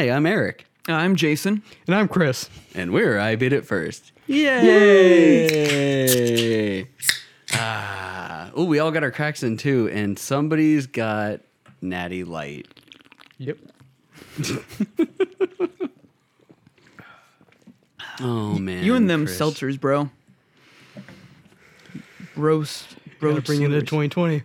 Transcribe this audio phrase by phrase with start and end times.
[0.00, 1.62] Hi, I'm Eric, I'm Jason.
[1.86, 2.48] And I'm Chris.
[2.74, 4.12] and we're I Beat It First.
[4.28, 4.48] Yay!
[7.52, 11.40] ah, oh, we all got our cracks in too, and somebody's got
[11.82, 12.66] Natty Light.
[13.36, 13.58] Yep.
[18.22, 19.38] Oh man, You and them Chris.
[19.38, 20.08] seltzers, bro.
[22.36, 24.44] Roast, Gotta bring it to 2020.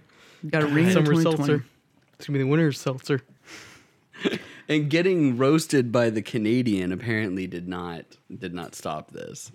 [0.49, 1.63] Got to ring it Summer seltzer.
[2.17, 3.21] It's gonna be the winter's seltzer.
[4.67, 8.05] and getting roasted by the Canadian apparently did not
[8.35, 9.51] did not stop this.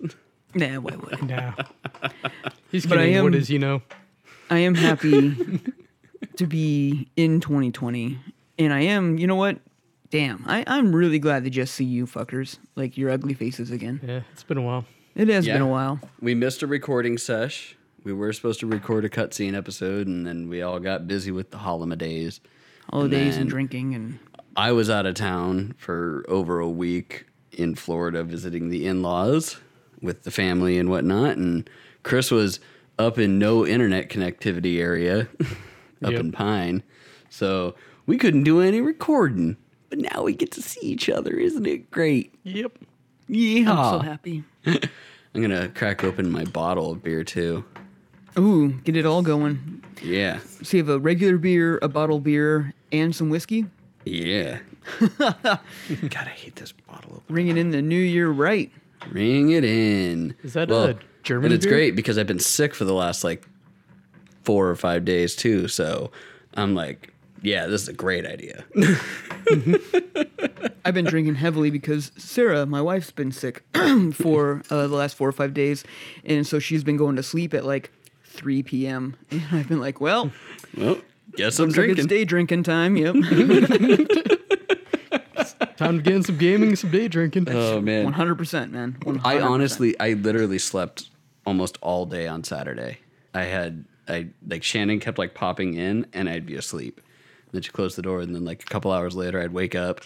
[0.53, 1.21] Nah, wait, wait.
[1.27, 1.53] Nah.
[2.71, 3.23] He's But I kidding.
[3.23, 3.81] What am- is you know?
[4.49, 5.59] I am happy
[6.35, 8.17] to be in 2020,
[8.59, 9.17] and I am.
[9.17, 9.59] You know what?
[10.09, 14.01] Damn, I, I'm really glad to just see you fuckers, like your ugly faces again.
[14.05, 14.83] Yeah, it's been a while.
[15.15, 15.53] It has Yeah.
[15.53, 16.01] been a while.
[16.21, 17.77] We missed a recording sesh.
[18.03, 21.51] We were supposed to record a cutscene episode, and then we all got busy with
[21.51, 22.41] the holidays.
[22.89, 24.19] Holidays and then- drinking, and
[24.55, 29.57] I was out of town for over a week in Florida visiting the in laws
[30.01, 31.37] with the family and whatnot.
[31.37, 31.69] And
[32.03, 32.59] Chris was
[32.99, 35.21] up in no internet connectivity area
[36.03, 36.19] up Yep.
[36.19, 36.83] in Pine.
[37.29, 39.57] So we couldn't do any recording.
[39.89, 41.31] But now we get to see each other.
[41.33, 42.33] Isn't it great?
[42.43, 42.77] Yep.
[43.29, 43.67] Yeehaw.
[43.67, 44.43] I'm so happy.
[44.65, 47.63] I'm going to crack open my bottle of beer too.
[48.37, 49.83] Ooh, get it all going.
[50.01, 50.39] Yeah.
[50.63, 53.65] So you have a regular beer, a bottle beer, and some whiskey.
[54.05, 54.59] Yeah.
[55.19, 55.49] God,
[56.27, 57.35] I hate this bottle opener.
[57.35, 58.71] Ringing in the new year right.
[59.11, 60.35] Ring it in.
[60.43, 61.73] Is that a German And it's beer?
[61.75, 63.47] great because I've been sick for the last like
[64.43, 65.67] four or five days too.
[65.67, 66.11] So
[66.55, 67.13] I'm like,
[67.43, 68.63] yeah, this is a great idea.
[70.85, 73.63] I've been drinking heavily because Sarah, my wife's been sick
[74.13, 75.83] for uh, the last four or five days,
[76.25, 77.91] and so she's been going to sleep at like
[78.25, 79.15] 3 p.m.
[79.29, 80.31] And I've been like, well,
[80.77, 80.97] well,
[81.35, 82.97] guess I'm looks like it's day drinking time.
[82.97, 83.15] Yep,
[85.77, 87.47] Time to get in some gaming, some day drinking.
[87.49, 88.97] oh man, 100 percent, man.
[89.01, 89.21] 100%.
[89.25, 91.09] I honestly, I literally slept
[91.45, 92.99] almost all day on Saturday.
[93.33, 97.01] I had, I like Shannon kept like popping in, and I'd be asleep.
[97.51, 100.01] then she closed the door, and then like a couple hours later, I'd wake up,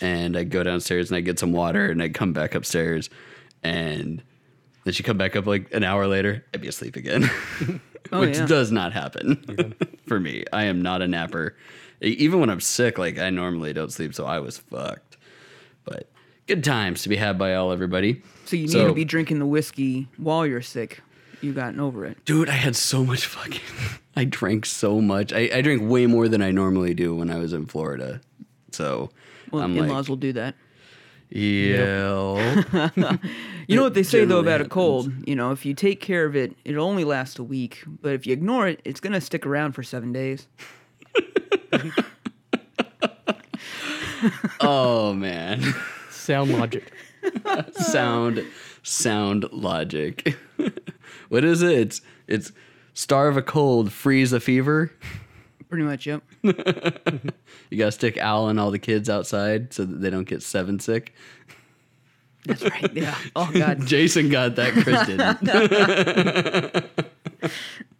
[0.00, 3.10] and I'd go downstairs and I'd get some water, and I'd come back upstairs,
[3.64, 4.22] and
[4.84, 7.28] then she'd come back up like an hour later, I'd be asleep again,
[8.12, 8.46] Oh, which yeah.
[8.46, 9.74] does not happen
[10.06, 10.44] for me.
[10.52, 11.56] I am not a napper.
[12.00, 15.16] Even when I'm sick, like I normally don't sleep, so I was fucked.
[15.84, 16.08] But
[16.46, 18.22] good times to be had by all everybody.
[18.44, 21.00] So you need to be drinking the whiskey while you're sick.
[21.40, 22.24] You've gotten over it.
[22.24, 23.60] Dude, I had so much fucking.
[24.16, 25.32] I drank so much.
[25.32, 28.20] I, I drink way more than I normally do when I was in Florida.
[28.72, 29.10] So
[29.52, 30.54] Well, I'm in-laws like, will do that.
[31.30, 32.52] yeah.
[33.68, 35.12] You know what they say though generally about a cold?
[35.28, 37.84] You know, if you take care of it, it'll only last a week.
[37.86, 40.48] But if you ignore it, it's gonna stick around for seven days.
[44.60, 45.62] oh man,
[46.10, 46.92] Sound logic.
[47.72, 48.44] sound
[48.82, 50.34] sound logic.
[51.28, 51.78] what is it?
[51.78, 52.52] It's it's
[52.94, 54.90] starve a cold, freeze a fever.
[55.68, 56.22] Pretty much, yep.
[56.42, 56.52] You
[57.76, 61.14] gotta stick Al and all the kids outside so that they don't get seven sick.
[62.46, 62.92] That's right.
[62.94, 63.16] Yeah.
[63.36, 63.86] Oh God.
[63.86, 64.72] Jason got that.
[64.72, 66.84] Chris didn't.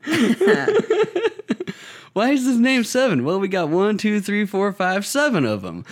[2.14, 3.24] Why is his name seven?
[3.24, 5.84] Well, we got one, two, three, four, five, seven of them.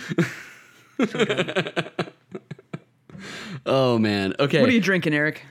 [3.65, 4.33] oh man.
[4.39, 4.59] Okay.
[4.59, 5.43] What are you drinking, Eric?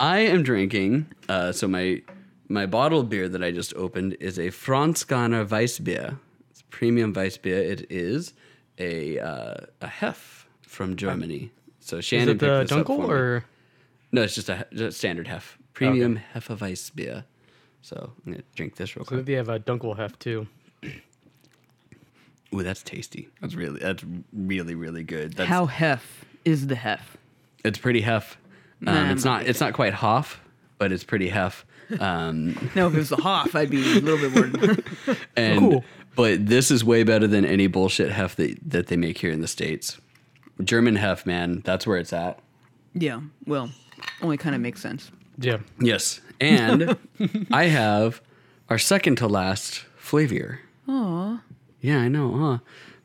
[0.00, 1.06] I am drinking.
[1.28, 2.02] Uh, so my
[2.48, 6.18] my bottled beer that I just opened is a Franziskaner Weissbier.
[6.50, 7.58] It's premium Weissbier.
[7.58, 8.32] It is
[8.78, 11.50] a uh, a Hef from Germany.
[11.84, 12.40] So Is it the picked
[12.70, 13.12] this up Dunkel for me.
[13.14, 13.44] or
[14.12, 15.58] No, it's just a, just standard Hef.
[15.74, 17.24] Premium Hefeweiss beer.
[17.82, 19.08] So I'm gonna drink this real quick.
[19.10, 19.26] so quick.
[19.26, 20.46] they have a Dunkel hef too?
[22.54, 23.28] Ooh, that's tasty.
[23.40, 25.34] That's really that's really really good.
[25.34, 27.16] That's, How hef is the hef?
[27.64, 28.36] it's pretty Hef.
[28.86, 30.40] Um, Nah, it's I'm not it's not quite Hoff,
[30.78, 31.64] but it's pretty Hef.
[32.00, 35.18] Um, No, if it was the hoff, I'd be a little bit worried.
[35.36, 35.84] and Cool.
[36.16, 39.40] but this is way better than any bullshit Hef that that they make here in
[39.40, 39.98] the states.
[40.62, 42.38] German Hef, man, that's where it's at.
[42.94, 43.20] yeah.
[43.46, 43.70] Well,
[44.22, 45.10] only kind of makes sense.
[45.38, 45.58] Yeah.
[45.80, 46.96] Yes, and
[47.50, 48.20] I have
[48.68, 50.60] our second to last flavor.
[50.88, 51.40] Aw.
[51.80, 52.58] Yeah, I know, huh?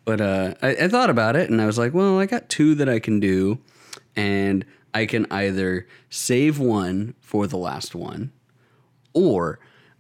[0.06, 2.76] But uh, I, I thought about it and I was like, well, I got two
[2.76, 3.60] that I can do,
[4.16, 4.64] and
[4.94, 8.32] I can either save one for the last one,
[9.14, 9.60] or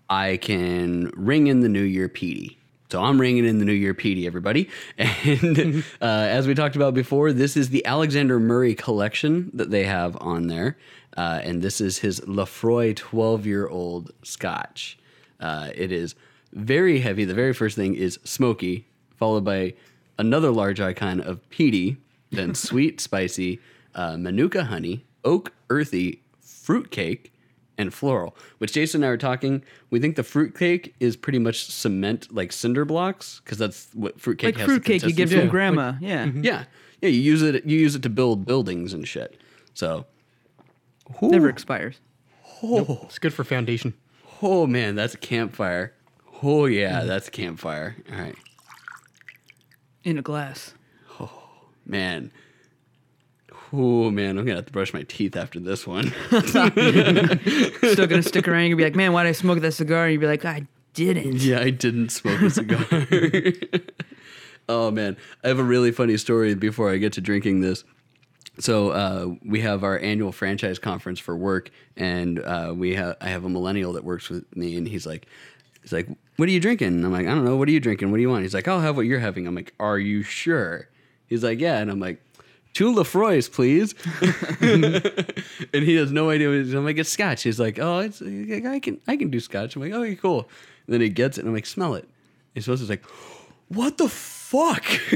[0.10, 2.58] I can ring in the New Year Petey.
[2.89, 4.68] So I'm ringing in the New Year Petey, everybody.
[4.97, 9.83] And uh, as we talked about before, this is the Alexander Murray collection that they
[9.83, 10.75] have on there.
[11.15, 14.97] Uh, and this is his Laphroaig 12 year old scotch.
[15.39, 16.15] Uh, it is
[16.53, 17.25] very heavy.
[17.25, 18.88] The very first thing is smoky,
[19.18, 19.75] followed by
[20.18, 21.97] another large icon of peaty,
[22.31, 23.59] then sweet, spicy,
[23.94, 27.31] uh, manuka honey, oak, earthy, fruitcake,
[27.79, 28.35] and floral.
[28.59, 29.63] Which Jason and I were talking.
[29.89, 34.55] We think the fruitcake is pretty much cement, like cinder blocks, because that's what fruitcake
[34.55, 34.67] Like has.
[34.67, 35.39] the fruitcake you give consistency.
[35.41, 35.93] from grandma.
[35.99, 36.25] yeah.
[36.25, 36.29] Mhm.
[36.29, 36.43] Mm-hmm.
[36.43, 36.63] Yeah,
[37.01, 37.09] yeah.
[37.09, 37.65] You use it.
[37.65, 39.39] You use it to build buildings and shit.
[39.73, 40.05] So,
[41.21, 41.99] Never expires.
[42.61, 43.93] oh, It's good for foundation.
[44.41, 45.93] oh man, that's a campfire.
[46.43, 47.07] Oh yeah, mm-hmm.
[47.07, 47.95] that's a campfire.
[48.11, 48.35] All right,
[50.03, 50.73] In a glass.
[51.19, 51.31] Oh
[51.85, 52.31] man.
[53.71, 56.12] Oh man, I'm gonna have to brush my teeth after this one.
[56.30, 56.69] Still
[58.07, 58.62] gonna stick around.
[58.63, 60.06] You're gonna be like, man, why did I smoke that cigar?
[60.06, 61.42] And you'd be like, I didn't.
[61.42, 62.83] yeah, I didn't smoke a cigar.
[64.69, 67.83] oh man, I have a really funny story before I get to drinking this.
[68.60, 73.30] So uh, we have our annual franchise conference for work, and uh, we have I
[73.30, 75.27] have a millennial that works with me, and he's like,
[75.81, 77.56] he's like, "What are you drinking?" And I'm like, "I don't know.
[77.56, 78.12] What are you drinking?
[78.12, 80.24] What do you want?" He's like, "I'll have what you're having." I'm like, "Are you
[80.24, 80.89] sure?"
[81.27, 82.22] He's like, "Yeah," and I'm like.
[82.79, 83.93] Two Laphroaigs, please.
[85.73, 86.47] and he has no idea.
[86.47, 87.43] What he's, I'm like, it's scotch.
[87.43, 89.75] He's like, oh, it's I can I can do scotch.
[89.75, 90.47] I'm like, okay, cool.
[90.87, 92.07] And then he gets it, and I'm like, smell it.
[92.55, 93.03] He's supposed to like,
[93.67, 94.85] what the fuck?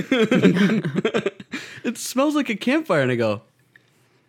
[1.85, 3.01] it smells like a campfire.
[3.01, 3.43] And I go,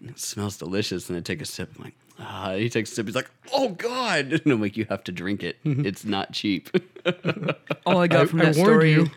[0.06, 1.08] it smells delicious.
[1.08, 1.72] And I take a sip.
[1.76, 2.54] I'm like, ah.
[2.54, 3.06] He takes a sip.
[3.06, 4.32] He's like, oh god.
[4.44, 5.56] And I'm like, you have to drink it.
[5.64, 6.70] It's not cheap.
[7.84, 8.92] All I got from I that warned story.
[8.92, 9.10] you.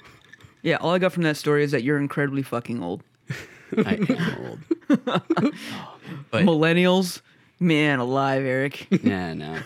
[0.64, 3.04] Yeah, all I got from that story is that you're incredibly fucking old.
[3.86, 5.54] I am old.
[6.32, 7.22] But- Millennials,
[7.60, 8.88] man, alive, Eric.
[9.04, 9.58] Yeah, no.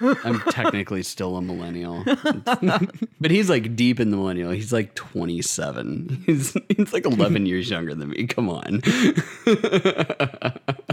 [0.00, 2.02] I'm technically still a millennial.
[3.20, 4.50] but he's like deep in the millennial.
[4.50, 6.22] He's like 27.
[6.24, 8.26] He's, he's like 11 years younger than me.
[8.26, 8.80] Come on.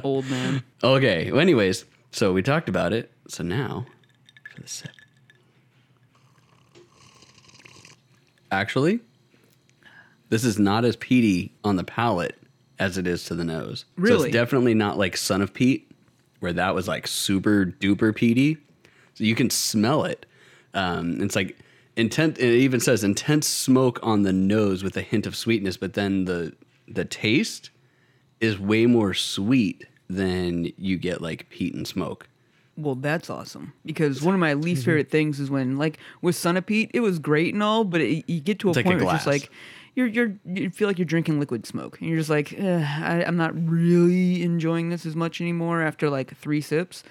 [0.04, 0.62] old man.
[0.84, 1.32] Okay.
[1.32, 3.10] Well, anyways, so we talked about it.
[3.30, 3.86] So now
[4.54, 4.92] for the sip.
[8.52, 9.00] Actually,
[10.30, 12.38] this is not as peaty on the palate
[12.80, 13.86] as it is to the nose.
[14.04, 15.92] So it's definitely not like Son of Pete,
[16.40, 18.58] where that was like super duper peaty.
[19.14, 20.26] So you can smell it.
[20.74, 21.58] Um, it's like
[21.96, 22.38] intent.
[22.38, 26.26] It even says intense smoke on the nose with a hint of sweetness, but then
[26.26, 26.54] the
[26.88, 27.72] the taste
[28.40, 32.28] is way more sweet than you get like peat and smoke.
[32.78, 36.58] Well, that's awesome because one of my least favorite things is when, like, with Son
[36.58, 38.76] of a Peat, it was great and all, but it, you get to a It's
[38.76, 39.50] like a point where it's just like
[39.98, 43.36] you're you're you feel like you're drinking liquid smoke, and you're just like, I, I'm
[43.36, 47.04] not really enjoying this as much anymore after like three sips.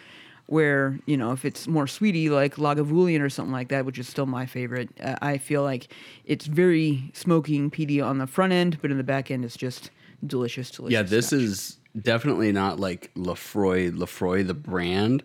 [0.46, 4.06] Where you know, if it's more sweetie like Lagavulin or something like that, which is
[4.06, 5.92] still my favorite, uh, I feel like
[6.24, 9.90] it's very smoking peaty on the front end, but in the back end, it's just
[10.24, 10.92] delicious, delicious.
[10.92, 11.40] Yeah, this scotch.
[11.40, 15.24] is definitely not like Laphroaig, Laphroaig the brand,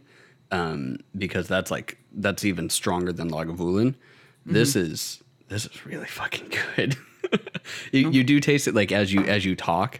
[0.50, 3.94] um, because that's like that's even stronger than Lagavulin.
[4.48, 6.98] This is this is really fucking good.
[7.92, 10.00] you, you do taste it like as you as you talk,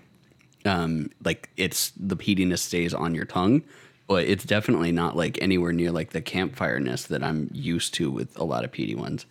[0.66, 3.64] um, like it's the peatiness stays on your tongue,
[4.08, 8.38] but it's definitely not like anywhere near like the campfireness that I'm used to with
[8.38, 9.26] a lot of peaty ones.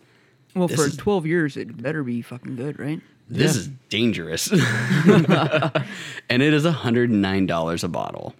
[0.55, 3.01] well this for is- 12 years, it better be fucking good, right?
[3.29, 4.51] This is dangerous.
[4.51, 4.59] and
[6.41, 8.35] it is $109 a bottle.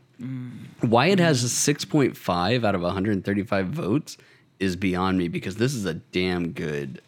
[0.82, 4.18] Why it has a 6.5 out of 135 votes
[4.60, 7.02] is beyond me because this is a damn good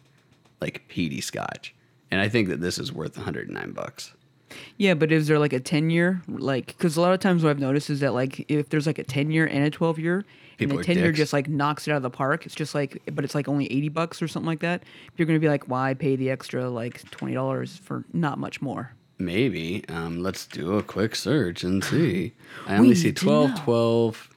[0.62, 1.73] like peaty scotch.
[2.14, 4.12] And I think that this is worth 109 bucks.
[4.76, 6.22] Yeah, but is there like a 10 year?
[6.28, 9.00] Like, because a lot of times what I've noticed is that, like, if there's like
[9.00, 10.24] a 10 year and a 12 year,
[10.56, 12.72] People and the 10 year just like knocks it out of the park, it's just
[12.72, 14.84] like, but it's like only 80 bucks or something like that.
[15.16, 18.92] You're going to be like, why pay the extra like $20 for not much more?
[19.18, 19.84] Maybe.
[19.88, 22.32] Um, let's do a quick search and see.
[22.68, 23.56] I only see need 12, know.
[23.64, 24.30] 12,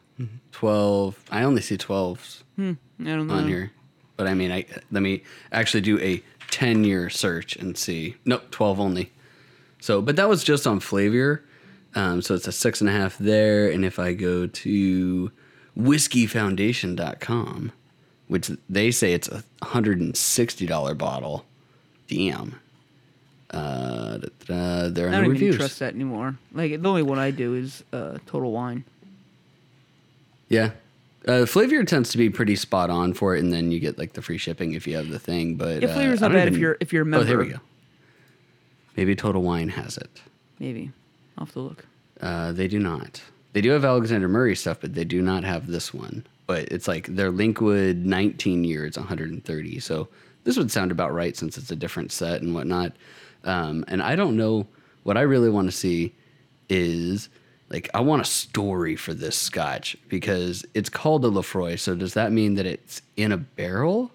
[0.51, 1.23] 12.
[1.29, 3.35] I only see 12s I don't know.
[3.35, 3.71] on here.
[4.15, 8.15] But I mean, I let me actually do a 10 year search and see.
[8.25, 9.11] Nope, 12 only.
[9.79, 11.41] So, but that was just on Flaviar.
[11.95, 13.69] Um, so it's a six and a half there.
[13.71, 15.31] And if I go to
[15.77, 17.71] whiskeyfoundation.com,
[18.27, 21.45] which they say it's a $160 bottle,
[22.07, 22.59] damn.
[23.49, 25.55] Uh, da, da, da, there are I don't even reviews.
[25.55, 26.37] trust that anymore.
[26.53, 28.83] Like, the only one I do is uh, Total Wine.
[30.49, 30.71] Yeah.
[31.27, 34.13] Uh, Flaviar tends to be pretty spot on for it, and then you get like
[34.13, 35.55] the free shipping if you have the thing.
[35.55, 37.25] But Yeah, uh, Flavor's I not bad if you're- if you're a member.
[37.25, 37.59] Oh, there we go.
[38.95, 40.09] Maybe Total Wine has it.
[40.59, 40.91] Maybe.
[41.37, 41.85] I'll have to look.
[42.21, 43.21] Uh, they do not.
[43.53, 46.25] They do have Alexander Murray stuff, but they do not have this one.
[46.47, 49.79] But it's like their Linkwood 19 year, it's 130.
[49.79, 50.07] So
[50.45, 52.93] this would sound about right since it's a different set and whatnot.
[53.43, 54.65] Um, and I don't know
[55.03, 56.13] what I really want to see
[56.69, 57.29] is
[57.69, 61.79] like I want a story for this scotch because it's called a Laphroaig.
[61.79, 64.11] So does that mean that it's in a barrel?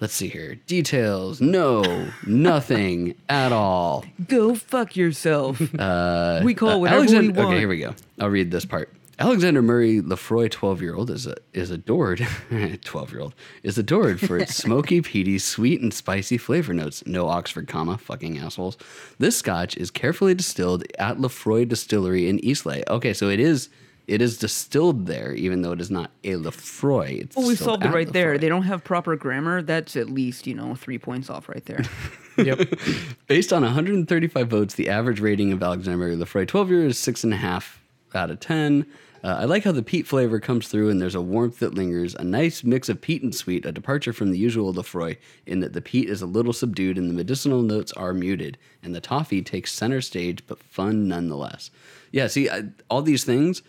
[0.00, 0.56] let's see here.
[0.66, 1.40] Details.
[1.40, 4.04] No, nothing at all.
[4.26, 5.60] Go fuck yourself.
[5.78, 7.48] Uh, we call it uh, whatever we Alexander- want.
[7.50, 7.94] Okay, here we go.
[8.18, 8.92] I'll read this part.
[9.22, 12.26] Alexander Murray Laphroaig, 12 year old, is, a, is adored,
[12.84, 17.06] 12 year old, is adored for its smoky, peaty, sweet, and spicy flavor notes.
[17.06, 18.76] No Oxford comma, fucking assholes.
[19.20, 22.82] This scotch is carefully distilled at Laphroaig Distillery in Eastleigh.
[22.88, 23.68] Okay, so it is
[24.08, 27.20] it is distilled there, even though it is not a Laphroaig.
[27.20, 28.38] It's Well, we solved it at right there.
[28.38, 29.62] They don't have proper grammar.
[29.62, 31.84] That's at least, you know, three points off right there.
[32.38, 32.80] Yep.
[33.26, 37.24] Based on 135 votes, the average rating of Alexander Murray Laphroaig 12 year is six
[37.24, 37.82] and a half
[38.14, 38.86] out of 10.
[39.24, 42.14] Uh, I like how the peat flavor comes through and there's a warmth that lingers.
[42.16, 45.74] A nice mix of peat and sweet, a departure from the usual Laphroaig in that
[45.74, 48.58] the peat is a little subdued and the medicinal notes are muted.
[48.82, 51.70] And the toffee takes center stage, but fun nonetheless.
[52.10, 53.62] Yeah, see, I, all these things,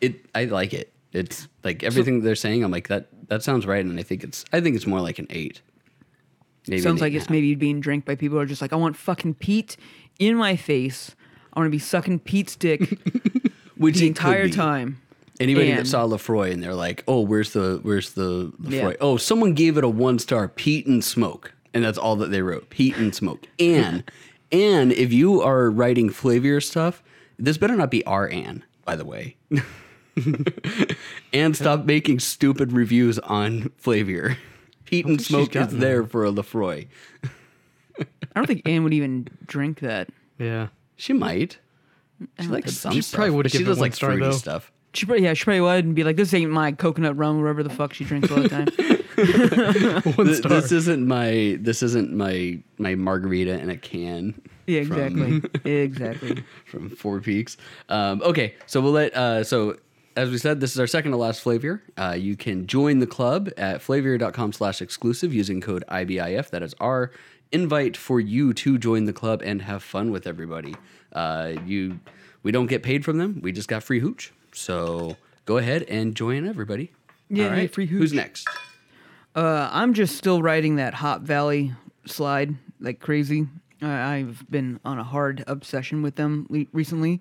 [0.00, 0.92] it I like it.
[1.12, 2.64] It's like everything they're saying.
[2.64, 3.08] I'm like that.
[3.28, 4.44] That sounds right, and I think it's.
[4.52, 5.60] I think it's more like an eight.
[6.66, 7.42] Maybe Sounds like it's and a half.
[7.42, 9.76] maybe being drank by people who are just like, I want fucking peat
[10.18, 11.14] in my face.
[11.52, 12.80] I want to be sucking Pete's dick
[13.78, 15.00] Which the entire time.
[15.40, 18.70] Anybody that saw Laphroaig and they're like, "Oh, where's the where's the Laphroaig?
[18.70, 18.92] Yeah.
[19.00, 22.42] Oh, someone gave it a one star, Peat and Smoke, and that's all that they
[22.42, 23.46] wrote, Peat and Smoke.
[23.60, 24.02] And
[24.50, 27.02] and if you are writing Flaviar stuff,
[27.38, 29.36] this better not be our Ann, by the way.
[31.32, 34.36] and stop making stupid reviews on Flaviar.
[34.86, 36.88] Peat and Smoke is gotten there for a Laphroaig.
[38.00, 40.08] I don't think Anne would even drink that.
[40.38, 40.68] Yeah.
[40.96, 41.58] She might.
[42.40, 43.18] She likes some She stuff.
[43.18, 44.32] probably would've She given it does one like star, fruity though.
[44.32, 44.72] stuff.
[44.94, 47.62] She probably, yeah, she probably would and be like, this ain't my coconut rum, whatever
[47.62, 48.66] the fuck she drinks all the time.
[50.16, 50.50] One Th- star.
[50.60, 54.40] This isn't my this isn't my my margarita in a can.
[54.66, 55.50] yeah, from- exactly.
[55.82, 56.44] exactly.
[56.66, 57.56] from Four Peaks.
[57.88, 59.14] Um, okay, so we'll let.
[59.14, 59.76] Uh, so
[60.16, 61.80] as we said, this is our second to last Flaviar.
[61.96, 66.50] Uh, you can join the club at flaviar.com slash exclusive using code IBIF.
[66.50, 67.10] That is our
[67.52, 70.74] invite for you to join the club and have fun with everybody.
[71.12, 71.98] Uh, you,
[72.42, 73.40] we don't get paid from them.
[73.42, 74.32] We just got free hooch.
[74.52, 76.92] So go ahead and join everybody.
[77.30, 77.72] Yeah, All right.
[77.72, 77.98] free hooch.
[78.00, 78.48] Who's next?
[79.36, 81.72] Uh, I'm just still riding that Hop Valley
[82.06, 83.46] slide like crazy.
[83.82, 87.20] I I've been on a hard obsession with them le- recently,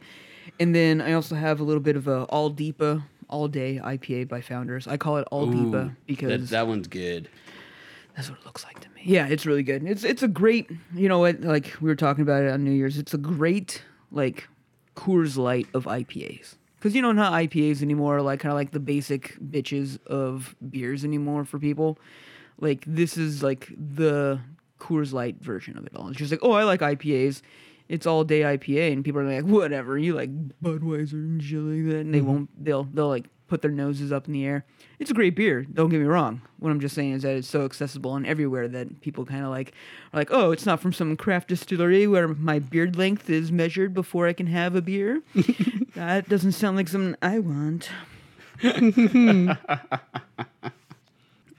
[0.60, 4.28] and then I also have a little bit of a All Deepa All Day IPA
[4.30, 4.88] by Founders.
[4.88, 7.30] I call it All Ooh, Deepa that, because that one's good.
[8.16, 8.97] that's what it looks like to me.
[9.08, 9.86] Yeah, it's really good.
[9.86, 11.40] It's it's a great, you know what?
[11.40, 12.98] Like we were talking about it on New Year's.
[12.98, 14.50] It's a great like
[14.98, 16.56] Coors Light of IPAs.
[16.76, 20.58] Because you know not IPAs anymore are like kind of like the basic bitches of
[20.70, 21.98] beers anymore for people.
[22.60, 24.42] Like this is like the
[24.78, 26.10] Coors Light version of it all.
[26.10, 27.42] It's just like oh I like IPAs.
[27.88, 31.86] It's all day IPA and people are like whatever you like Budweiser and shit like
[31.94, 32.28] that and they mm-hmm.
[32.28, 34.66] won't they'll they'll like put their noses up in the air.
[35.00, 35.64] It's a great beer.
[35.64, 36.42] Don't get me wrong.
[36.60, 39.52] What I'm just saying is that it's so accessible and everywhere that people kind of
[39.52, 39.74] like
[40.14, 43.94] are like, oh, it's not from some craft distillery where my beard length is measured
[43.94, 45.22] before I can have a beer.
[45.96, 47.90] that doesn't sound like something I want.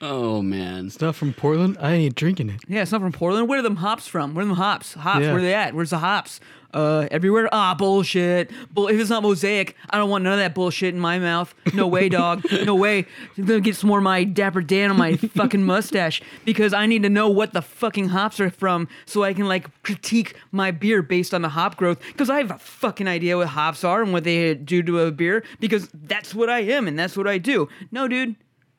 [0.00, 0.86] Oh man.
[0.86, 1.76] it's not from Portland.
[1.80, 2.60] I ain't drinking it.
[2.68, 3.48] Yeah, it's not from Portland.
[3.48, 4.34] Where are them hops from?
[4.34, 4.94] Where are them hops?
[4.94, 5.22] Hops.
[5.24, 5.32] Yeah.
[5.32, 5.74] Where are they at?
[5.74, 6.38] Where's the hops?
[6.72, 7.48] Uh, everywhere.
[7.50, 8.50] Ah, bullshit.
[8.72, 11.52] Bull- if it's not mosaic, I don't want none of that bullshit in my mouth.
[11.74, 12.44] No way, dog.
[12.64, 13.06] No way.
[13.36, 16.86] I'm gonna get some more of my Dapper Dan on my fucking mustache because I
[16.86, 20.70] need to know what the fucking hops are from so I can like critique my
[20.70, 24.02] beer based on the hop growth because I have a fucking idea what hops are
[24.02, 27.26] and what they do to a beer because that's what I am and that's what
[27.26, 27.68] I do.
[27.90, 28.36] No, dude,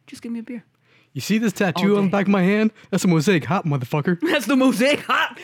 [0.08, 0.64] just give me a beer.
[1.14, 2.72] You see this tattoo oh, on the back of my hand?
[2.92, 4.20] That's a mosaic hop, motherfucker.
[4.32, 5.38] That's the mosaic hop.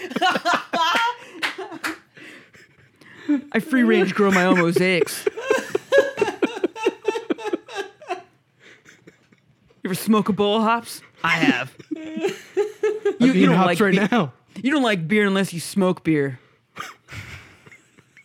[3.51, 5.25] I free range grow my own mosaics.
[9.85, 11.01] You ever smoke a bowl of hops?
[11.23, 11.75] I have.
[11.91, 14.33] You, I'm you don't hops like right be- now.
[14.55, 16.39] You don't like beer unless you smoke beer.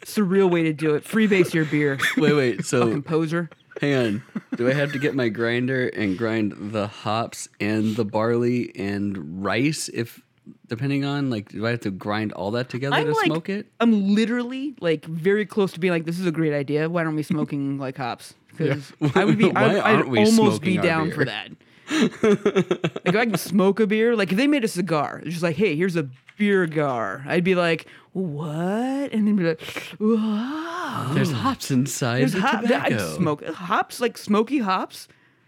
[0.00, 1.04] It's the real way to do it.
[1.04, 2.64] Freebase your beer, Wait, wait.
[2.64, 3.50] So composer.
[3.80, 4.22] Hang on.
[4.56, 9.44] Do I have to get my grinder and grind the hops and the barley and
[9.44, 10.20] rice if
[10.66, 13.48] depending on like do I have to grind all that together I'm to like, smoke
[13.48, 13.66] it?
[13.80, 16.88] I'm literally like very close to being like, this is a great idea.
[16.88, 18.34] Why aren't we smoking like hops?
[18.56, 21.14] Because I would be, Why I, we almost be down beer?
[21.14, 21.50] for that.
[21.90, 25.42] like if I can smoke a beer, like if they made a cigar, it's just
[25.42, 26.08] like, hey, here's a
[26.40, 27.22] beer gar.
[27.28, 29.12] I'd be like, what?
[29.12, 29.60] And then be like,
[30.00, 31.10] wow.
[31.14, 32.62] There's hops inside There's the hop.
[32.62, 32.94] tobacco.
[32.96, 35.06] I'd smoke hops, like smoky hops.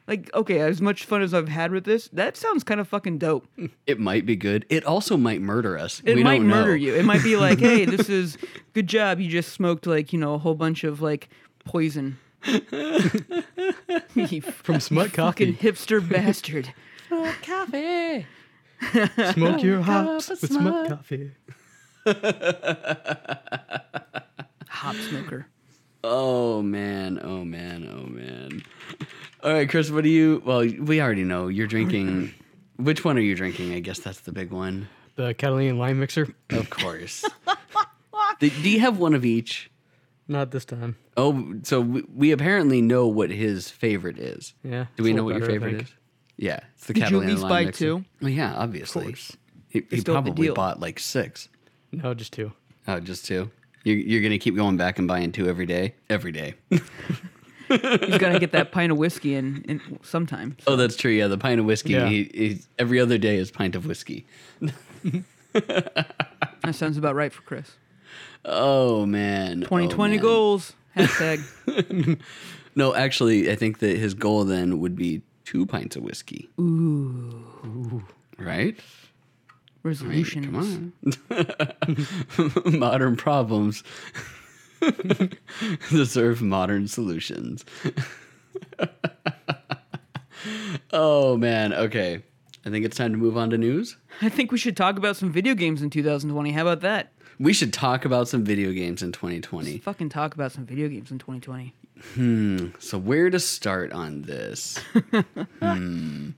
[0.09, 3.19] Like okay, as much fun as I've had with this, that sounds kind of fucking
[3.19, 3.47] dope.
[3.87, 4.67] It might be good.
[4.69, 6.03] It also might murder us.
[6.05, 6.57] It we might don't know.
[6.57, 6.93] murder you.
[6.95, 8.37] It might be like, hey, this is
[8.75, 9.21] good job.
[9.21, 11.29] You just smoked like you know a whole bunch of like
[11.65, 12.19] poison.
[14.63, 15.71] From Smut fucking Coffee.
[15.71, 16.75] hipster bastard.
[17.43, 18.27] Coffee.
[19.33, 21.31] Smoke your hops with smart coffee.
[24.69, 25.47] Hop smoker.
[26.05, 28.63] Oh man, oh man, oh man.
[29.45, 30.43] All right, Chris, what do you?
[30.45, 32.35] Well, we already know you're drinking.
[32.77, 33.73] Which one are you drinking?
[33.75, 34.89] I guess that's the big one.
[35.15, 36.35] The Catalan lime mixer.
[36.51, 37.25] Of course.
[38.41, 39.71] do, do you have one of each?
[40.27, 40.97] Not this time.
[41.17, 44.55] Oh, so we, we apparently know what his favorite is.
[44.65, 44.87] Yeah.
[44.97, 45.95] Do we know what little your favorite is?
[46.43, 47.85] Yeah, it's the Did you at Catalan least lime buy mixer.
[47.85, 48.05] two?
[48.21, 49.05] Well, yeah, obviously.
[49.05, 49.37] course.
[49.69, 50.55] He, he still a probably deal.
[50.55, 51.49] bought like six.
[51.93, 52.51] No, just two.
[52.89, 53.49] Oh, just two.
[53.85, 55.95] You're, you're gonna keep going back and buying two every day.
[56.11, 56.55] Every day.
[56.69, 60.57] He's got to get that pint of whiskey in, in sometime.
[60.67, 61.13] oh, that's true.
[61.13, 61.93] Yeah, the pint of whiskey.
[61.93, 62.07] Yeah.
[62.07, 64.27] He, he's, every other day is pint of whiskey.
[65.53, 67.73] That sounds about right for Chris.
[68.45, 69.63] Oh man.
[69.63, 70.23] 2020 oh, man.
[70.23, 70.75] goals.
[70.97, 72.21] Hashtag.
[72.75, 76.49] No, actually, I think that his goal then would be two pints of whiskey.
[76.61, 78.05] Ooh.
[78.39, 78.79] Right?
[79.83, 80.93] resolutions.
[81.29, 82.07] Come
[82.65, 82.65] on.
[82.79, 83.83] modern problems
[85.91, 87.65] deserve modern solutions.
[90.93, 92.23] oh man, okay.
[92.65, 93.97] I think it's time to move on to news.
[94.21, 96.53] I think we should talk about some video games in 2020.
[96.53, 97.13] How about that?
[97.41, 99.79] We should talk about some video games in 2020.
[99.79, 101.75] Fucking talk about some video games in 2020.
[102.79, 104.79] So where to start on this?
[105.61, 106.31] hmm.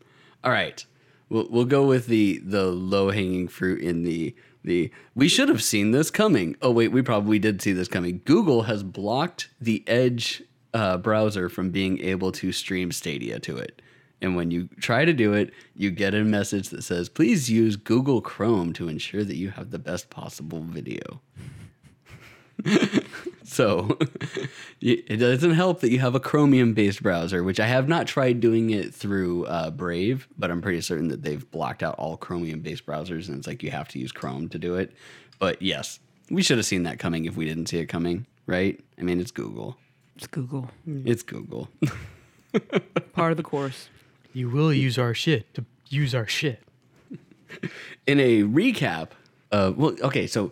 [0.43, 0.85] All right.
[1.29, 5.63] We'll we'll go with the the low hanging fruit in the the we should have
[5.63, 6.57] seen this coming.
[6.61, 8.21] Oh wait, we probably did see this coming.
[8.25, 10.43] Google has blocked the Edge
[10.73, 13.81] uh, browser from being able to stream Stadia to it.
[14.21, 17.77] And when you try to do it, you get a message that says, "Please use
[17.77, 21.21] Google Chrome to ensure that you have the best possible video."
[23.55, 23.97] So
[24.81, 28.41] it doesn't help that you have a Chromium based browser, which I have not tried
[28.41, 32.63] doing it through uh, Brave, but I'm pretty certain that they've blocked out all Chromium
[32.63, 34.91] based browsers and it's like you have to use Chrome to do it.
[35.39, 38.81] But yes, we should have seen that coming if we didn't see it coming, right?
[38.99, 39.77] I mean, it's Google.
[40.17, 40.69] It's Google.
[40.85, 41.69] It's Google.
[43.13, 43.89] Part of the course.
[44.33, 46.61] You will use our shit to use our shit.
[48.09, 49.11] In a recap,
[49.53, 50.51] uh, well, okay, so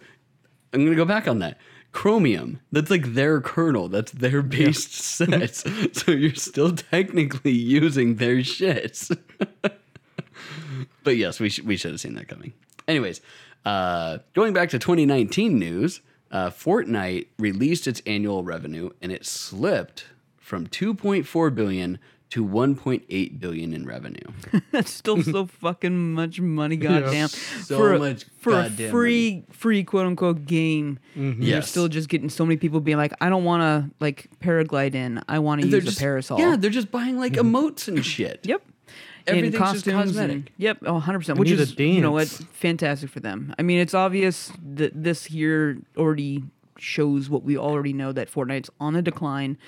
[0.73, 1.59] I'm going to go back on that.
[1.93, 5.65] Chromium, that's like their kernel, that's their based sets.
[5.93, 9.17] so you're still technically using their shits.
[11.05, 12.55] but yes, we, sh- we should have seen that coming.
[12.89, 13.21] Anyways,
[13.65, 16.01] uh, going back to 2019 news,
[16.31, 20.07] uh, Fortnite released its annual revenue and it slipped
[20.39, 21.99] from 2.4 billion
[22.33, 24.27] to 1.8 billion in revenue.
[24.71, 27.29] That's still so fucking much money, goddamn.
[27.29, 30.99] So for a, much for goddamn a free, free quote unquote game.
[31.15, 31.43] Mm-hmm.
[31.43, 31.69] You're Yes.
[31.69, 35.23] still just getting so many people being like, I don't want to like paraglide in.
[35.29, 36.39] I want to use just, a parasol.
[36.39, 37.55] Yeah, they're just buying like mm-hmm.
[37.55, 38.41] emotes and shit.
[38.45, 38.63] Yep.
[39.27, 40.37] Everything's and just cosmetic.
[40.37, 41.37] and- yep, oh, 100%.
[41.37, 43.55] Which need a is, you know what, fantastic for them.
[43.59, 46.45] I mean, it's obvious that this year already
[46.79, 49.59] shows what we already know that Fortnite's on the decline.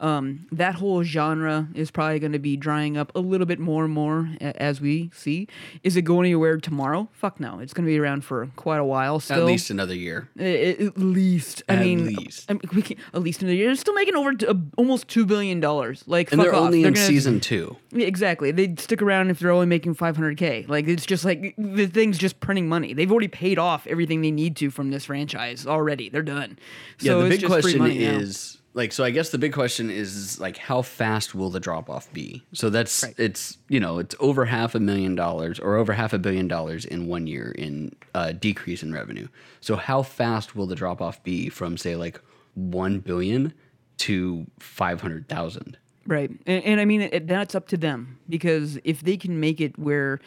[0.00, 3.84] Um, that whole genre is probably going to be drying up a little bit more
[3.84, 5.46] and more a- as we see.
[5.82, 7.08] Is it going anywhere tomorrow?
[7.12, 7.58] Fuck no.
[7.58, 9.40] It's going to be around for quite a while still.
[9.40, 10.28] At least another year.
[10.38, 12.46] A- At least, I At mean, least.
[12.50, 14.54] I mean, we can, at least in a year, they're still making over t- uh,
[14.78, 16.02] almost two billion dollars.
[16.06, 16.62] Like, And fuck they're off.
[16.66, 17.76] only in gonna- season two.
[17.92, 18.50] yeah, exactly.
[18.52, 20.66] They'd stick around if they're only making 500k.
[20.66, 22.94] Like it's just like the thing's just printing money.
[22.94, 26.08] They've already paid off everything they need to from this franchise already.
[26.08, 26.58] They're done.
[27.00, 28.54] Yeah, So the big question is.
[28.54, 28.59] now.
[28.72, 32.12] Like so I guess the big question is like how fast will the drop off
[32.12, 32.44] be?
[32.52, 33.14] So that's Right.
[33.18, 36.84] it's you know, it's over half a million dollars or over half a billion dollars
[36.84, 39.28] in one year in uh, decrease in revenue.
[39.60, 42.20] So how fast will the drop off be from say like
[42.54, 43.52] 1 billion
[43.98, 45.76] to 500,000?
[46.06, 46.30] Right.
[46.46, 49.78] And, and I mean, it, that's up to them because if they can make it
[49.78, 50.20] where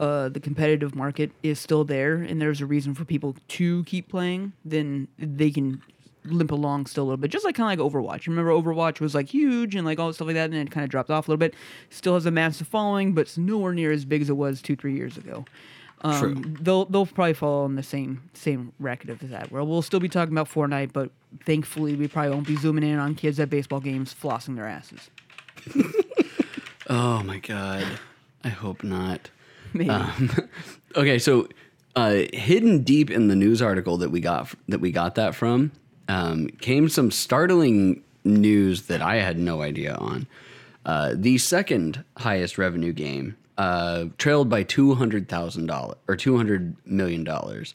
[0.00, 4.08] uh, the competitive market is still there and there's a reason for people to keep
[4.08, 5.82] playing, then they can
[6.30, 7.30] limp along still a little bit.
[7.30, 8.26] Just like kind of like Overwatch.
[8.26, 10.90] Remember, Overwatch was like huge and like all stuff like that, and it kind of
[10.90, 11.54] dropped off a little bit.
[11.90, 14.76] Still has a massive following, but it's nowhere near as big as it was two,
[14.76, 15.44] three years ago.
[16.02, 16.54] Um, True.
[16.60, 19.50] They'll they'll probably follow in the same same racket of that.
[19.50, 21.10] Where we'll still be talking about Fortnite, but
[21.44, 25.10] thankfully we probably won't be zooming in on kids at baseball games flossing their asses.
[26.90, 27.86] Oh my god.
[28.44, 29.30] I hope not.
[29.74, 29.90] Maybe.
[30.96, 31.46] Okay, so
[31.94, 35.70] uh, hidden deep in the news article that we got that we got that from
[36.08, 40.26] um, came some startling news that I had no idea on.
[40.84, 46.36] Uh, the second highest revenue game, uh, trailed by two hundred thousand dollars or two
[46.36, 47.74] hundred million dollars,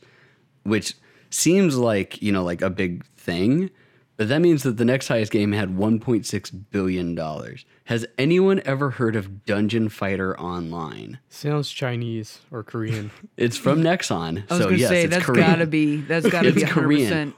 [0.64, 0.96] which
[1.30, 3.70] seems like you know like a big thing,
[4.18, 7.66] But that means that the next highest game had 1.6 billion dollars.
[7.86, 11.20] Has anyone ever heard of Dungeon Fighter Online?
[11.30, 13.12] Sounds Chinese or Korean.
[13.38, 14.44] It's from Nexon.
[14.50, 15.48] I was so gonna yes, say it's that's Korean.
[15.48, 16.84] gotta be that's gotta It's be 100.
[16.86, 17.34] Korean.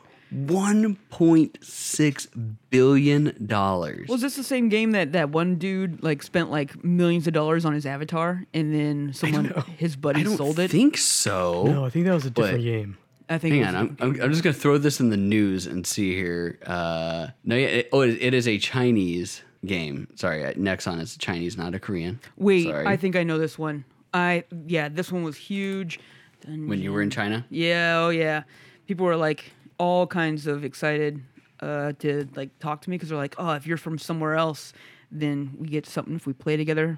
[0.48, 4.08] Percent 1.6 billion dollars.
[4.08, 7.66] Was this the same game that that one dude like spent like millions of dollars
[7.66, 9.46] on his avatar and then someone
[9.78, 10.66] his I buddy don't sold it?
[10.66, 11.64] I think so.
[11.64, 12.98] no, I think that was a different game.
[13.28, 13.56] I think.
[13.56, 15.86] Hang it on, was- I'm, I'm, I'm just gonna throw this in the news and
[15.86, 16.60] see here.
[16.66, 20.08] Uh, no, yeah, it, oh, it, it is a Chinese game.
[20.16, 22.20] Sorry, uh, Nexon is Chinese, not a Korean.
[22.38, 22.86] Wait, Sorry.
[22.86, 23.84] I think I know this one.
[24.14, 26.00] I yeah, this one was huge.
[26.46, 27.46] when you were in China.
[27.50, 28.44] Yeah, oh yeah.
[28.86, 31.22] People were like all kinds of excited
[31.60, 34.74] uh, to like talk to me because they're like, oh, if you're from somewhere else,
[35.12, 36.98] then we get something if we play together.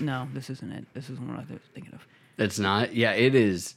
[0.00, 0.86] No, this isn't it.
[0.94, 2.06] This isn't what I was thinking of.
[2.36, 2.94] It's not.
[2.94, 3.74] Yeah, it is.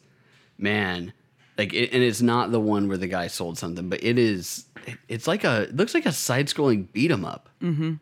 [0.57, 1.13] Man,
[1.57, 4.65] like, it, and it's not the one where the guy sold something, but it is.
[4.85, 5.63] it- It's like a.
[5.63, 7.49] It looks like a side-scrolling beat 'em up.
[7.61, 7.93] Mm-hmm.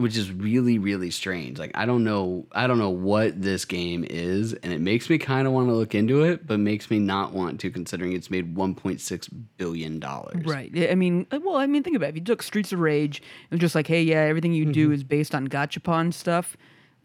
[0.00, 1.58] Which is really, really strange.
[1.58, 5.18] Like I don't know, I don't know what this game is, and it makes me
[5.18, 8.30] kind of want to look into it, but makes me not want to, considering it's
[8.30, 10.44] made 1.6 billion dollars.
[10.44, 10.70] Right.
[10.90, 12.10] I mean, uh, well, I mean, think about it.
[12.10, 15.04] If you took Streets of Rage and just like, hey, yeah, everything you do is
[15.04, 16.56] based on gachapon stuff,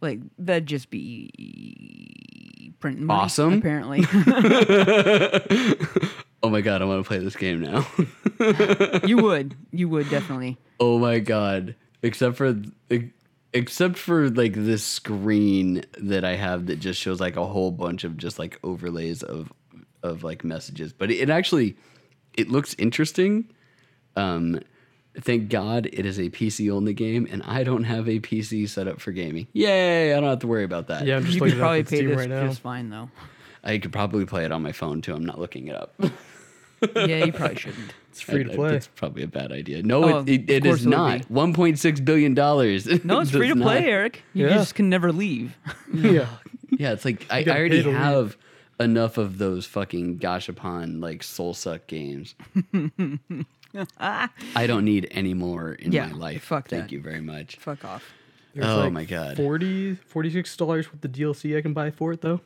[0.02, 3.54] like that'd just be printing money, Awesome.
[3.54, 4.02] Apparently,
[6.44, 7.88] Oh my god, I want to play this game now.
[9.04, 10.58] you would, you would definitely.
[10.80, 11.74] Oh my god!
[12.02, 12.56] Except for
[13.54, 18.04] except for like this screen that I have that just shows like a whole bunch
[18.04, 19.52] of just like overlays of
[20.04, 21.76] of like messages, but it, actually
[22.36, 23.50] it looks interesting.
[24.16, 24.60] Um,
[25.20, 28.88] thank God it is a PC only game, and I don't have a PC set
[28.88, 29.48] up for gaming.
[29.54, 30.14] Yay!
[30.14, 31.06] I don't have to worry about that.
[31.06, 32.48] Yeah, I'm just you could it probably on pay this right now.
[32.48, 33.10] just fine, though.
[33.64, 35.14] I could probably play it on my phone too.
[35.14, 35.96] I'm not looking it up.
[36.96, 37.94] yeah, you probably shouldn't.
[38.16, 38.76] It's free to I- I- play.
[38.78, 39.84] It's probably a bad idea.
[39.84, 41.30] No, Oh, it, um, it, of it course is it would not.
[41.32, 42.86] One point six billion dollars.
[43.04, 44.24] No, it's free to play, Eric.
[44.34, 44.54] You Yeah.
[44.56, 45.56] just can never leave.
[45.94, 46.28] yeah.
[46.72, 48.38] Yeah, it's like I, I already pay to have
[48.80, 52.36] enough of those fucking gashapon like soul suck games.
[54.00, 54.30] I
[54.68, 56.44] don't need any more in Yeah, my life.
[56.44, 56.92] fuck Thank that.
[56.92, 57.58] you very much.
[57.58, 58.14] Fuck off.
[58.54, 59.36] There's Oh like my God.
[59.36, 62.40] 40 $46 with the DLC I can buy for it though.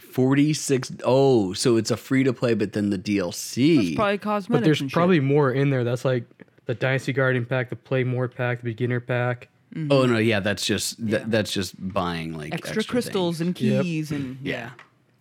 [0.00, 0.90] Forty six.
[1.04, 3.78] Oh, so it's a free to play, but then the DLC.
[3.88, 4.60] It's probably cosmetics.
[4.60, 4.94] But there's and shit.
[4.94, 5.84] probably more in there.
[5.84, 6.24] That's like
[6.66, 9.48] the Dynasty Guardian pack, the Play More pack, the beginner pack.
[9.90, 11.24] oh no, yeah, that's just th- Yeah.
[11.28, 13.48] that's just buying like extra, extra, crystals things.
[13.48, 13.82] and Yep.
[13.84, 14.70] keys and Yeah.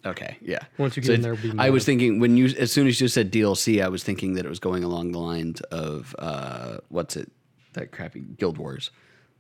[0.06, 0.10] yeah.
[0.12, 0.38] Okay.
[0.42, 0.60] Yeah.
[0.78, 3.00] Once you get So in there, be I was thinking when you as soon as
[3.02, 6.78] you said DLC, I was thinking that it was going along the lines of uh,
[6.88, 7.32] what's it
[7.74, 8.90] that crappy Guild Wars,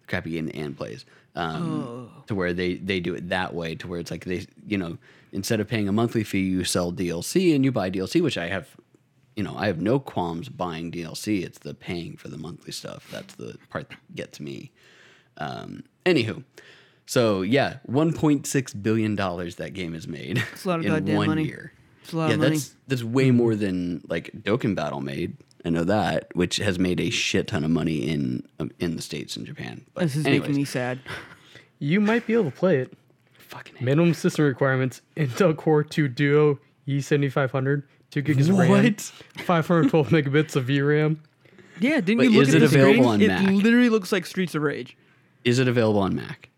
[0.09, 1.05] crappy and and plays.
[1.35, 4.77] Um, To where they they do it that way, to where it's like they you
[4.77, 4.97] know
[5.31, 8.47] instead of paying a monthly fee, you sell DLC and you buy DLC, which I
[8.47, 8.67] have.
[9.35, 11.43] You know, I have no qualms buying DLC.
[11.45, 14.71] It's the paying for the monthly stuff that's the part that gets me.
[15.37, 16.43] Um, anywho,
[17.05, 20.85] so yeah, one point six billion dollars that game has made It's a lot of
[20.85, 21.45] in goddamn one money.
[21.45, 21.71] year.
[22.03, 22.51] It's a lot yeah, of money.
[22.55, 25.37] Yeah that's that's way more than like Dokkan Battle made.
[25.65, 29.01] I know that, which has made a shit ton of money in um, in the
[29.01, 29.85] states and Japan.
[29.93, 30.99] But This is anyways, making me sad.
[31.81, 32.91] You might be able to play it.
[33.37, 33.83] fucking A.
[33.83, 38.99] Minimum system requirements: Intel Core 2 Duo E7500, 2 gigs of RAM, What?
[39.45, 41.19] 512 megabits of VRAM.
[41.79, 43.31] Yeah, didn't But you look is at it the available screen?
[43.31, 43.63] on it Mac?
[43.63, 44.97] literally looks like Streets of Rage.
[45.45, 46.49] Is it available on Mac?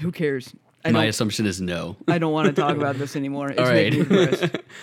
[0.00, 0.52] Who cares?
[0.84, 1.96] I My assumption is no.
[2.08, 3.50] I don't want to talk about this anymore.
[3.50, 4.60] It's All right.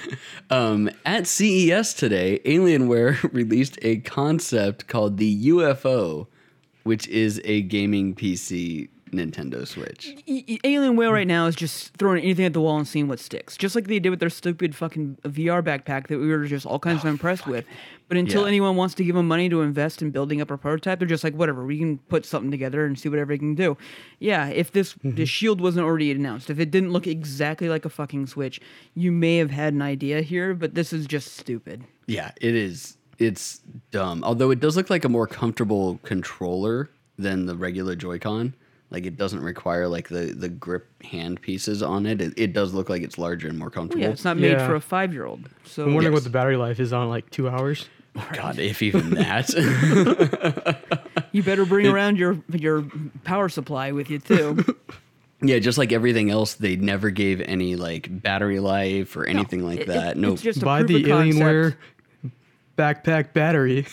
[0.50, 6.28] Um, at CES today, Alienware released a concept called the UFO,
[6.84, 10.08] which is a gaming PC Nintendo Switch.
[10.26, 13.08] E- E- Alien Whale right now is just throwing anything at the wall and seeing
[13.08, 16.46] what sticks, just like they did with their stupid fucking VR backpack that we were
[16.46, 17.66] just all kinds of oh, impressed with.
[18.08, 18.50] But until Yeah.
[18.50, 21.24] anyone wants to give them money to invest in building up a prototype, they're just
[21.24, 23.78] like, whatever, we can put something together and see whatever we can do.
[24.20, 25.16] Yeah, if this mm-hmm.
[25.16, 28.60] the Shield wasn't already announced, if it didn't look exactly like a fucking Switch,
[28.96, 31.84] you may have had an idea here, but this is just stupid.
[32.08, 32.98] Yeah, it is.
[33.18, 34.24] It's dumb.
[34.24, 38.56] Although it does look like a more comfortable controller than the regular Joy-Con.
[38.92, 42.22] Like it doesn't require like the the grip hand pieces on it.
[42.22, 44.04] It, it does look like it's larger and more Well, comfortable.
[44.04, 44.68] yeah, it's not made Yeah.
[44.68, 45.50] for a five year old.
[45.66, 46.18] So I'm wondering Yes.
[46.18, 47.88] what the battery life is on like two hours.
[48.18, 49.50] Oh, God, if even that.
[51.32, 52.86] you better bring around your your
[53.24, 54.64] power supply with you too.
[55.42, 59.80] yeah, just like everything else, they never gave any like battery life or anything like
[59.80, 60.18] It- it- that.
[60.18, 61.40] No, it's just a Buy proof the of concept.
[61.40, 61.76] Alienware
[62.78, 63.86] backpack battery.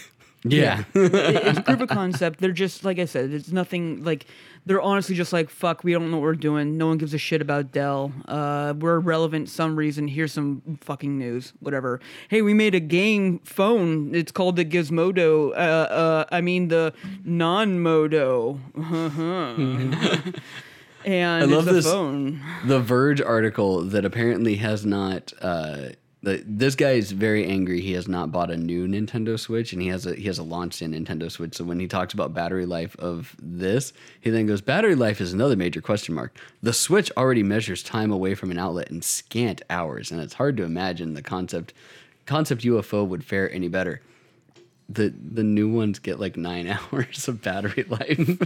[0.44, 0.84] Yeah.
[0.94, 2.40] It- it's proof of concept.
[2.40, 3.30] They're just like I said.
[3.32, 4.26] It's nothing like
[4.68, 5.82] they're honestly just like fuck.
[5.82, 6.76] We don't know what we're doing.
[6.78, 8.12] No one gives a shit about Dell.
[8.28, 10.06] Uh, we're relevant some reason.
[10.06, 11.54] Here's some fucking news.
[11.60, 12.00] Whatever.
[12.28, 14.14] Hey, we made a game phone.
[14.14, 15.50] It's called the Gizmondo.
[15.52, 16.92] Uh, uh, I mean the
[17.24, 18.60] non-modo.
[21.04, 22.40] and I love this- phone.
[22.66, 25.32] the Verge article that apparently has not.
[25.40, 25.88] Uh,
[26.22, 27.80] the, this guy is very angry.
[27.80, 30.42] He has not bought a new Nintendo Switch, and he has a he has a
[30.42, 31.54] launched in Nintendo Switch.
[31.54, 35.32] So when he talks about battery life of this, he then goes, "Battery life is
[35.32, 36.36] another major question mark.
[36.62, 40.56] The Switch already measures time away from an outlet in scant hours, and it's hard
[40.56, 41.72] to imagine the concept
[42.26, 44.00] concept UFO would fare any better."
[44.88, 48.38] The the new ones get like nine hours of battery life.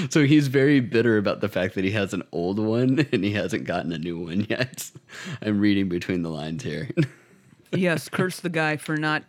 [0.10, 3.32] so he's very bitter about the fact that he has an old one and he
[3.32, 4.90] hasn't gotten a new one yet.
[5.40, 6.90] I'm reading between the lines here.
[7.72, 9.22] yes, curse the guy for not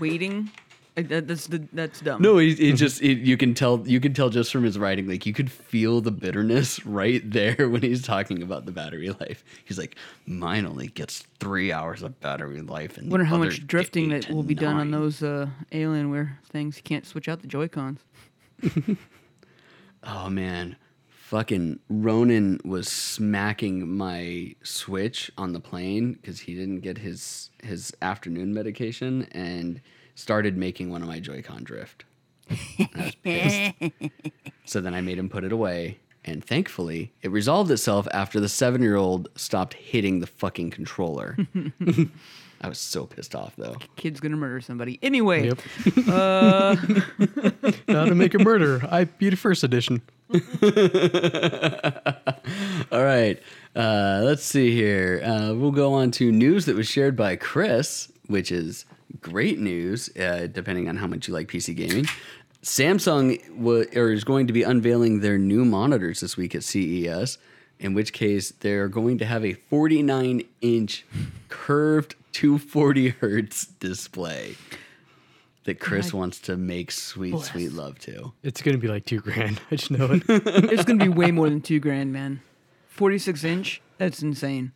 [0.00, 0.50] waiting.
[0.94, 2.20] That- That's the that's dumb.
[2.20, 5.08] no, it, he just he, you can tell you can tell just from his writing,
[5.08, 9.42] like you could feel the bitterness right there when he's talking about the battery life.
[9.64, 14.10] He's like, mine only gets three hours of battery life, and Wonder how much drifting
[14.10, 16.76] that will be done on those uh, Alienware things.
[16.76, 18.00] You can't switch out the Joy Cons.
[20.04, 20.76] Oh man,
[21.08, 27.94] fucking Ronan was smacking my Switch on the plane because he didn't get his his
[28.02, 29.80] afternoon medication and
[30.14, 32.04] started making one of my Joy-Con drift.
[32.50, 33.74] I was pissed.
[34.64, 38.48] so then I made him put it away, and thankfully it resolved itself after the
[38.48, 41.36] seven-year-old stopped hitting the fucking controller.
[42.64, 43.74] I was so pissed off though.
[43.96, 44.98] Kid's gonna murder somebody.
[45.02, 45.58] Anyway, Yep.
[46.06, 48.80] How to make a murder.
[48.88, 50.00] I beat first edition.
[52.92, 53.40] All right.
[53.74, 55.22] Uh, let's see here.
[55.24, 58.84] Uh, we'll go on to news that was shared by Chris, which is
[59.20, 62.06] great news, uh, depending on how much you like PC gaming.
[62.62, 67.38] Samsung wa- or is going to be unveiling their new monitors this week at CES,
[67.80, 71.04] in which case they're going to have a 49 inch
[71.48, 74.56] curved 240 hertz display
[75.64, 78.32] that Chris wants to make sweet, sweet love to.
[78.42, 79.60] It's gonna be like two grand.
[79.70, 80.22] I just know it.
[80.28, 82.40] it's gonna be way more than two grand, man.
[82.88, 83.80] Forty-six inch.
[83.98, 84.72] That's insane.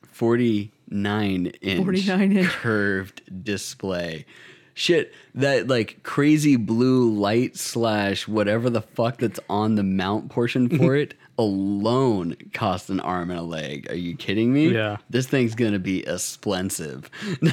[0.89, 2.49] 49 inch 49 inch.
[2.49, 4.27] curved display.
[4.75, 10.69] Shit, that like crazy blue light slash whatever the fuck that's on the mount portion
[10.79, 13.91] for it alone cost an arm and a leg.
[13.91, 14.69] Are you kidding me?
[14.69, 14.99] Yeah.
[15.11, 17.11] This thing's gonna be explensive.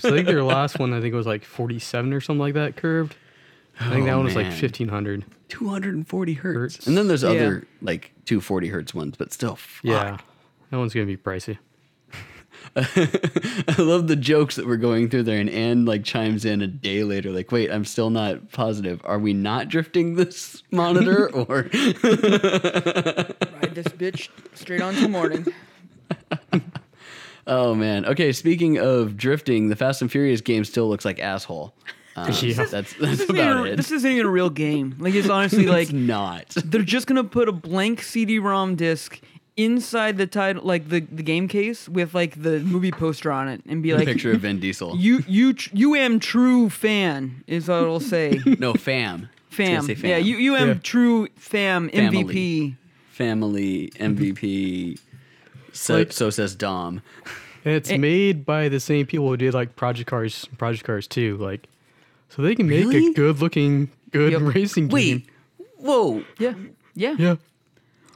[0.00, 2.54] So I think their last one, I think it was like 47 or something like
[2.54, 3.16] that curved.
[3.80, 4.60] I think that Oh, one was like man.
[4.60, 5.24] 1500.
[5.48, 6.76] 240 hertz.
[6.76, 6.86] Hertz.
[6.86, 7.30] And then there's Yeah.
[7.30, 9.84] other like 240 hertz ones, but still, fuck.
[9.84, 10.18] Yeah.
[10.70, 11.56] That one's gonna be pricey.
[12.76, 16.66] I love the jokes that we're going through there, and Anne like chimes in a
[16.66, 19.00] day later, like, "Wait, I'm still not positive.
[19.04, 21.70] Are we not drifting this monitor, or Ride
[23.74, 25.46] this bitch straight on to morning.
[27.46, 28.04] oh man?
[28.06, 31.74] Okay, speaking of drifting, the Fast and Furious game still looks like asshole.
[32.16, 32.54] Um, Yeah.
[32.54, 33.76] that's that's This isn't, about even, it.
[33.76, 34.94] this isn't even a real game.
[34.98, 36.48] Like it's honestly like not.
[36.64, 39.20] they're just gonna put a blank CD-ROM disc
[39.56, 43.62] inside the title, like the, the game case, with like the movie poster on it,
[43.68, 44.96] and be like, Picture of Vin Diesel.
[44.98, 48.40] "You you tr- you am true fan," is what it'll say.
[48.58, 49.28] no, fam.
[49.56, 50.74] It's gonna Fam, yeah, you you am Yeah.
[50.82, 52.24] true fam Family.
[52.24, 52.74] MVP.
[53.12, 54.98] family MVP.
[55.72, 57.02] So, Like- so says Dom.
[57.64, 57.96] And it's Eh.
[57.96, 61.36] made by the same people who did like Project Cars, Project Cars 2.
[61.38, 61.68] Like,
[62.28, 63.06] so they can make Really?
[63.06, 64.42] a good looking, good Yep.
[64.54, 64.92] racing game.
[64.92, 65.26] Wait,
[65.78, 66.24] whoa!
[66.38, 66.54] Yeah,
[66.94, 67.14] yeah.
[67.16, 67.36] Yeah.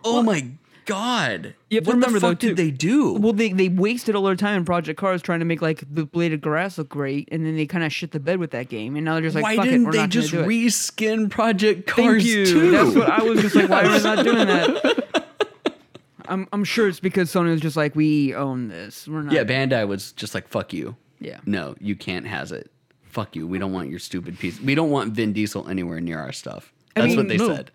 [0.04, 0.44] Oh my
[0.88, 1.54] god!
[1.68, 3.14] You what remember, the fuck though, did they do?
[3.14, 6.06] Well, they they wasted all their time in Project Cars trying to make like the
[6.06, 8.96] bladed grass look great, and then they kind of shit the bed with that game,
[8.96, 11.30] and now they're just like, why "Fuck didn't we're they not just do it." reskin
[11.30, 12.46] Project Thank Cars you.
[12.46, 12.70] 2?
[12.70, 13.68] That's what I was just like.
[13.68, 15.04] Why are we not doing that?
[16.28, 19.06] I'm I'm sure it's because Sony was just like, we own this.
[19.08, 19.32] We're not.
[19.32, 21.40] yeah, Bandai was just like, "Fuck you." Yeah.
[21.46, 22.70] No, you can't has it.
[23.02, 23.46] Fuck you.
[23.46, 24.60] We don't want your stupid piece.
[24.60, 26.72] We don't want Vin Diesel anywhere near our stuff.
[26.94, 27.48] I That's mean, what they no.
[27.48, 27.70] said.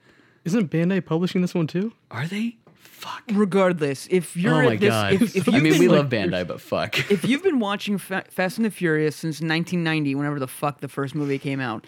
[0.46, 1.94] Isn't Bandai publishing this one too?
[2.12, 2.58] Are they?
[2.84, 3.24] Fuck.
[3.34, 5.14] Regardless, if you're oh at my this, god.
[5.14, 7.12] if, if I you've mean, been, we like, love Bandai, but fuck.
[7.12, 10.88] if you've been watching Fa- Fast and the Furious since 1990, whenever the fuck the
[10.88, 11.86] first movie came out,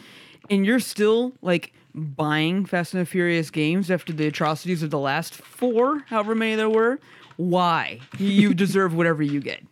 [0.50, 5.00] and you're still like buying Fast and the Furious games after the atrocities of the
[5.00, 7.00] last four, however many there were,
[7.38, 8.00] why?
[8.18, 9.64] You deserve whatever you get.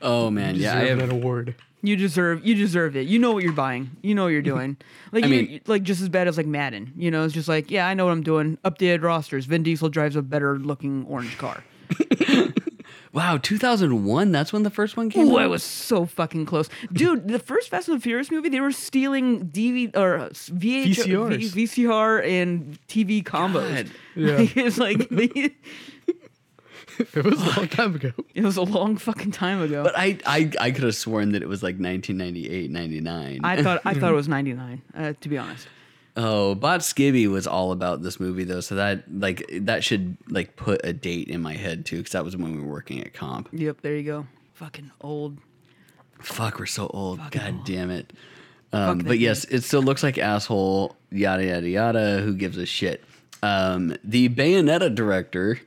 [0.00, 0.76] oh man, yeah.
[0.76, 1.54] I have, that award.
[1.86, 3.06] You deserve you deserve it.
[3.06, 3.90] You know what you're buying.
[4.02, 4.76] You know what you're doing.
[5.12, 6.92] Like I you, mean- like just as bad as like Madden.
[6.96, 8.58] You know, it's just like, yeah, I know what I'm doing.
[8.64, 9.46] Updated rosters.
[9.46, 11.62] Vin Diesel drives a better looking orange car.
[13.12, 14.32] Wow, 2001.
[14.32, 15.28] That's when the first one came.
[15.28, 15.42] Ooh, out?
[15.42, 17.28] I was so fucking close, dude.
[17.28, 21.52] The first Fast and the Furious movie, they were stealing DVD or uh, VH, VCRs.
[21.52, 23.88] V- VCR and TV combos.
[24.16, 24.38] Yeah.
[24.56, 25.54] It's like they,
[27.14, 28.12] It was a long time ago.
[28.34, 29.82] it was a long fucking time ago.
[29.82, 33.40] But I, I, I could have sworn that it was like 1998, 99.
[33.44, 34.82] I thought I thought it was ninety nine.
[34.96, 35.66] Uh, to be honest,
[36.16, 40.56] oh, Bot Skibby was all about this movie though, so that like that should like
[40.56, 43.12] put a date in my head too, because that was when we were working at
[43.14, 43.48] Comp.
[43.52, 43.80] yep.
[43.80, 44.26] There you go.
[44.54, 45.38] Fucking old.
[46.20, 47.18] Fuck, we're so old.
[47.30, 47.64] God old.
[47.64, 48.12] damn it.
[48.72, 50.96] Um, but yes, it still looks like asshole.
[51.10, 52.20] Yada yada yada.
[52.20, 53.04] Who gives a shit?
[53.42, 55.60] Um, the Bayonetta director,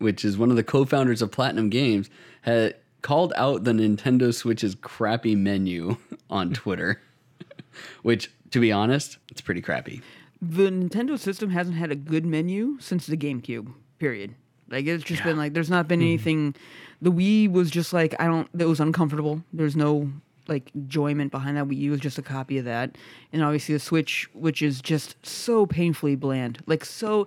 [0.00, 2.10] which is one of the co-founders of Platinum Games,
[2.42, 5.96] had called out the Nintendo Switch's crappy menu
[6.30, 7.00] on Twitter.
[8.02, 10.02] which, to be honest, it's pretty crappy.
[10.42, 13.72] The Nintendo system hasn't had a good menu since the GameCube.
[13.98, 14.34] Period.
[14.70, 16.06] Like it's just been like there's not been mm-hmm.
[16.06, 16.54] anything.
[17.02, 18.48] The Wii was just like I don't.
[18.56, 19.42] It was uncomfortable.
[19.52, 20.10] There's no
[20.46, 21.66] like enjoyment behind that.
[21.66, 22.96] Wii U was just a copy of that,
[23.32, 26.62] and obviously the Switch, which is just so painfully bland.
[26.66, 27.26] Like so,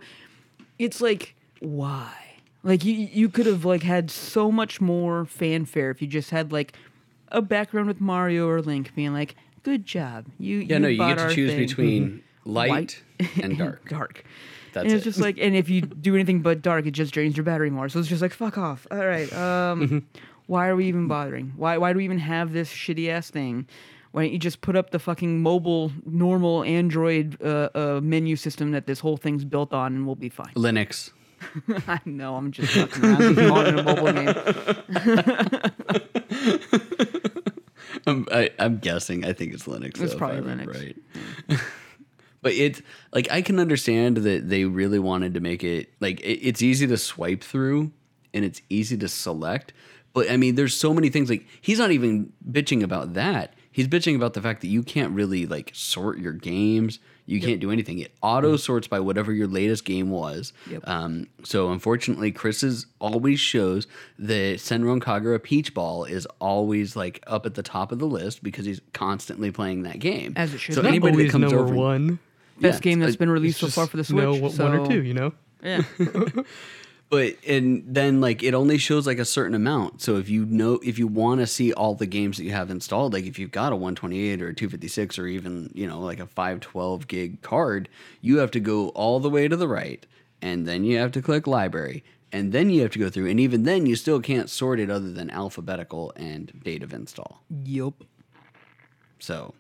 [0.79, 2.13] it's like why?
[2.63, 6.52] Like you you could have like had so much more fanfare if you just had
[6.52, 6.73] like
[7.30, 11.17] a background with Mario or Link being like, "Good job, you." Yeah, no, you get
[11.17, 13.04] to choose thing." between light, White
[13.41, 13.89] and dark.
[13.89, 14.23] dark.
[14.71, 15.10] That's and it's it.
[15.10, 17.89] just like, and if you do anything but dark, it just drains your battery more.
[17.89, 18.88] So it's just like, fuck off.
[18.89, 19.32] All right.
[19.38, 20.08] Um,
[20.47, 21.54] why are we even bothering?
[21.56, 23.67] Why why do we even have this shitty ass thing?
[24.12, 28.71] Why don't you just put up the fucking mobile, normal Android uh, uh, menu system
[28.71, 30.54] that this whole thing's built on, and we'll be fine.
[30.56, 31.12] Linux.
[31.88, 32.36] I know.
[32.36, 34.34] I'm just fucking around calling it a mobile game.
[38.08, 39.25] I'm, I, I'm guessing.
[39.25, 40.01] I think it's Linux.
[40.01, 40.67] It's though, probably Linux.
[40.73, 40.97] Right.
[42.41, 42.82] but it's
[43.13, 46.88] like I can understand that they really wanted to make it like it, it's easy
[46.88, 47.91] to swipe through
[48.34, 49.73] and it's easy to select.
[50.13, 51.29] But I mean, there's so many things.
[51.29, 53.53] Like he's not even bitching about that.
[53.71, 56.99] He's bitching about the fact that you can't really like sort your games.
[57.25, 57.99] You can't do anything.
[57.99, 60.51] It auto sorts by whatever your latest game was.
[60.69, 60.83] Yep.
[60.86, 63.88] Um, so unfortunately, Chris's always shows
[64.19, 68.43] that Senran Kagura Peach Ball is always like up at the top of the list
[68.43, 70.33] because he's constantly playing that game.
[70.36, 70.89] As it should So be.
[70.89, 72.19] anybody that comes number over, one.
[72.59, 74.21] Best Yeah, game that's been released so far for the Switch.
[74.21, 75.33] know what- one or two, you know.
[75.63, 75.81] Yeah.
[77.13, 80.02] but and then like it only shows like a certain amount.
[80.02, 82.71] So if you know if you want to see all the games that you have
[82.71, 86.19] installed, like if you've got a 128 or a 256 or even you know like
[86.19, 87.88] a 512 gig card,
[88.21, 90.04] you have to go all the way to the right,
[90.41, 92.04] and then you have to click library.
[92.32, 94.89] And then you have to go through, and even then, you still can't sort it
[94.89, 97.43] other than alphabetical and date of install.
[97.63, 97.93] yep
[99.19, 99.54] So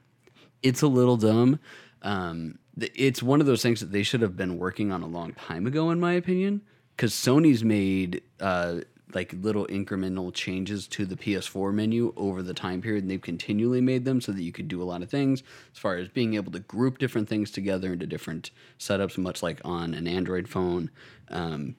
[0.63, 1.59] it's a little dumb.
[2.01, 5.33] Um, it's one of those things that they should have been working on a long
[5.33, 6.63] time ago, in my opinion,
[6.95, 8.81] because Sony's made uh,
[9.13, 13.81] like little incremental changes to the PS4 menu over the time period, and they've continually
[13.81, 16.35] made them so that you could do a lot of things as far as being
[16.35, 20.89] able to group different things together into different setups, much like on an Android phone.
[21.29, 21.75] Um,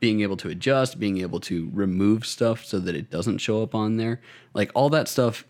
[0.00, 3.74] being able to adjust, being able to remove stuff so that it doesn't show up
[3.74, 4.20] on there.
[4.54, 5.44] Like all that stuff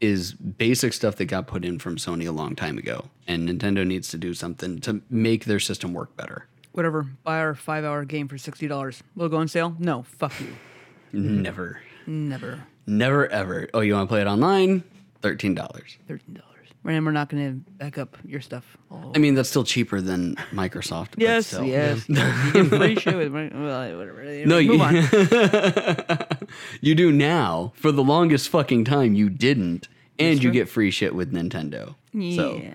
[0.00, 3.04] is basic stuff that got put in from Sony a long time ago.
[3.28, 6.48] And Nintendo needs to do something to make their system work better.
[6.72, 7.06] Whatever.
[7.24, 9.02] Buy our five hour game for sixty dollars.
[9.14, 9.76] Will it go on sale?
[9.78, 10.02] No.
[10.04, 10.48] Fuck you.
[11.12, 11.80] Never.
[12.06, 12.64] Never.
[12.86, 13.68] Never ever.
[13.74, 14.80] Oh, you want to play it online?
[14.80, 15.20] $13.
[15.22, 15.98] Thirteen dollars.
[16.84, 18.76] And we're not going to back up your stuff.
[18.90, 21.10] all I mean, that's still cheaper than Microsoft.
[21.10, 21.62] but Yes, still.
[21.64, 22.54] yes, yes.
[22.56, 24.24] You free shit with my, well, whatever.
[24.46, 26.18] No, move you, on.
[26.80, 27.72] you do now.
[27.76, 29.86] For the longest fucking time, you didn't.
[30.18, 31.94] And you get free shit with Nintendo.
[32.34, 32.74] So, Yeah.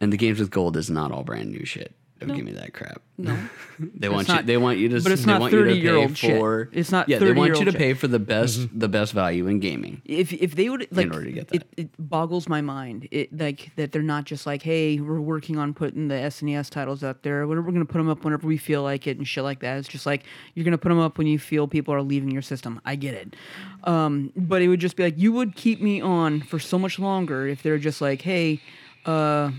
[0.00, 1.94] and the games with gold is not all brand new shit.
[2.18, 3.02] Don't give me that crap.
[3.18, 3.36] No.
[3.78, 4.46] They want not- you.
[4.46, 5.02] They want you to.
[5.02, 6.38] but it's they not want you to 30-year-old pay shit.
[6.38, 6.70] for.
[6.72, 7.78] It's not Yeah, they want you 30-year-old to shit.
[7.78, 10.00] pay for the best, the best value in gaming.
[10.06, 13.06] If if they would like order to get It, it boggles my mind.
[13.10, 17.02] It like that they're not just like, hey, we're working on putting the SNES titles
[17.04, 17.46] up there.
[17.46, 19.76] We're, we're gonna put them up whenever we feel like it and shit like that.
[19.76, 20.24] It's just like
[20.54, 22.80] you're gonna put them up when you feel people are leaving your system.
[22.86, 23.36] I get it,
[23.84, 26.98] um, but it would just be like you would keep me on for so much
[26.98, 28.60] longer if they're just like, hey,
[29.04, 29.50] uh,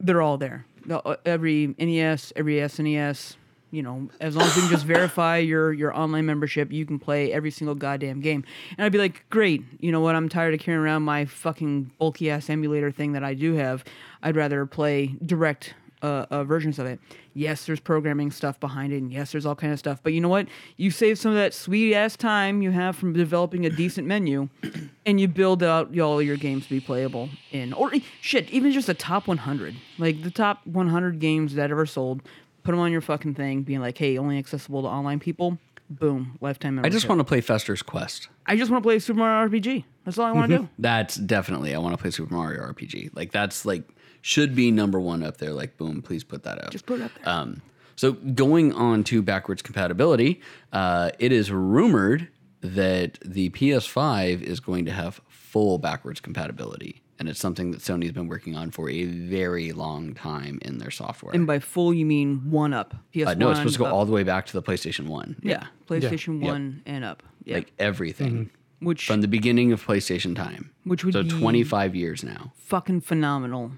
[0.00, 0.66] they're all there.
[0.90, 3.36] The- uh, Every NES, every SNES.
[3.70, 6.98] You know, as long as you can just verify your your online membership, you can
[6.98, 8.44] play every single goddamn game.
[8.76, 9.62] And I'd be like, great.
[9.78, 10.16] You know what?
[10.16, 13.84] I'm tired of carrying around my fucking bulky ass emulator thing that I do have.
[14.24, 17.00] I'd rather play direct uh, uh, versions of it.
[17.34, 20.00] Yes, there's programming stuff behind it, and yes, there's all kind of stuff.
[20.02, 20.48] But you know what?
[20.76, 24.48] You save some of that sweet ass time you have from developing a decent menu,
[25.06, 28.86] and you build out all your games to be playable in, or shit, even just
[28.86, 32.22] the top 100, like the top 100 games that ever sold.
[32.62, 35.58] Put them on your fucking thing, being like, "Hey, only accessible to online people."
[35.90, 38.28] boom, lifetime I just want to play Fester's Quest.
[38.46, 39.84] I just want to play Super Mario RPG.
[40.04, 40.68] That's all I want to do.
[40.78, 43.10] That's definitely I want to play Super Mario RPG.
[43.14, 43.82] Like that's like
[44.20, 45.52] should be number one up there.
[45.52, 46.70] Like boom, please put that up.
[46.70, 47.28] Just put it up there.
[47.28, 47.62] Um,
[47.96, 50.40] so going on to backwards compatibility,
[50.72, 52.28] uh, it is rumored
[52.62, 58.12] that the PS5 is going to have full backwards compatibility, and it's something that Sony's
[58.12, 61.34] been working on for a very long time in their software.
[61.34, 62.94] and by full, you mean one up.
[63.14, 63.26] PS1.
[63.26, 63.92] uh, no, it's supposed to go up.
[63.92, 65.36] all the way back to the PlayStation One.
[65.42, 66.50] Yeah, PlayStation Yep.
[66.50, 67.22] One and up.
[67.44, 68.50] Yeah, like everything
[68.80, 70.70] which from the beginning of PlayStation time.
[70.84, 72.52] Which would so be- 25 years now.
[72.56, 73.72] fucking phenomenal,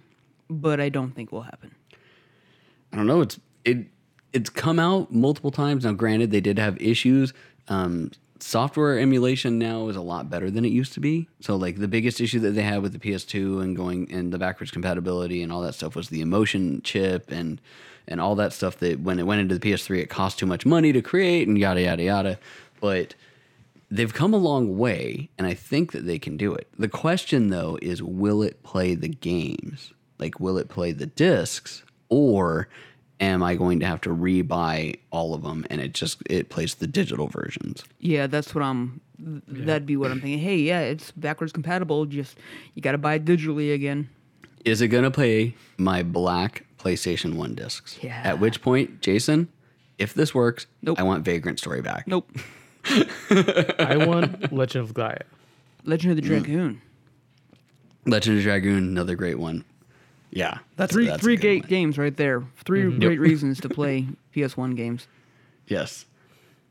[0.52, 1.74] but I don't think will happen.
[2.92, 3.20] I don't know.
[3.20, 3.86] It's it
[4.32, 5.92] it's come out multiple times now.
[5.92, 7.32] Granted, they did have issues.
[7.68, 8.10] Um,
[8.42, 11.28] software emulation now is a lot better than it used to be.
[11.40, 14.38] So like the biggest issue that they had with the PS2 and going and the
[14.38, 17.60] backwards compatibility and all that stuff was the emotion chip and
[18.08, 20.66] and all that stuff that when it went into the PS3 it cost too much
[20.66, 22.38] money to create and yada yada yada.
[22.80, 23.14] But
[23.90, 26.68] they've come a long way and I think that they can do it.
[26.78, 29.92] The question though is will it play the games?
[30.22, 32.68] Like will it play the discs or
[33.18, 36.76] am I going to have to rebuy all of them and it just it plays
[36.76, 37.82] the digital versions?
[37.98, 39.00] Yeah, that's what I'm.
[39.18, 40.38] th- That'd be what I'm thinking.
[40.38, 42.06] Hey, yeah, it's backwards compatible.
[42.06, 42.38] Just
[42.74, 44.08] you got to buy it digitally again.
[44.64, 47.98] Is it going to play my black PlayStation 1 discs?
[48.00, 48.20] Yeah.
[48.22, 49.48] At which point, Jason,
[49.98, 51.00] if this works, Nope.
[51.00, 52.06] I want Vagrant Story back.
[52.06, 52.30] Nope.
[53.30, 55.22] I want Legend of Gaia.
[55.84, 56.26] Legend of the Mm.
[56.44, 56.80] Dragoon.
[58.06, 59.64] Legend of Dragoon, another great one.
[60.34, 61.68] Yeah, that's Three that's three great one.
[61.68, 62.42] games right there.
[62.64, 65.06] 3 great reasons to play PS1 games.
[65.66, 66.06] Yes.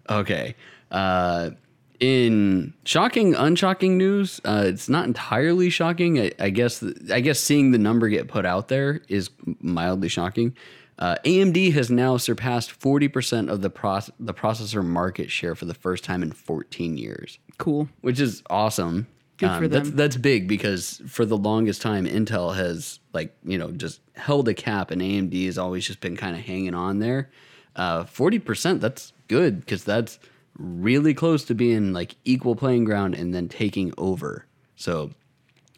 [0.10, 0.56] Okay.
[0.90, 1.52] Uh,
[2.00, 6.20] in shocking, unshocking news, uh, it's not entirely shocking.
[6.20, 6.84] I, I guess.
[7.12, 10.56] I guess seeing the number get put out there is mildly shocking.
[10.98, 15.66] Uh, AMD has now surpassed forty percent of the proce- the processor market share for
[15.66, 17.88] the first time in fourteen years, Cool.
[18.02, 19.06] which is awesome.
[19.42, 19.98] Good for That's them.
[19.98, 24.54] that's big because for the longest time, Intel has like you know just held a
[24.54, 27.30] cap, and AMD has always just been kind of hanging on there.
[27.76, 30.20] Uh, Forty percent, that's good because that's
[30.58, 34.46] really close to being like equal playing ground and then taking over.
[34.76, 35.12] So,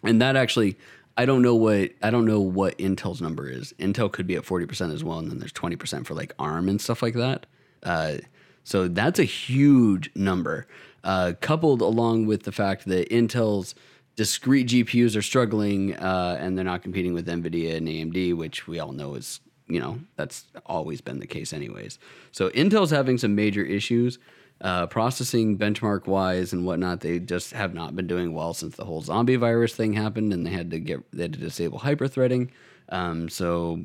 [0.03, 0.77] and that actually,
[1.15, 3.73] I don't know what I don't know what Intel's number is.
[3.79, 6.33] Intel could be at forty percent as well, and then there's twenty percent for like
[6.37, 7.45] ARM and stuff like that.
[7.81, 8.17] Uh,
[8.65, 10.67] so that's a huge number,
[11.03, 13.75] uh, coupled along with the fact that Intel's
[14.15, 18.79] discrete GPUs are struggling uh, and they're not competing with NVIDIA and AMD, which we
[18.79, 21.97] all know is, you know, that's always been the case, anyways.
[22.31, 24.19] So Intel's having some major issues.
[24.61, 28.85] Uh, processing benchmark wise and whatnot, they just have not been doing well since the
[28.85, 32.49] whole zombie virus thing happened, and they had to get they had to disable hyperthreading.
[32.87, 33.81] Um, so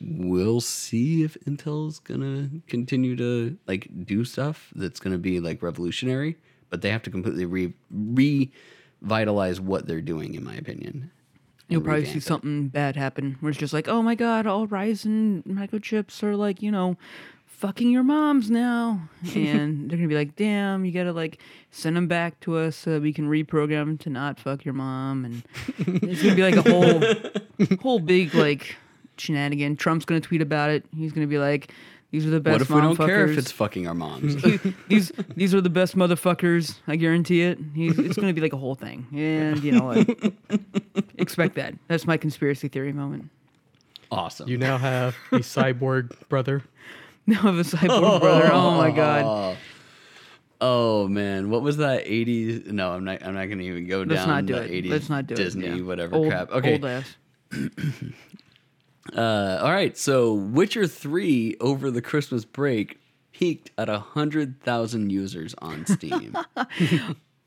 [0.00, 6.36] we'll see if Intel's gonna continue to like do stuff that's gonna be like revolutionary,
[6.70, 11.10] but they have to completely re revitalize what they're doing, in my opinion.
[11.68, 12.22] You'll probably see it.
[12.22, 16.62] something bad happen where it's just like, oh my god, all Ryzen microchips are like,
[16.62, 16.96] you know,
[17.44, 19.08] fucking your moms now.
[19.34, 21.40] And they're gonna be like, damn, you gotta like
[21.72, 25.24] send them back to us so we can reprogram to not fuck your mom.
[25.24, 25.42] And
[25.78, 28.76] it's gonna be like a whole, whole big like
[29.18, 29.76] shenanigan.
[29.76, 30.84] Trump's gonna tweet about it.
[30.96, 31.72] He's gonna be like,
[32.10, 32.60] these are the best motherfuckers.
[32.60, 34.36] What if we don't mom care if it's fucking our moms?
[34.88, 36.76] these these are the best motherfuckers.
[36.86, 37.58] I guarantee it.
[37.74, 40.08] He's, it's going to be like a whole thing, and you know what?
[41.18, 41.74] Expect that.
[41.88, 43.30] That's my conspiracy theory moment.
[44.12, 44.48] awesome.
[44.48, 46.62] You now have a cyborg brother.
[47.26, 48.50] Now I have a cyborg brother.
[48.52, 49.56] Oh my god.
[50.60, 52.66] Oh man, what was that 80s?
[52.68, 53.22] No, I'm not.
[53.22, 54.84] I'm not gonna even go Let's down not do the it.
[54.84, 55.76] 80s Let's not do Disney it.
[55.78, 55.82] Yeah.
[55.82, 56.50] whatever Old, crap.
[56.50, 57.16] Okay, Old ass.
[59.14, 62.98] Uh, all right, so Witcher 3 over the Christmas break
[63.32, 66.36] peaked at 100,000 users on Steam.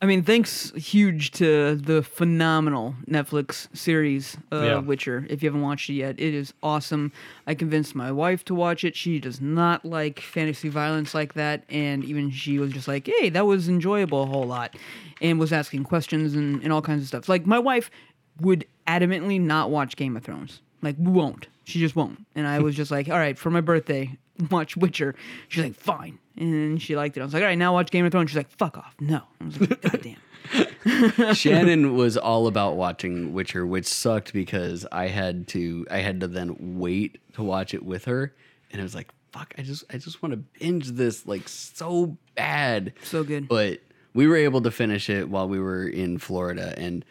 [0.01, 4.78] I mean, thanks huge to the phenomenal Netflix series uh, Yeah.
[4.80, 5.26] Witcher.
[5.30, 7.12] If you haven't watched it yet, it is awesome.
[7.45, 8.95] I convinced my wife to watch it.
[8.95, 13.28] She does not like fantasy violence like that, and even she was just like, "Hey,
[13.30, 14.78] that was enjoyable a whole lot,"
[15.22, 17.28] and was asking questions and, and all kinds of stuff.
[17.28, 17.91] Like my wife
[18.39, 20.62] would adamantly not watch Game of Thrones.
[20.82, 21.47] Like won't.
[21.65, 22.25] She just won't.
[22.36, 24.17] And I was just like, "All right, for my birthday,
[24.51, 25.15] watch Witcher."
[25.47, 27.21] She's like, "Fine." And she liked it.
[27.21, 29.21] I was like, "All right, now watch Game of Thrones." She's like, "Fuck off." No.
[29.41, 30.15] I was like, "God damn."
[31.36, 36.27] Shannon was all about watching Witcher, which sucked because I had to I had to
[36.27, 38.34] then wait to watch it with her,
[38.71, 42.17] and I was like, fuck, I just I just want to binge this like so
[42.36, 42.93] bad.
[43.03, 43.47] So good.
[43.47, 43.82] But
[44.13, 47.05] we were able to finish it while we were in Florida, and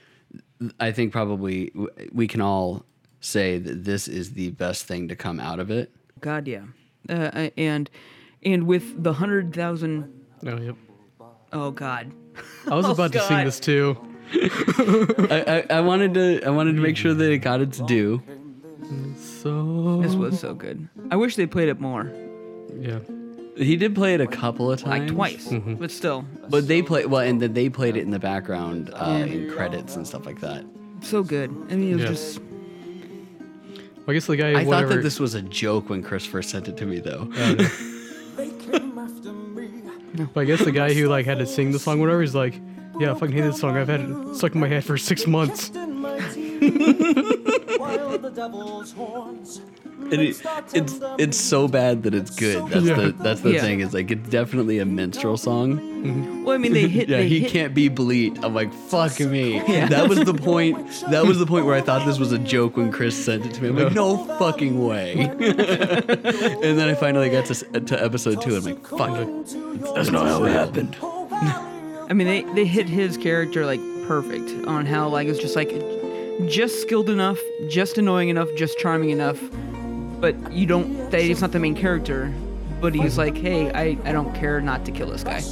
[0.81, 1.73] I think probably
[2.13, 2.85] we can all
[3.21, 5.91] say that this is the best thing to come out of it.
[6.21, 6.63] God, yeah.
[7.09, 7.89] Uh, and
[8.43, 10.13] and with the hundred thousand
[10.47, 10.77] Oh, yep.
[11.53, 12.13] Oh God.
[12.71, 13.97] I was Oh, about to sing this too.
[14.35, 18.23] I, I, I wanted to I wanted to make sure that it got its due.
[19.17, 20.89] So This was so good.
[21.11, 22.11] I wish they played it more,
[22.79, 22.99] yeah.
[23.57, 25.75] He did play it a couple of times, like times, twice, Mm-hmm.
[25.75, 29.25] but still, But they play well, and then they played it in the background uh,
[29.29, 30.65] in credits and stuff like that.
[31.01, 31.51] so good.
[31.71, 32.09] I mean, it was Yeah.
[32.09, 32.48] just Well,
[34.09, 34.59] I guess the guy.
[34.59, 37.29] I thought that this was a joke when Chris first sent it to me, though.
[37.31, 37.55] Oh,
[40.33, 42.59] but I guess the guy who like had to sing the song, whatever, he's like,
[42.99, 43.77] yeah, I fucking hate this song.
[43.77, 45.71] I've had it stuck in my head for six months.
[50.11, 50.41] And it,
[50.75, 52.67] it's it's so bad that it's good.
[52.69, 52.95] That's Yeah.
[52.95, 53.61] the that's the Yeah.
[53.61, 53.81] thing.
[53.81, 56.45] Is like it's definitely a minstrel song.
[56.45, 56.55] well.
[56.55, 57.09] I mean, they hit.
[57.11, 58.39] Yeah, they he hit, can't be bleat.
[58.45, 59.57] I'm like, fuck me.
[59.69, 59.87] Yeah.
[59.89, 60.77] That was the point.
[61.11, 63.55] That was the point where I thought this was a joke when Chris sent it
[63.55, 63.69] to me.
[63.69, 65.13] I'm like, no fucking way.
[65.19, 65.39] and
[66.79, 68.57] then I finally got to to episode two.
[68.57, 69.95] And I'm like, fuck.
[69.95, 70.97] That's not how it happened.
[72.11, 75.71] I mean, they they hit his character like perfect on how like it's just like
[76.49, 77.39] just skilled enough,
[77.69, 79.39] just annoying enough, just charming enough,
[80.21, 81.11] but you don't.
[81.11, 82.33] That he's not the main character,
[82.81, 85.43] but he's like, hey, I I don't care not to kill this guy.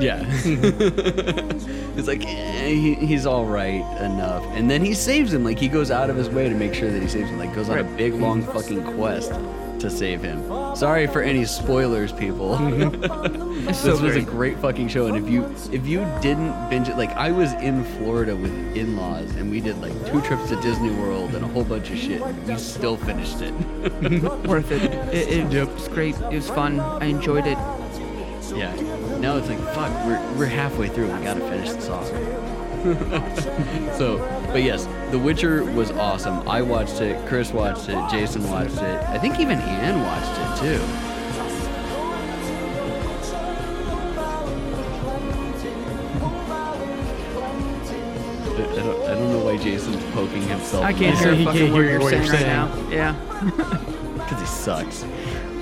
[0.00, 0.22] Yeah.
[0.44, 5.42] it's like eh, he, he's all right enough, and then he saves him.
[5.44, 7.38] Like he goes out of his way to make sure that he saves him.
[7.38, 7.96] Like goes on a Right.
[7.96, 9.32] big long fucking quest
[9.80, 10.42] to save him.
[10.76, 12.56] Sorry for any spoilers, people.
[13.74, 14.56] So this was a great.
[14.58, 18.34] fucking show, and if you if you didn't binge it, like I was in Florida
[18.34, 21.90] with in-laws, and we did like two trips to Disney World and a whole bunch
[21.90, 22.22] of shit.
[22.22, 23.52] and We still finished it.
[24.48, 24.82] worth it.
[25.12, 26.14] It, it was great.
[26.16, 26.80] It was fun.
[26.80, 27.58] I enjoyed it.
[28.56, 28.74] yeah.
[29.18, 29.92] Now it's like fuck.
[30.06, 31.12] We're we're halfway through.
[31.12, 32.08] We gotta finish this off.
[33.98, 34.18] so,
[34.52, 36.48] but yes, The Witcher was awesome.
[36.48, 37.26] I watched it.
[37.26, 38.10] Chris watched it.
[38.10, 39.02] Jason watched it.
[39.08, 40.84] I think even Ann watched it too.
[48.50, 50.84] I I don't, I don't know why Jason's poking himself.
[50.84, 52.46] I can't hear he can't word hear you're what saying you're right saying.
[52.46, 52.88] now.
[52.90, 53.12] Yeah.
[54.14, 55.04] because he sucks.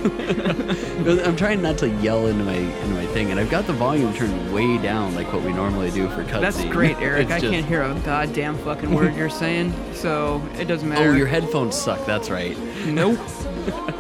[0.07, 4.13] I'm trying not to yell into my into my thing, and I've got the volume
[4.15, 6.41] turned way down, like what we normally do for cutscenes.
[6.41, 7.31] That's great, Eric.
[7.31, 11.11] I just- can't hear a goddamn fucking word you're saying, so it doesn't matter.
[11.11, 12.05] Oh, your headphones suck.
[12.07, 12.57] That's right.
[12.87, 13.19] Nope.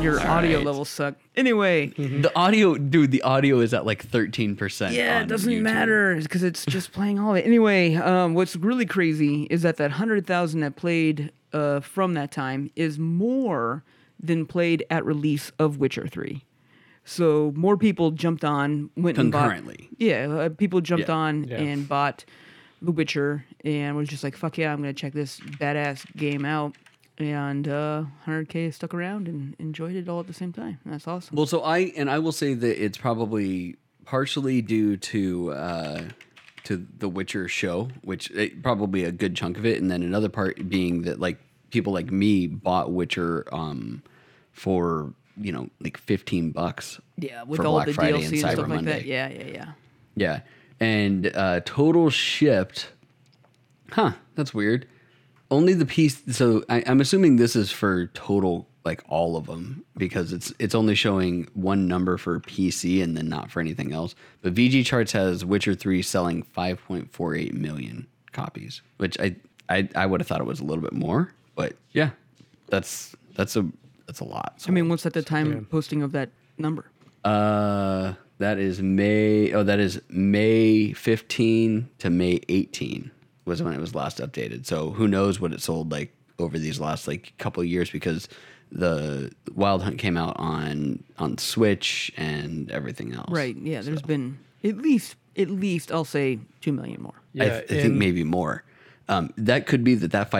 [0.00, 0.66] Your audio right.
[0.66, 1.16] levels suck.
[1.34, 3.10] Anyway, The audio, dude.
[3.10, 4.94] The audio is at like 13 percent.
[4.94, 7.44] yeah, it doesn't matter because it's just playing all of it.
[7.44, 12.30] Anyway, um, what's really crazy is that that hundred thousand that played uh, from that
[12.30, 13.82] time is more
[14.20, 16.44] than played at release of Witcher Three.
[17.04, 19.44] So more people jumped on, went and bought.
[19.50, 19.88] Concurrently.
[19.96, 21.14] Yeah, uh, people jumped Yeah.
[21.14, 21.56] on Yeah.
[21.56, 22.24] and bought
[22.82, 26.76] The Witcher and was just like, "Fuck yeah, I'm gonna check this badass game out."
[27.18, 30.78] And uh, 100k stuck around and enjoyed it all at the same time.
[30.86, 31.34] That's awesome.
[31.36, 36.02] Well, so I and I will say that it's probably partially due to uh,
[36.64, 40.28] to the Witcher show, which eh, probably a good chunk of it, and then another
[40.28, 41.38] part being that like
[41.70, 44.02] people like me bought Witcher um,
[44.52, 47.00] for you know like 15 bucks.
[47.16, 48.92] Yeah, with for all Black the Friday DLC and and, Cyber stuff like Monday.
[48.92, 49.04] that.
[49.04, 49.72] Yeah, yeah, yeah.
[50.16, 50.40] Yeah.
[50.80, 52.90] And uh, total shipped.
[53.90, 54.12] Huh.
[54.34, 54.86] That's weird.
[55.50, 56.22] Only the piece.
[56.36, 60.74] So I, I'm assuming this is for total, like all of them, because it's it's
[60.74, 64.14] only showing one number for PC and then not for anything else.
[64.42, 69.36] But VGChartz has Witcher Three selling 5.48 million copies, which I
[69.70, 72.10] I, I would have thought it was a little bit more, but yeah,
[72.68, 73.66] that's that's a
[74.06, 74.64] that's a lot.
[74.66, 76.84] I mean, what's at the time posting of that number?
[77.24, 79.52] Uh, that is May.
[79.52, 83.10] Oh, that is May 15 to May 18
[83.44, 84.66] was when it was last updated.
[84.66, 88.28] So who knows what it sold like over these last like couple of years because
[88.70, 93.30] the Wild Hunt came out on on Switch and everything else.
[93.30, 93.56] Right.
[93.56, 93.80] Yeah.
[93.80, 97.14] There's been at least at least I'll say two million more.
[97.40, 98.62] I, Yeah, I think and- maybe more.
[99.10, 100.30] Um, that could be that that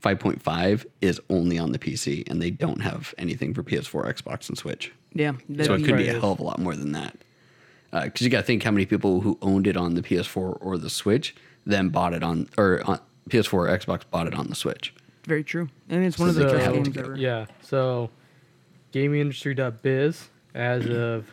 [0.00, 4.56] 5.5.5 is only on the PC and they don't have anything for PS4, Xbox, and
[4.56, 4.92] Switch.
[5.12, 5.32] Yeah.
[5.32, 7.16] So that'd it could be a hell of a lot more than that.
[7.92, 10.58] Uh, because you got to think how many people who owned it on the PS4
[10.60, 11.34] or the Switch
[11.66, 14.94] then bought it on or uh, on PS4 or Xbox bought it on the Switch.
[15.24, 15.68] very true.
[15.88, 17.16] And it's one of the best have games ever.
[17.16, 17.46] Yeah.
[17.62, 18.10] So,
[18.92, 21.26] gamingindustry.biz, as of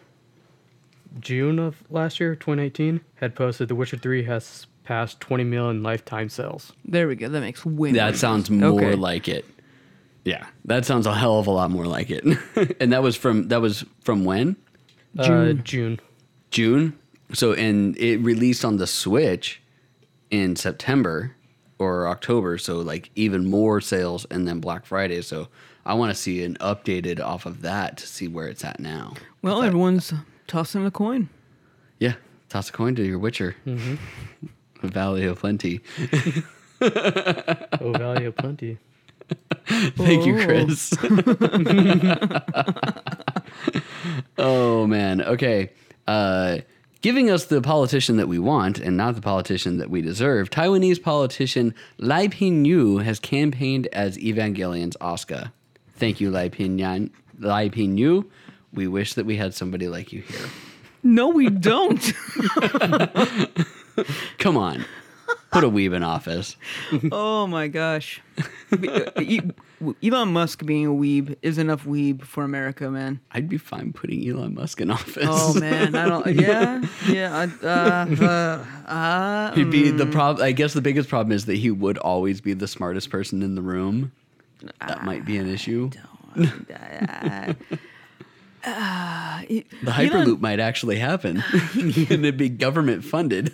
[1.19, 6.29] June of last year, 2018, had posted The Witcher 3 has passed 20 million lifetime
[6.29, 6.71] sales.
[6.85, 7.27] There we go.
[7.27, 7.89] That makes way.
[7.89, 8.19] more That sense.
[8.19, 8.95] sounds more Okay.
[8.95, 9.43] like it.
[10.23, 12.23] Yeah, that sounds a hell of a lot more like it.
[12.81, 14.55] and that was from that was from when?
[15.17, 15.61] Uh, June.
[15.63, 15.99] June.
[16.51, 16.99] June.
[17.33, 19.61] So and it released on the Switch
[20.31, 21.35] in September
[21.79, 22.57] or October.
[22.57, 25.21] So like even more sales and then Black Friday.
[25.21, 25.47] So
[25.85, 29.13] I want to see an updated off of that to see where it's at now.
[29.41, 30.13] Well, everyone's
[30.47, 31.29] tossing a coin.
[31.99, 32.15] Yeah,
[32.49, 33.55] toss a coin to your Witcher.
[34.81, 35.81] Valley of Plenty.
[36.81, 38.77] Oh, Valley of Plenty.
[39.67, 40.45] Thank you, Oh.
[40.45, 40.93] Chris.
[44.37, 45.21] oh man.
[45.21, 45.71] Okay.
[46.07, 46.59] Uh,
[47.01, 51.01] giving us the politician that we want and not the politician that we deserve, Taiwanese
[51.01, 55.51] politician Lai Pin-yu has campaigned as Evangelion's Asuka.
[55.95, 57.11] Thank you, Lai Ping-yan.
[57.39, 58.29] Lai Pin-yu.
[58.73, 60.47] We wish that we had somebody like you here.
[61.03, 62.13] No, we don't.
[64.37, 64.85] Come on.
[65.51, 66.55] Put a weeb in office.
[67.11, 68.21] oh my gosh.
[69.19, 69.39] E-
[70.03, 73.19] Elon Musk being a weeb is enough weeb for America, man.
[73.31, 75.25] I'd be fine putting Elon Musk in office.
[75.27, 76.27] Oh man, I don't.
[76.35, 77.47] Yeah, yeah.
[77.63, 80.45] I- Uh, uh, uh, He'd be the problem.
[80.45, 83.55] I guess the biggest problem is that he would always be the smartest person in
[83.55, 84.11] the room.
[84.85, 85.89] That might be an issue.
[86.37, 87.53] uh,
[88.65, 91.43] uh, The Elon- Hyperloop might actually happen,
[91.73, 93.53] and it'd be government funded.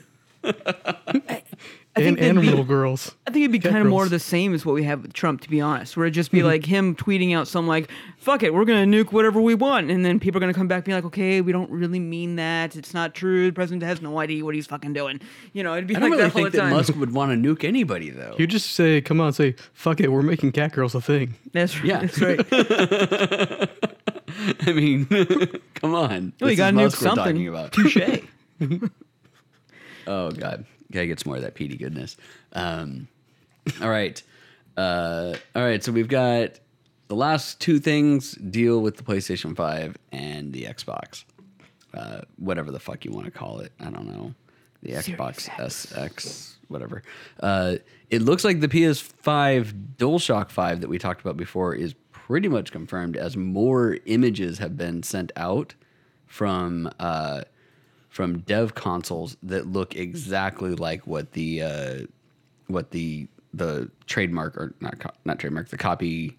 [1.95, 3.15] And, think that'd and be- little girls.
[3.27, 5.03] I think it'd be Cat kind of more of the same as what we have
[5.03, 5.95] with Trump, to be honest.
[5.95, 6.47] Where it'd just be mm-hmm.
[6.47, 10.03] like him tweeting out some like, "Fuck it, we're gonna nuke whatever we want," and
[10.03, 12.75] then people are gonna come back being like, "Okay, we don't really mean that.
[12.75, 13.45] It's not true.
[13.45, 15.21] The president has no idea what he's fucking doing."
[15.53, 16.71] You know, it'd be I like don't really that all think the that.
[16.71, 18.35] Musk would want to nuke anybody, though.
[18.39, 21.35] You just say, come on, say, fuck it, we're making cat girls a thing.
[21.51, 21.85] That's right.
[21.85, 21.99] Yeah.
[21.99, 23.69] That's right.
[24.67, 25.05] I mean,
[25.75, 26.33] come on.
[26.39, 27.23] Well, This you gotta nuke something.
[27.23, 27.71] talking about.
[27.71, 27.97] Touche.
[30.07, 32.17] Oh God, gotta get some more of that PD goodness.
[32.53, 33.07] Um,
[33.81, 34.21] all right,
[34.77, 35.83] uh, all right.
[35.83, 36.59] So we've got
[37.07, 41.23] the last two things deal with the PlayStation Five and the Xbox,
[41.93, 43.71] uh, whatever the fuck you want to call it.
[43.79, 44.33] I don't know,
[44.81, 47.03] the Xbox SX, whatever.
[47.39, 47.75] Uh,
[48.09, 52.71] it looks like the PS5 DualShock Five that we talked about before is pretty much
[52.71, 55.75] confirmed as more images have been sent out
[56.27, 56.89] from.
[56.99, 57.43] Uh,
[58.13, 61.99] from dev consoles that look exactly like what the uh,
[62.67, 66.37] what the the trademark or not co- not trademark the copy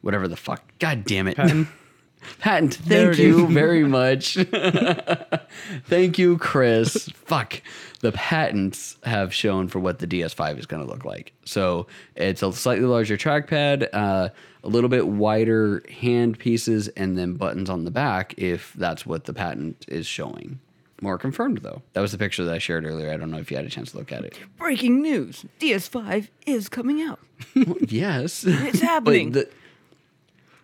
[0.00, 0.62] whatever the fuck.
[0.78, 1.36] God damn it.
[1.36, 1.68] Patent?
[2.38, 2.74] patent.
[2.76, 3.52] Thank you is.
[3.52, 4.34] very much.
[5.84, 7.10] Thank you chris.
[7.10, 7.60] Fuck.
[8.00, 11.34] The patents have shown for what the ds5 is going to look like.
[11.44, 14.30] So it's a slightly larger trackpad uh,
[14.64, 19.24] a little bit wider hand pieces and then buttons on the back if that's what
[19.24, 20.60] the patent is showing
[21.02, 23.50] more confirmed though that was the picture that i shared earlier i don't know if
[23.50, 27.18] you had a chance to look at it Breaking news: DS5 is coming out.
[27.88, 29.32] yes It's happening.
[29.32, 29.48] the,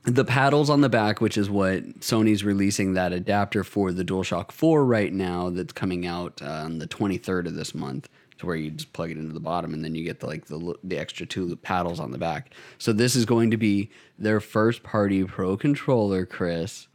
[0.05, 4.53] the paddles on the back, which is what Sony's releasing that adapter for the DualShock
[4.53, 8.09] 4 right now, that's coming out uh, on the 23rd of this month,
[8.39, 10.45] to where you just plug it into the bottom and then you get the like
[10.47, 12.53] the the extra two paddles on the back.
[12.79, 16.87] So this is going to be their first party pro controller, Chris.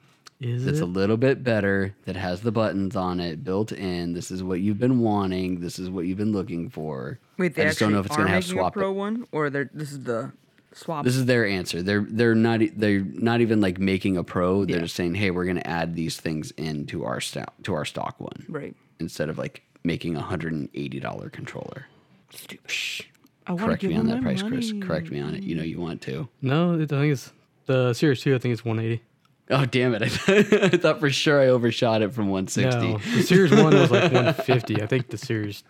[0.41, 0.83] Is That's it?
[0.83, 1.93] a little bit better.
[2.05, 4.13] That has the buttons on it built in.
[4.13, 5.59] This is what you've been wanting.
[5.59, 7.19] This is what you've been looking for.
[7.37, 8.75] Wait, they I just don't know if it's actually going to are have making swap.
[8.75, 10.31] a Pro one, or this is the
[10.73, 11.05] swap.
[11.05, 11.83] This is their answer.
[11.83, 14.65] They're they're not e- they're not even like making a pro.
[14.65, 14.81] They're Yeah.
[14.83, 18.19] just saying, "Hey, we're going to add these things into our stock to our stock
[18.19, 18.75] one." right.
[18.99, 21.85] Instead of like making a hundred and eighty dollar controller.
[22.31, 23.05] Stupid.
[23.47, 24.71] I Correct give me on that my price, Chris.
[24.81, 25.43] Correct me on it.
[25.43, 26.29] You know you want to.
[26.41, 27.31] No, I think it's
[27.65, 29.03] the Series 2, I think it's 180.
[29.51, 30.01] Oh damn it!
[30.01, 30.05] I,
[30.65, 32.93] I thought for sure I overshot it from one sixty.
[32.93, 34.81] No, the Series 1 was like 150.
[34.81, 35.63] I think the Series,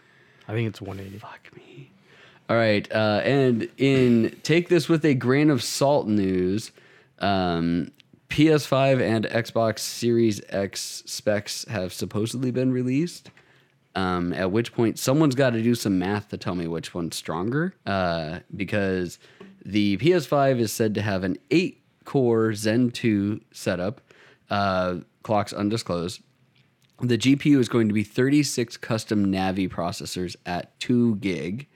[0.47, 1.17] I think it's 180.
[1.19, 1.91] Fuck me.
[2.49, 6.71] All right, uh, and in take this with a grain of salt news,
[7.19, 7.91] um,
[8.29, 13.31] PS5 and Xbox Series X specs have supposedly been released.
[13.93, 17.17] Um, at which point, someone's got to do some math to tell me which one's
[17.17, 17.73] stronger.
[17.85, 19.19] Uh, because
[19.65, 21.37] the PS5 is said to have an
[22.11, 24.01] eight-core Zen 2 setup.
[24.49, 26.21] Uh, clocks undisclosed.
[26.99, 31.67] The GPU is going to be 36 custom Navi processors at 2 gig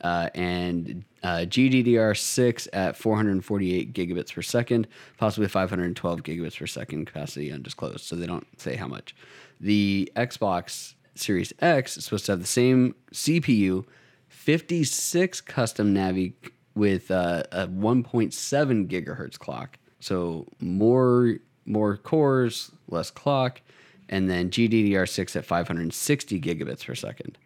[0.00, 4.86] uh, and uh, GDDR6 at 448 gigabits per second,
[5.18, 8.04] possibly 512 gigabits per second capacity undisclosed.
[8.04, 9.14] So they don't say how much.
[9.60, 13.84] The Xbox Series X is supposed to have the same CPU,
[14.28, 16.32] 56 custom Navi
[16.74, 19.76] with uh, a 1.7 gigahertz clock.
[20.00, 21.36] So more
[21.66, 23.60] more cores, less clock,
[24.08, 27.38] and then GDDR6 at 560 gigabits per second.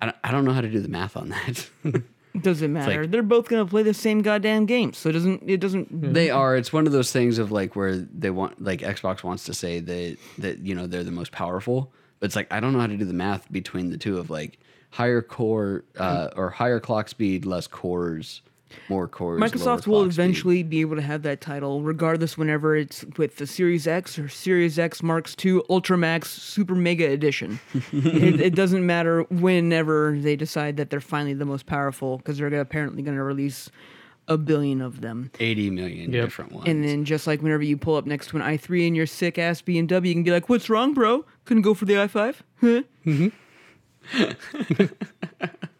[0.00, 1.68] I don't, I don't know how to do the math on that.
[2.42, 3.02] Doesn't matter.
[3.02, 5.42] like- They're both gonna play the same goddamn game, so it doesn't.
[5.48, 6.12] It doesn't.
[6.12, 6.54] they are.
[6.54, 9.80] It's one of those things of like where they want, like Xbox wants to say
[9.80, 11.90] that that you know they're the most powerful,
[12.20, 14.28] but it's like I don't know how to do the math between the two of
[14.28, 14.58] like
[14.90, 18.42] higher core uh, or higher clock speed, less cores
[18.88, 19.40] more cores.
[19.40, 20.22] lower Microsoft will clock speed.
[20.22, 24.28] eventually be able to have that title, regardless whenever it's with the Series X or
[24.28, 27.58] Series X Marks II Ultramax Super Mega Edition.
[27.92, 32.52] it, it doesn't matter whenever they decide that they're finally the most powerful, because they're
[32.60, 33.70] apparently going to release
[34.28, 35.30] a billion of them.
[35.38, 36.24] 80 million Yep.
[36.24, 36.68] different ones.
[36.68, 39.38] And then just like whenever you pull up next to an i3 and your sick
[39.38, 41.24] ass BMW, you can be like, "What's wrong, bro?
[41.44, 42.36] Couldn't go for the i5?
[42.60, 43.28] Huh?" Mm-hmm.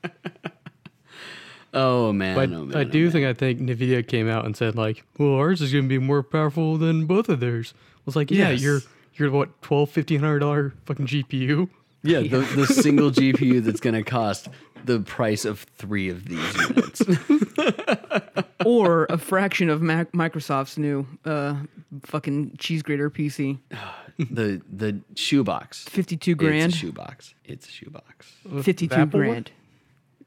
[1.76, 3.12] oh man, But oh man, I oh, do man.
[3.12, 5.98] think I think Nvidia came out and said like, well, ours is going to be
[5.98, 7.74] more powerful than both of theirs.
[7.76, 8.60] I was like, yeah, Yes.
[8.62, 8.80] you're
[9.14, 11.68] you're what twelve fifteen hundred dollar fucking GPU.
[12.02, 14.48] Yeah, the, the single GPU that's going to cost
[14.84, 17.02] the price of three of these units.
[18.64, 21.56] or a fraction of Mac- Microsoft's new uh,
[22.04, 23.58] fucking cheese grater PC.
[24.18, 25.84] the the shoebox.
[25.84, 26.72] 52 grand.
[26.72, 27.34] It's a shoebox.
[27.44, 28.32] It's a shoebox.
[28.62, 29.10] 52 grand.
[29.34, 29.46] one?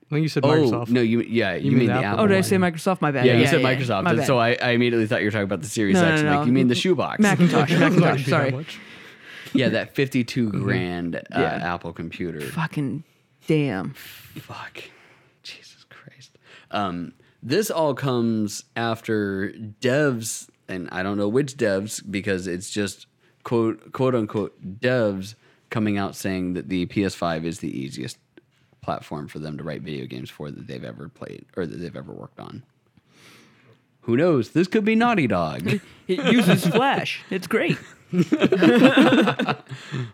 [0.09, 0.11] Grand.
[0.11, 0.89] I think you said Oh Microsoft.
[0.89, 2.23] no, you yeah you, mean mean the the Apple Apple.
[2.23, 2.43] Oh, did I one.
[2.43, 3.01] say Microsoft?
[3.01, 3.25] My bad.
[3.25, 4.27] Yeah, you said Microsoft, My and bad.
[4.27, 6.21] so I, I immediately thought you were talking about the Series No, X.
[6.21, 6.37] no, I'm no.
[6.39, 7.19] Like you mean the shoebox?
[7.19, 7.71] Macintosh.
[7.71, 8.29] It's not gonna Macintosh.
[8.29, 8.51] Sorry.
[8.51, 8.79] much.
[9.53, 11.73] yeah, that 52 grand uh, Yeah.
[11.73, 12.41] Apple computer.
[12.41, 13.03] Fucking
[13.47, 13.93] damn.
[13.93, 14.83] Fuck.
[15.43, 16.37] Jesus Christ.
[16.71, 23.07] Um, this all comes after devs, and I don't know which devs because it's just
[23.43, 25.35] quote quote unquote devs
[25.69, 28.17] coming out saying that the PS5 is the easiest
[28.89, 31.95] platform for them to write video games for that they've ever played or that they've
[31.95, 32.63] ever worked on.
[34.01, 34.49] Who knows?
[34.51, 35.79] This could be Naughty Dog.
[36.07, 37.21] It uses Flash.
[37.29, 37.77] It's great.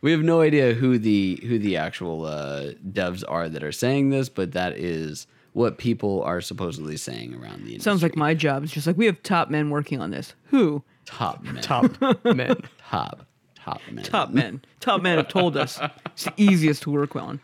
[0.01, 4.09] we have no idea who the who the actual uh, devs are that are saying
[4.09, 7.79] this, but that is what people are supposedly saying around the industry.
[7.79, 8.65] Sounds like my job.
[8.65, 10.33] It's just like we have top men working on this.
[10.47, 10.83] Who?
[11.05, 12.57] top men, Top man.
[12.89, 14.61] top, top men, Top men.
[14.81, 17.39] top men have told us it's the easiest to work on.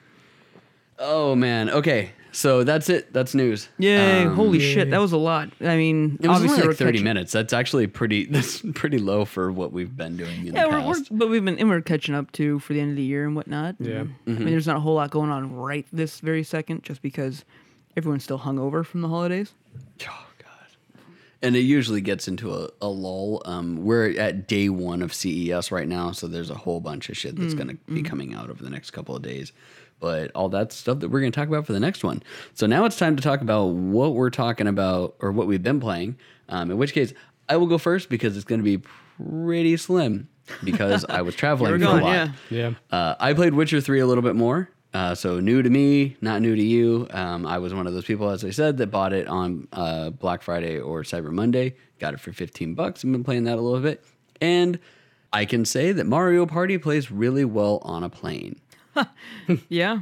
[1.04, 3.12] Oh man, okay, so that's it.
[3.12, 3.70] That's news.
[3.80, 4.24] Yay!
[4.24, 5.49] Um, holy shit, that was a lot.
[5.62, 7.32] I mean, It was obviously only like thirty catching- minutes.
[7.32, 8.26] That's actually pretty.
[8.32, 11.43] That's pretty low for what we've been doing in Yeah, the we're, we're, but we've
[11.43, 13.76] been and we're catching up too for the end of the year and whatnot.
[13.80, 14.02] Yeah.
[14.02, 14.32] And, Mm-hmm.
[14.36, 17.43] I mean, there's not a whole lot going on right this very second, just because
[17.97, 19.54] everyone's still hungover from the holidays.
[20.08, 21.02] Oh god.
[21.43, 23.41] And it usually gets into a, a lull.
[23.45, 27.18] Um, we're at day one of CES right now, so there's a whole bunch of
[27.18, 29.52] shit that's going to be coming out over the next couple of days.
[30.02, 32.22] But all that stuff that we're going to talk about for the next one.
[32.54, 35.80] So now it's time to talk about what we're talking about or what we've been
[35.80, 36.18] playing.
[36.49, 37.14] Um, in which case,
[37.47, 38.84] I will go first because it's going to be
[39.18, 40.28] pretty slim
[40.64, 42.14] because I was traveling We're for a lot.
[42.14, 42.32] yeah.
[42.49, 42.74] Yeah.
[42.91, 44.70] Uh, I played Witcher 3 a little bit more.
[44.93, 47.08] Uh, so new to me, not new to you.
[47.12, 50.10] Um, I was one of those people, as I said, that bought it on uh,
[50.10, 51.76] Black Friday or Cyber Monday.
[51.99, 53.06] Got it for 15 bucks.
[53.06, 54.04] I've been playing that a little bit.
[54.41, 54.80] And
[55.34, 58.60] I can say that Mario Party plays really well on a plane.
[59.69, 59.99] Yeah,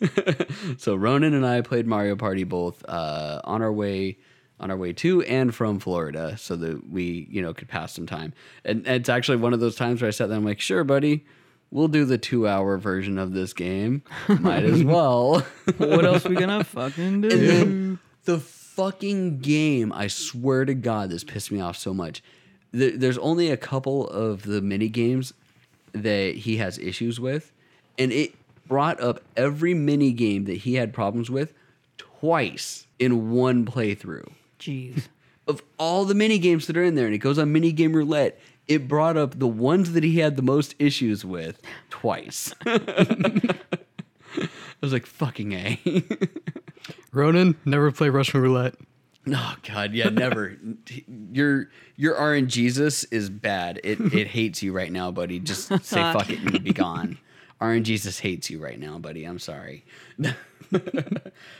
[0.78, 4.18] So Ronan and I played Mario Party both uh, on our way
[4.58, 8.06] on our way to and from Florida, so that we you know could pass some
[8.06, 8.32] time.
[8.64, 11.24] And it's actually one of those times where I sat there, I'm like, sure, buddy,
[11.70, 14.02] we'll do the two hour version of this game.
[14.28, 15.40] Might as well.
[15.76, 17.98] what else we gonna fucking do?
[18.24, 22.22] The fucking game, I swear to God, this pissed me off so much.
[22.72, 25.32] There's only a couple of the mini games
[25.92, 27.52] that he has issues with,
[27.98, 28.34] and it
[28.66, 31.52] brought up every mini game that he had problems with
[31.98, 34.30] twice in one playthrough.
[34.58, 35.08] Jeez.
[35.48, 37.92] Of all the mini games that are in there, and it goes on mini game
[37.94, 42.52] roulette, it brought up the ones that he had the most issues with twice.
[42.66, 43.54] I
[44.80, 45.80] was like, fucking A.
[47.12, 48.74] Ronan, never play Russian roulette.
[49.28, 50.56] Oh God, yeah, never.
[51.32, 53.80] your your RNGesus is bad.
[53.82, 55.38] It it hates you right now, buddy.
[55.38, 57.18] Just say fuck it and be gone.
[57.60, 59.24] RNGesus hates you right now, buddy.
[59.24, 59.84] I'm sorry.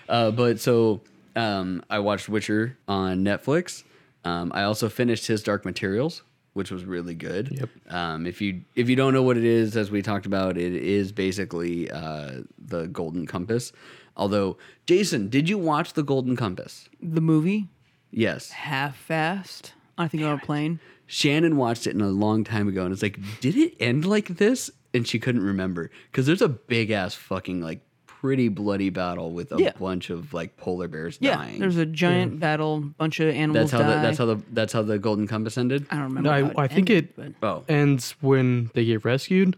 [0.09, 1.01] uh, but so
[1.35, 3.85] um, I watched Witcher on Netflix.
[4.25, 6.23] Um, I also finished his Dark Materials,
[6.55, 7.57] which was really good.
[7.59, 7.71] Yep.
[7.95, 10.73] Um, if you if you don't know what it is, as we talked about, it
[10.75, 13.73] is basically uh, the Golden Compass.
[14.17, 16.89] Although, Jason, did you watch the Golden Compass?
[17.03, 17.69] The movie
[18.11, 18.51] Yes.
[18.51, 19.75] half fast.
[19.99, 20.81] I think on a plane.
[21.07, 24.29] Shannon watched it in a long time ago, and it's like, did it end like
[24.39, 24.71] this?
[24.97, 29.53] And she couldn't remember because there's a big ass fucking like pretty bloody battle with
[29.53, 29.73] a Yeah.
[29.79, 31.61] bunch of like polar bears Yeah, dying.
[31.61, 34.03] there's a giant battle, bunch of animals that's how the, die.
[34.03, 35.87] that's how the that's how the Golden Compass ended.
[35.91, 36.31] I don't remember.
[36.31, 39.57] No, how I, I think ended, it but- Oh, ends when they get rescued.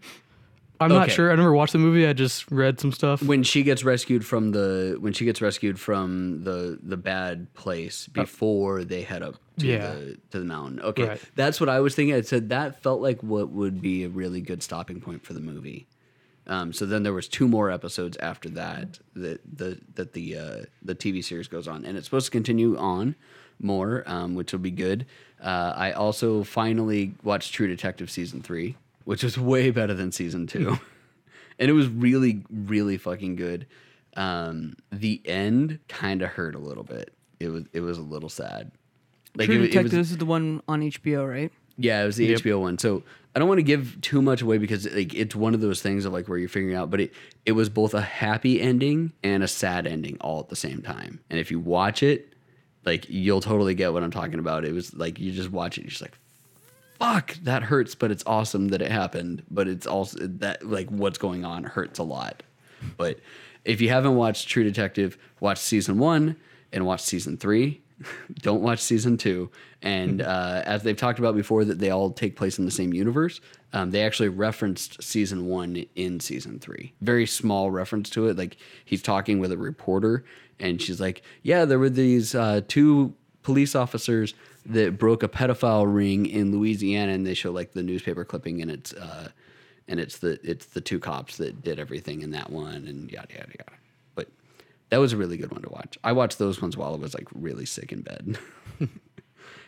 [0.81, 1.31] I'm not sure.
[1.31, 2.07] I never watched the movie.
[2.07, 3.21] I just read some stuff.
[3.23, 8.07] when she gets rescued from the when she gets rescued from the the bad place
[8.07, 9.91] before they head up to Yeah.
[9.93, 10.79] the to the mountain.
[10.81, 11.21] Okay, Right.
[11.35, 12.15] that's what I was thinking.
[12.15, 15.41] I said that felt like what would be a really good stopping point for the
[15.41, 15.87] movie.
[16.47, 20.57] Um, so then there was two more episodes after that that the that the uh,
[20.81, 23.15] the TV series goes on, and it's supposed to continue on
[23.61, 25.05] more, um, which will be good.
[25.43, 30.47] Uh, I also finally watched True Detective season three, which was way better than season
[30.47, 30.77] two,
[31.59, 33.65] and it was really really fucking good.
[34.17, 37.13] Um, the end kind of hurt a little bit.
[37.39, 38.71] It was it was a little sad.
[39.35, 41.51] Like True it, wa- it Detective was, is the one on HBO, right?
[41.77, 42.39] yeah, it was the Yep.
[42.41, 42.77] HBO one.
[42.77, 43.03] So
[43.35, 46.03] I don't want to give too much away because like it's one of those things
[46.03, 47.13] of like where you're figuring out, but it
[47.45, 51.21] it was both a happy ending and a sad ending all at the same time.
[51.29, 52.33] And if you watch it,
[52.85, 54.65] like you'll totally get what I'm talking about.
[54.65, 56.17] It was like you just watch it, you're just like,
[56.99, 59.43] fuck, that hurts, but it's awesome that it happened.
[59.49, 62.43] But it's also that like what's going on hurts a lot.
[62.97, 63.19] But
[63.65, 66.35] if you haven't watched True Detective, watch season one
[66.71, 67.81] and watch season three.
[68.41, 69.49] Don't watch season two.
[69.81, 72.93] And uh, as they've talked about before, that they all take place in the same
[72.93, 73.41] universe.
[73.71, 76.93] Um, they actually referenced season one in season three.
[77.01, 78.37] Very small reference to it.
[78.37, 80.25] Like he's talking with a reporter,
[80.59, 84.33] and she's like, "Yeah, there were these uh, two police officers
[84.69, 88.71] that broke a pedophile ring in Louisiana," and they show like the newspaper clipping, and
[88.71, 89.29] it's uh,
[89.87, 93.33] and it's the it's the two cops that did everything in that one, and yada
[93.33, 93.77] yada yada.
[94.15, 94.29] But
[94.89, 95.97] that was a really good one to watch.
[96.03, 98.37] I watched those ones while I was like really sick in bed.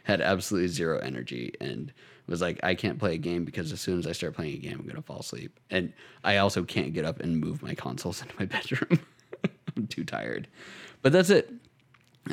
[0.04, 1.94] Had absolutely zero energy and
[2.32, 4.58] was like, I can't play a game because as soon as I start playing a
[4.58, 5.60] game, I'm gonna fall asleep.
[5.70, 5.94] And
[6.24, 9.00] I also can't get up and move my consoles into my bedroom.
[9.78, 10.48] I'm too tired.
[11.02, 11.52] But that's it.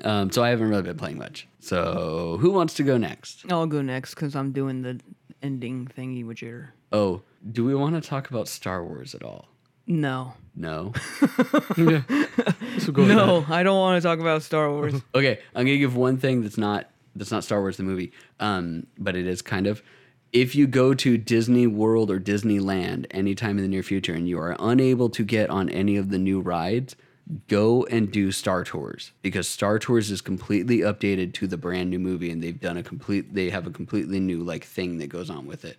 [0.05, 1.49] Um, so I haven't really been playing much.
[1.61, 3.51] So who wants to go next?
[3.51, 5.01] I'll go next because I'm doing the
[5.43, 6.75] ending thingy with your.
[6.93, 7.23] Oh,
[7.53, 9.49] do we want to talk about Star Wars at all?
[9.87, 10.35] No.
[10.55, 10.93] No.
[11.79, 12.03] yeah.
[12.79, 14.95] So go No, I don't want to talk about Star Wars.
[15.15, 18.87] Okay, I'm gonna give one thing that's not that's not Star Wars the movie, um,
[18.99, 19.83] but it is kind of.
[20.31, 24.39] If you go to Disney World or Disneyland anytime in the near future and you
[24.39, 26.97] are unable to get on any of the new rides,
[27.47, 31.99] go and do Star Tours because Star Tours is completely updated to the brand new
[31.99, 35.31] movie and they've done a complete they have a completely new like thing that goes
[35.31, 35.79] on with it.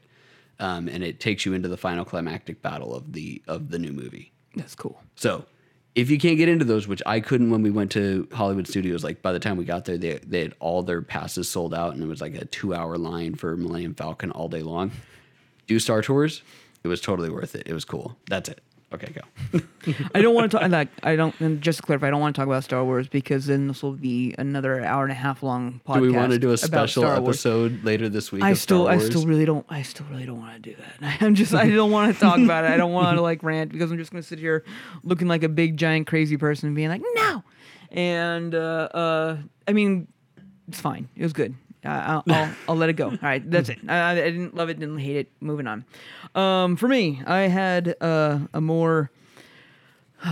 [0.59, 3.91] Um, and it takes you into the final climactic battle of the of the new
[3.91, 4.31] movie.
[4.55, 5.01] That's cool.
[5.15, 5.45] So
[5.95, 9.03] if you can't get into those, which I couldn't when we went to Hollywood Studios,
[9.03, 11.93] like by the time we got there, they they had all their passes sold out,
[11.93, 14.91] and it was like a two hour line for Millennium Falcon all day long.
[15.67, 16.41] Do Star Tours,
[16.83, 17.63] it was totally worth it.
[17.65, 18.17] It was cool.
[18.29, 18.61] That's it.
[18.91, 19.61] Okay, go.
[20.15, 21.39] I don't want to talk like I don't.
[21.39, 23.83] And just to clarify, I don't want to talk about Star Wars because then this
[23.83, 25.95] will be another hour and a half long podcast.
[25.95, 28.41] do we want to do a special episode later this week?
[28.41, 30.75] I of still, Star I still really don't, I still really don't want to do
[30.75, 31.17] that.
[31.21, 32.71] I'm just, I don't want to talk about it.
[32.71, 34.63] I don't want to like rant because I'm just gonna sit here
[35.03, 37.43] looking like a big giant crazy person and being like, no.
[37.91, 39.37] And uh, uh,
[39.67, 40.07] I mean,
[40.67, 41.09] it's fine.
[41.15, 41.53] It was good.
[41.85, 43.09] I- I'll, I'll, I'll let it go.
[43.09, 43.79] All right, that's it.
[43.87, 45.31] I, I didn't love it, didn't hate it.
[45.39, 45.85] Moving on.
[46.35, 49.11] Um, for me, I had uh, a more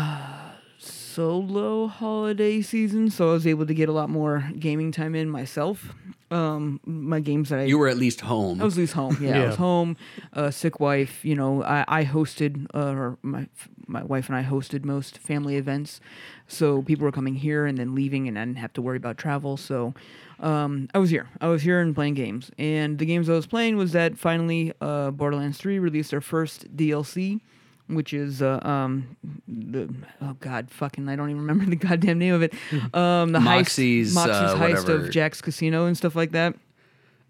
[0.77, 5.29] solo holiday season, so I was able to get a lot more gaming time in
[5.29, 5.93] myself.
[6.29, 8.61] Um, my games that I You were at least home.
[8.61, 9.17] I was at least home.
[9.21, 9.95] Yeah, I was home.
[10.33, 11.23] Uh, sick wife.
[11.23, 13.47] You know, I, I hosted, uh, or my
[13.87, 16.01] my wife and I hosted most family events.
[16.49, 19.17] So people were coming here and then leaving, and I didn't have to worry about
[19.17, 19.55] travel.
[19.55, 19.93] So
[20.39, 21.27] um, I was here.
[21.41, 22.51] I was here and playing games.
[22.57, 26.75] And the games I was playing was that finally uh, Borderlands 3 released their first
[26.75, 27.41] DLC.
[27.89, 29.15] Which is uh, um
[29.47, 29.87] the
[30.21, 32.53] oh god fucking I don't even remember the goddamn name of it
[32.93, 35.05] um the Moxie's, heist Moxie's uh, heist whatever.
[35.05, 36.55] of Jack's Casino and stuff like that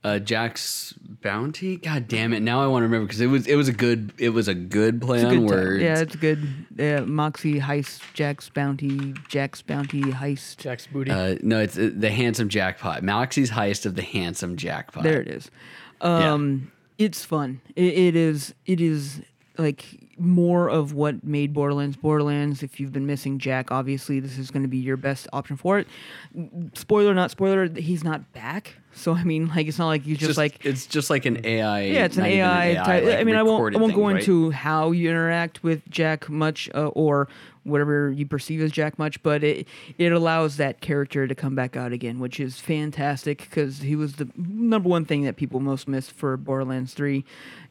[0.04, 1.78] uh, Jack's Bounty.
[1.78, 2.42] God damn it!
[2.42, 4.54] Now I want to remember because it was it was a good it was a
[4.54, 5.58] good play It's a on good time.
[5.58, 5.84] words.
[5.84, 6.48] Yeah, it's good.
[6.78, 10.58] Yeah, Moxie heist, Jack's bounty, Jack's bounty heist.
[10.58, 11.12] Jack's booty.
[11.12, 13.04] Uh, no, it's uh, the handsome jackpot.
[13.04, 15.04] Moxie's heist of the handsome jackpot.
[15.04, 15.50] There it is.
[16.02, 17.62] Um, it's fun.
[17.76, 18.54] It, it is.
[18.66, 19.22] It is
[19.58, 19.86] like
[20.20, 22.64] more of what made Borderlands Borderlands.
[22.64, 25.80] If you've been missing Jack, obviously this is going to be your best option for
[25.80, 25.88] it.
[26.74, 27.68] Spoiler, not spoiler.
[27.68, 28.76] He's not back.
[28.94, 31.46] So I mean, like, it's not like you just, just like it's just like an
[31.46, 31.82] AI.
[31.82, 33.04] Yeah, it's an not even AI, type.
[33.04, 33.76] like, I mean, I won't.
[33.76, 34.20] I won't thing, go right?
[34.20, 37.28] into how you interact with Jack much, uh, or
[37.68, 41.76] whatever you perceive as Jack much, but it it allows that character to come back
[41.76, 45.88] out again, which is fantastic because he was the number one thing that people most
[45.88, 47.26] missed for Borderlands Three,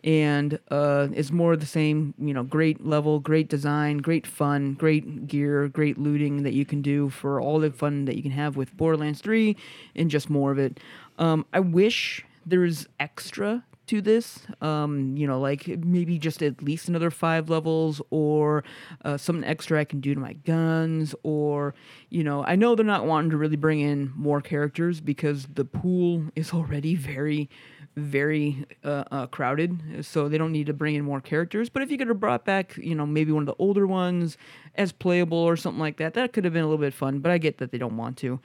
[0.05, 2.15] and uh, it's more of the same.
[2.19, 6.83] You know, great level, great design, great fun, great gear, great looting that you can
[6.83, 9.57] do for all the fun that you can have with Borderlands Three,
[9.95, 10.79] and just more of it.
[11.19, 14.41] Um, I wish there was extra to this.
[14.61, 18.65] Um, you know, like maybe just at least another five levels or
[19.05, 21.15] uh, something extra I can do to my guns.
[21.23, 21.75] Or,
[22.11, 25.65] you know, I know they're not wanting to really bring in more characters because the
[25.65, 27.49] pool is already very,
[27.97, 30.05] very uh, uh, crowded.
[30.05, 31.69] So they don't need to bring in more characters.
[31.69, 34.37] But if you could have brought back, you know, maybe one of the older ones
[34.75, 37.21] as playable or something like that, that could have been a little bit fun.
[37.21, 38.41] But I get that they don't want to.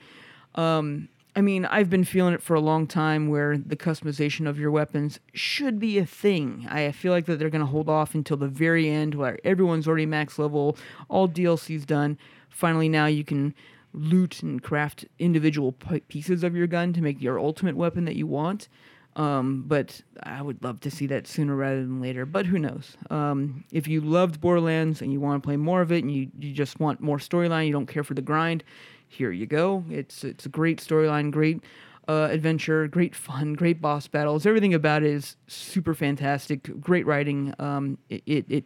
[0.54, 4.58] Um, I mean, I've been feeling it for a long time where the customization of
[4.58, 6.66] your weapons should be a thing.
[6.68, 9.88] I feel like that they're going to hold off until the very end where everyone's
[9.88, 10.76] already max level,
[11.08, 12.18] all DLC's done.
[12.50, 13.54] Finally, now you can
[13.94, 15.72] loot and craft individual
[16.08, 18.68] pieces of your gun to make your ultimate weapon that you want.
[19.16, 22.24] Um, but I would love to see that sooner rather than later.
[22.24, 22.96] But who knows?
[23.10, 26.28] Um, if you loved Borderlands and you want to play more of it and you,
[26.38, 28.64] you just want more storyline, you don't care for the grind,
[29.12, 29.84] here you go.
[29.90, 31.62] It's it's a great storyline, great
[32.08, 34.46] uh, adventure, great fun, great boss battles.
[34.46, 36.80] Everything about it is super fantastic.
[36.80, 37.54] Great writing.
[37.58, 38.64] Um, it, it, it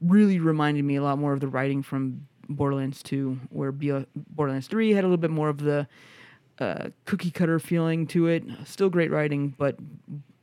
[0.00, 4.66] really reminded me a lot more of the writing from Borderlands 2, where B- Borderlands
[4.66, 5.86] 3 had a little bit more of the
[6.58, 8.44] uh, cookie cutter feeling to it.
[8.64, 9.76] Still great writing, but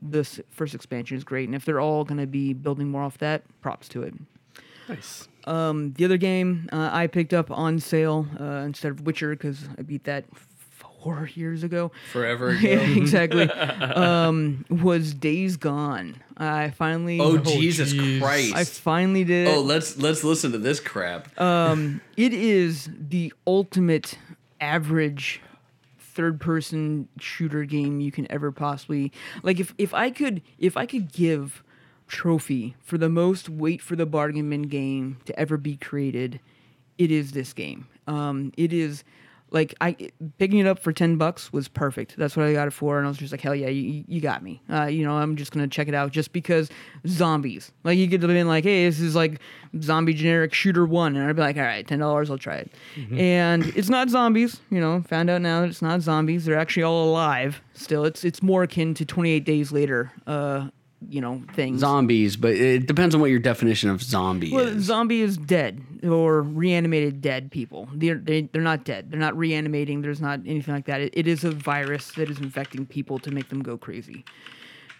[0.01, 1.47] this first expansion is great.
[1.47, 4.13] And if they're all going to be building more off that, props to it.
[4.89, 5.27] Nice.
[5.45, 9.67] Um, the other game uh, I picked up on sale uh, instead of Witcher because
[9.77, 10.25] I beat that
[11.03, 11.91] four years ago.
[12.11, 13.01] Forever yeah, ago.
[13.01, 13.49] exactly.
[13.51, 16.21] um, was Days Gone.
[16.37, 17.19] I finally.
[17.19, 18.19] Oh Jesus jeez.
[18.19, 18.55] Christ!
[18.55, 19.47] I finally did.
[19.49, 21.39] oh, let's let's listen to this crap.
[21.39, 24.17] Um, it is the ultimate
[24.61, 25.41] average
[25.99, 29.11] third-person shooter game you can ever possibly
[29.43, 29.59] like.
[29.59, 31.63] If if I could if I could give
[32.07, 36.39] trophy for the most wait for the bargain bin game to ever be created,
[36.97, 37.87] it is this game.
[38.07, 39.03] Um, it is
[39.53, 39.95] like I
[40.39, 42.17] picking it up for ten bucks was perfect.
[42.17, 44.19] That's what I got it for, and I was just like, hell yeah, you, you
[44.19, 44.61] got me.
[44.69, 46.69] Uh, you know, I'm just gonna check it out just because
[47.07, 47.71] zombies.
[47.83, 49.39] Like you could have been like, hey, this is like
[49.79, 52.71] zombie generic shooter one, and I'd be like, all right, ten dollars, I'll try it.
[53.19, 54.59] And it's not zombies.
[54.71, 56.45] You know, found out now that it's not zombies.
[56.45, 57.61] They're actually all alive.
[57.73, 60.11] Still, it's it's more akin to 28 Days Later.
[60.25, 60.69] Uh,
[61.09, 61.79] you know, things.
[61.79, 64.83] Zombies, but it depends on what your definition of zombie Well, is.
[64.83, 67.87] zombie is dead or reanimated dead people.
[67.93, 69.11] They're they, they're not dead.
[69.11, 70.01] They're not reanimating.
[70.01, 71.01] There's not anything like that.
[71.01, 74.25] It, it is a virus that is infecting people to make them go crazy.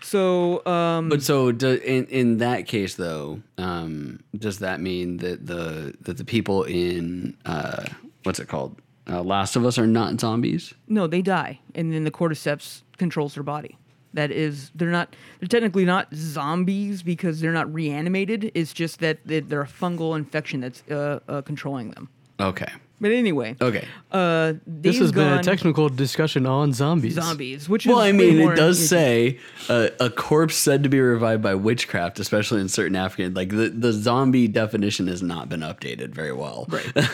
[0.02, 5.46] So, um, But so do, in in that case though, um, does that mean that
[5.48, 7.86] the that the people in uh,
[8.24, 10.74] what's it called, uh, Last of Us are not zombies?
[10.88, 13.78] no, they die, and then the cordyceps controls their body.
[14.14, 15.16] That is, they're not.
[15.40, 18.52] They're technically not zombies because they're not reanimated.
[18.54, 22.10] It's just that they- they're a fungal infection that's uh, uh, controlling them.
[22.40, 22.68] Okay,
[23.00, 23.88] But anyway, okay.
[24.12, 27.14] uh, This has been a technical discussion on zombies.
[27.14, 29.40] zombies, which Well, is I mean, it does say
[29.70, 33.34] uh, a corpse said to be revived by witchcraft, especially in certain African.
[33.36, 36.66] Like the, the zombie definition has not been updated very well.
[36.70, 36.92] Right.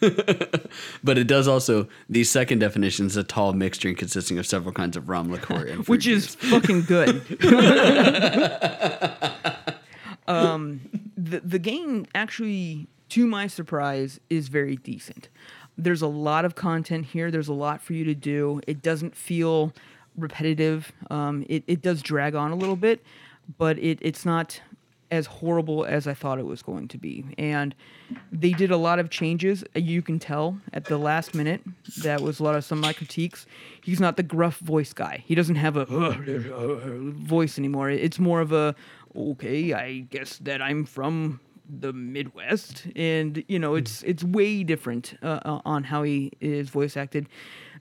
[1.04, 4.72] but it does also the second definition is a tall mixed drink consisting of several
[4.72, 7.22] kinds of rum, liqueur, and fruit which is fucking good.
[10.26, 10.80] um,
[11.16, 15.28] the the game actually, to my surprise, is very decent.
[15.78, 17.30] There's a lot of content here.
[17.30, 18.60] There's a lot for you to do.
[18.66, 19.72] It doesn't feel
[20.16, 20.92] repetitive.
[21.10, 23.02] Um, it it does drag on a little bit,
[23.58, 24.60] but it it's not
[25.16, 27.24] as horrible as I thought it was going to be.
[27.38, 27.74] And
[28.30, 29.64] they did a lot of changes.
[29.74, 31.62] You can tell at the last minute.
[32.02, 33.46] That was a lot of some of my critiques.
[33.82, 35.24] He's not the gruff voice guy.
[35.26, 37.90] He doesn't have a voice anymore.
[37.90, 38.74] It's more of a
[39.16, 45.16] okay, I guess that I'm from the Midwest, and you know, it's it's way different
[45.22, 47.28] uh, uh, on how he is voice acted.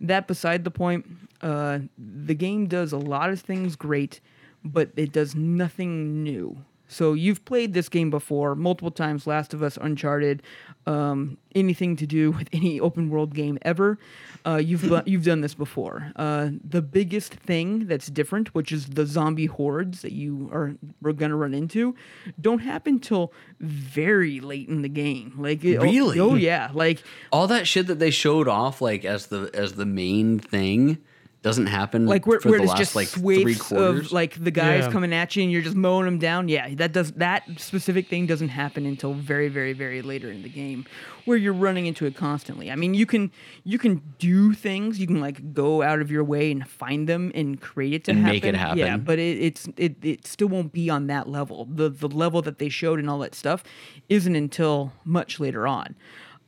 [0.01, 1.05] That beside the point,
[1.41, 4.21] uh, the game does a lot of things great,
[4.63, 6.57] but it does nothing new.
[6.95, 10.41] So you've played this game before multiple times, Last of Us, Uncharted,
[10.87, 13.97] um, anything to do with any open world game ever.
[14.45, 16.13] Uh, you've you've done this before.
[16.15, 21.11] Uh, the biggest thing that's different, which is the zombie hordes that you are are
[21.11, 21.95] gonna run into,
[22.39, 25.33] don't happen till very late in the game.
[25.37, 26.17] Like it- oh- Really?
[26.19, 29.85] Oh, yeah, like all that shit that they showed off like as the as the
[29.85, 30.99] main thing
[31.45, 34.07] doesn't happen like where, for where the there's last just like three quarters.
[34.07, 34.91] of like the guys Yeah.
[34.91, 36.49] coming at you and you're just mowing them down.
[36.49, 40.49] Yeah, that does that specific thing doesn't happen until very very very later in the
[40.49, 40.87] game,
[41.25, 42.71] where you're running into it constantly.
[42.71, 43.31] I mean, you can
[43.63, 44.99] you can do things.
[44.99, 48.11] You can like go out of your way and find them and create it to
[48.11, 48.33] And happen.
[48.35, 48.79] make it happen.
[48.79, 51.67] Yeah, but it, it's it it still won't be on that level.
[51.71, 53.63] The the level that they showed and all that stuff
[54.09, 55.95] isn't until much later on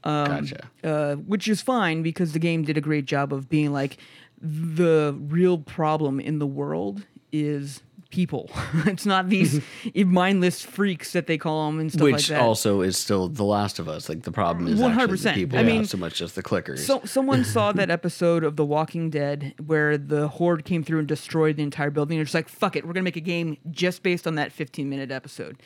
[0.03, 0.69] gotcha.
[0.83, 3.97] uh, which is fine because the game did a great job of being like
[4.41, 8.49] the real problem in the world is people.
[8.85, 9.61] it's not these
[9.95, 13.79] mindless freaks that they call them and stuff like Which also is still The Last
[13.79, 14.09] of Us.
[14.09, 15.33] Like the problem is actually the 100%.
[15.33, 16.79] people, I not mean, so much just the clickers.
[16.79, 21.07] So someone saw that episode of The Walking Dead where the horde came through and
[21.07, 22.17] destroyed the entire building.
[22.17, 24.89] They're just like, "Fuck it, we're gonna make a game just based on that 15
[24.89, 25.57] minute episode,"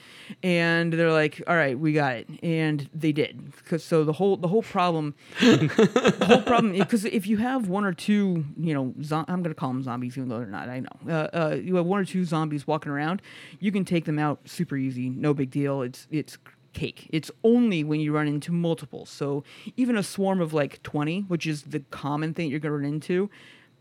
[0.43, 3.51] and they're like, "All right, we got it," and they did.
[3.57, 7.85] Because so the whole the whole problem, the whole problem, because if you have one
[7.85, 10.69] or two, you know, zo- I'm gonna call them zombies, even though they're not.
[10.69, 10.89] I know.
[11.07, 13.21] Uh, uh, you have one or two zombies walking around,
[13.59, 15.83] you can take them out super easy, no big deal.
[15.83, 16.37] It's it's
[16.73, 17.07] cake.
[17.11, 19.09] It's only when you run into multiples.
[19.09, 19.43] So
[19.77, 22.93] even a swarm of like 20, which is the common thing you're going to run
[22.93, 23.29] into,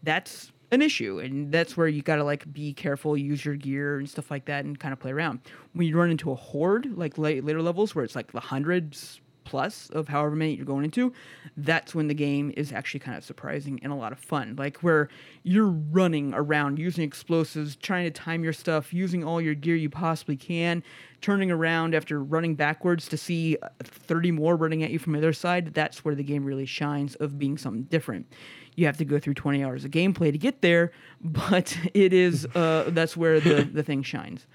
[0.02, 1.18] that's an issue.
[1.18, 4.46] And that's where you got to like be careful, use your gear and stuff like
[4.46, 5.40] that and kind of play around.
[5.72, 9.20] When you run into a horde, like later levels where it's like the hundreds
[9.50, 11.12] plus of however many you're going into,
[11.56, 14.54] that's when the game is actually kind of surprising and a lot of fun.
[14.56, 15.08] Like where
[15.42, 19.90] you're running around using explosives, trying to time your stuff, using all your gear you
[19.90, 20.84] possibly can,
[21.20, 25.32] turning around after running backwards to see 30 more running at you from the other
[25.32, 25.74] side.
[25.74, 28.32] That's where the game really shines of being something different.
[28.76, 32.46] You have to go through 20 hours of gameplay to get there, but it is
[32.54, 34.46] uh, that's where the, the thing shines.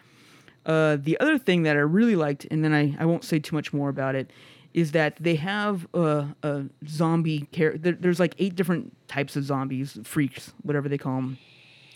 [0.66, 3.56] Uh, the other thing that I really liked, and then I, I won't say too
[3.56, 4.32] much more about it,
[4.76, 7.80] is that they have a, a zombie character.
[7.80, 11.38] There, there's like eight different types of zombies, freaks, whatever they call them,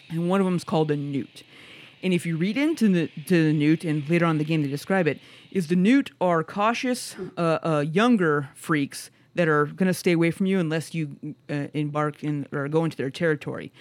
[0.09, 1.43] and one of them is called a newt.
[2.01, 4.61] And if you read into the to the newt, and later on in the game
[4.63, 5.19] they describe it,
[5.51, 10.32] is the newt are cautious, uh, uh, younger freaks that are going to stay away
[10.32, 13.73] from you unless you uh, embark in or go into their territory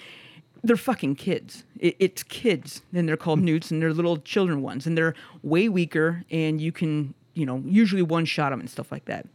[0.62, 1.64] they're fucking kids.
[1.78, 5.68] It, it's kids, and they're called newts, and they're little children ones, and they're way
[5.68, 9.26] weaker, and you can, you know, usually one shot them and stuff like that.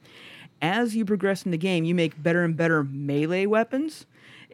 [0.62, 4.06] As you progress in the game, you make better and better melee weapons.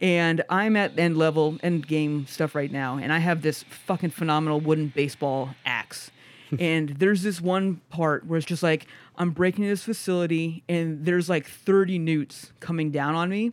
[0.02, 4.12] And I'm at end level, end game stuff right now, and I have this fucking
[4.12, 6.12] phenomenal wooden baseball axe.
[6.60, 8.88] and there's this one part where it's just like
[9.18, 13.52] I'm breaking this facility, and there's like 30 newts coming down on me,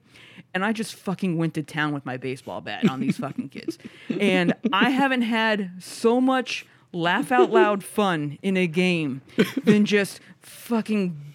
[0.54, 3.76] and I just fucking went to town with my baseball bat on these fucking kids.
[4.20, 9.22] And I haven't had so much laugh out loud fun in a game
[9.64, 11.26] than just fucking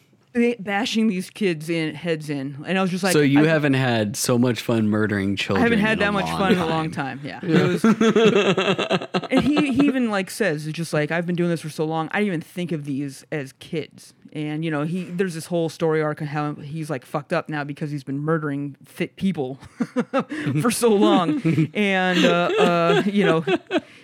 [0.59, 2.63] bashing these kids in heads in.
[2.65, 5.61] And I was just like, so you I, haven't had so much fun murdering children
[5.61, 7.19] I haven't had in that much long fun in a long time.
[7.23, 7.39] Yeah.
[7.43, 7.83] It was,
[9.31, 11.85] and he, he even like says it's just like I've been doing this for so
[11.85, 12.09] long.
[12.11, 14.13] I didn't even think of these as kids.
[14.33, 17.49] And you know he there's this whole story arc on how he's like fucked up
[17.49, 19.55] now because he's been murdering fit people
[20.61, 21.41] for so long.
[21.73, 23.43] and uh, uh, you know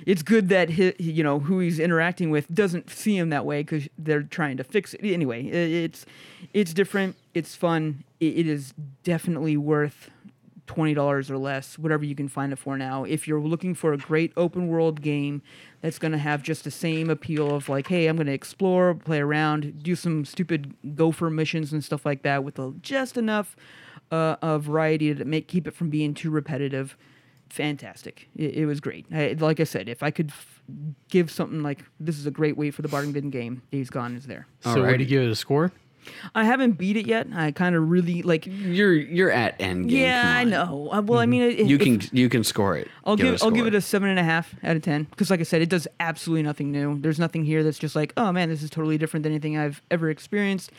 [0.05, 3.61] it's good that he, you know who he's interacting with doesn't see him that way
[3.61, 5.01] because they're trying to fix it.
[5.03, 6.05] Anyway, it's
[6.53, 7.15] it's different.
[7.33, 8.03] It's fun.
[8.19, 8.73] It, it is
[9.03, 10.09] definitely worth
[10.65, 13.03] twenty dollars or less, whatever you can find it for now.
[13.03, 15.41] If you're looking for a great open world game
[15.81, 18.95] that's going to have just the same appeal of like, hey, I'm going to explore,
[18.95, 23.55] play around, do some stupid gopher missions and stuff like that with a, just enough
[24.11, 26.97] uh, of variety to make keep it from being too repetitive.
[27.49, 28.27] Fantastic!
[28.35, 29.05] It, it was great.
[29.11, 30.61] I, like I said, if I could f-
[31.09, 34.15] give something like this is a great way for the bargain bin game, Days Gone
[34.15, 34.47] is there.
[34.61, 35.71] So what do you give it a score?
[36.35, 37.27] I haven't beat it yet.
[37.33, 38.45] I kind of really like.
[38.47, 39.99] You're you're at end game.
[40.01, 40.89] Yeah, I know.
[40.91, 42.87] Uh, Well, I mean, it, You if- can you can score it.
[43.05, 43.67] I'll give, a I'll give score.
[43.67, 45.87] it a seven and a half out of ten because, like I said, it does
[45.99, 46.99] absolutely nothing new.
[46.99, 49.81] There's nothing here that's just like, oh man, this is totally different than anything I've
[49.91, 50.71] ever experienced.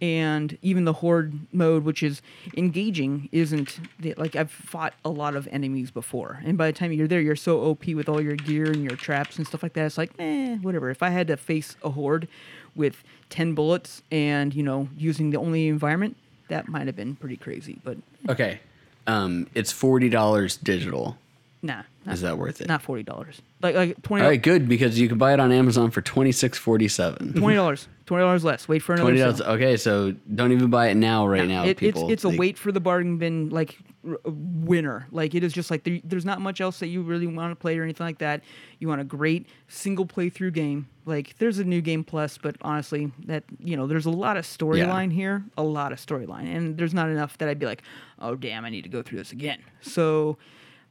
[0.00, 2.22] And even the horde mode, which is
[2.56, 6.92] engaging, isn't the, like I've fought a lot of enemies before, and by the time
[6.92, 9.74] you're there, you're so OP with all your gear and your traps and stuff like
[9.74, 9.86] that.
[9.86, 10.90] It's like, eh, whatever.
[10.90, 12.28] If I had to face a horde
[12.76, 16.16] with ten bullets and you know using the only environment,
[16.48, 17.78] that might have been pretty crazy.
[17.84, 17.98] But
[18.28, 18.60] Okay.
[19.06, 21.18] Um, it's forty dollars digital.
[21.64, 22.68] Nah, not, Is that worth it?
[22.68, 23.40] not forty dollars.
[23.62, 24.22] Like like twenty.
[24.22, 27.32] All right, good because you can buy it on Amazon for twenty six forty seven.
[27.32, 27.88] Twenty dollars.
[28.06, 28.68] Twenty dollars less.
[28.68, 29.10] Wait for another.
[29.10, 29.40] Twenty dollars.
[29.40, 31.26] Okay, so don't even buy it now.
[31.26, 32.10] Right now, It, people.
[32.10, 35.06] it's it's a wait for the bargain bin like r- winner.
[35.10, 37.56] Like it is just like there, there's not much else that you really want to
[37.56, 38.42] play or anything like that.
[38.78, 40.86] You want a great single playthrough game.
[41.06, 44.44] Like there's a new game plus, but honestly, that you know there's a lot of
[44.44, 47.82] storyline here, a lot of storyline, and there's not enough that I'd be like,
[48.18, 49.62] oh damn, I need to go through this again.
[49.80, 50.36] So.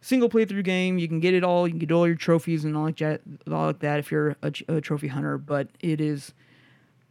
[0.05, 1.65] Single playthrough game, you can get it all.
[1.65, 3.21] You can get all your trophies and all like that.
[3.49, 6.33] All like that if you're a, a trophy hunter, but it is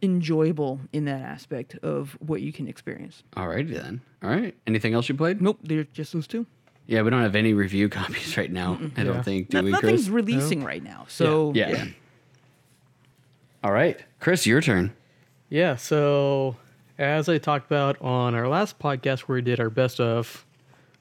[0.03, 3.23] enjoyable in that aspect of what you can experience.
[3.35, 4.01] Alrighty then.
[4.21, 4.53] All right.
[4.67, 5.41] Anything else you played?
[5.41, 6.45] Nope, they're just those two.
[6.85, 8.77] Yeah, we don't have any review copies right now.
[8.95, 9.21] I don't Yeah.
[9.23, 9.49] think.
[9.49, 10.09] Do No- we, nothing's Chris?
[10.09, 11.85] releasing right now, so yeah.
[13.63, 14.93] All right, Chris, your turn.
[15.49, 16.57] Yeah, so
[16.99, 20.45] as I talked about on our last podcast where we did our best of,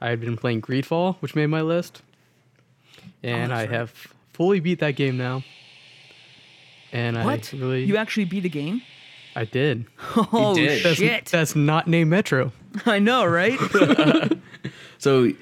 [0.03, 2.03] I had been playing Greedfall, which made my list.
[3.23, 3.71] And Oh, I right.
[3.71, 3.91] have
[4.33, 5.45] fully beat that game now.
[6.93, 7.55] And What?
[7.55, 8.83] I really, You actually beat a game?
[9.37, 9.87] I did.
[10.17, 10.83] Oh did.
[10.83, 11.27] That's, shit!
[11.27, 12.53] that's not named Metro.
[12.87, 13.59] I know, right?
[14.99, 15.33] So,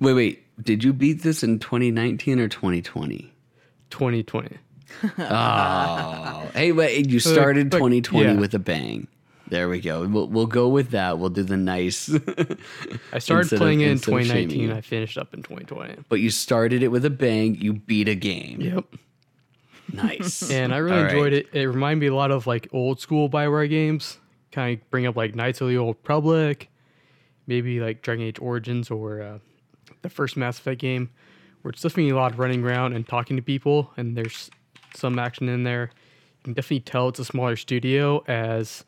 [0.00, 0.42] wait, wait.
[0.62, 3.32] Did you beat this in 2019 or 2020?
[3.90, 4.56] 2020.
[5.18, 7.10] Oh, hey, wait.
[7.10, 8.34] You started but- 2020 yeah.
[8.40, 9.06] with a bang.
[9.52, 10.06] There we go.
[10.08, 11.18] We'll, we'll go with that.
[11.18, 12.08] We'll do the nice.
[13.12, 14.72] I started Instead of- playing it in instead of shaming 2019.
[14.72, 16.04] I finished up in 2020.
[16.08, 17.56] but you started it with a bang.
[17.56, 18.62] You beat a game.
[18.62, 18.84] Yep.
[19.92, 20.50] Nice.
[20.50, 21.12] And I really All right.
[21.12, 21.48] enjoyed it.
[21.52, 24.16] It reminded me a lot of like old school Bioware games.
[24.52, 26.70] Kind of bring up like Knights of the Old Republic,
[27.46, 29.38] maybe like Dragon Age Origins or uh,
[30.00, 31.10] the first Mass Effect game,
[31.60, 34.50] where it's definitely a lot of running around and talking to people, and there's
[34.94, 35.90] some action in there.
[36.38, 38.82] You can definitely tell it's a smaller studio as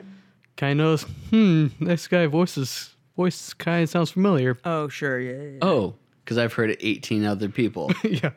[0.57, 4.57] kind of hmm, this guy voices voice kind of sounds familiar.
[4.65, 5.31] oh sure, yeah.
[5.31, 5.59] yeah, yeah.
[5.61, 5.95] Oh,
[6.25, 7.91] because I've heard it 18 other people.
[8.03, 8.31] yeah,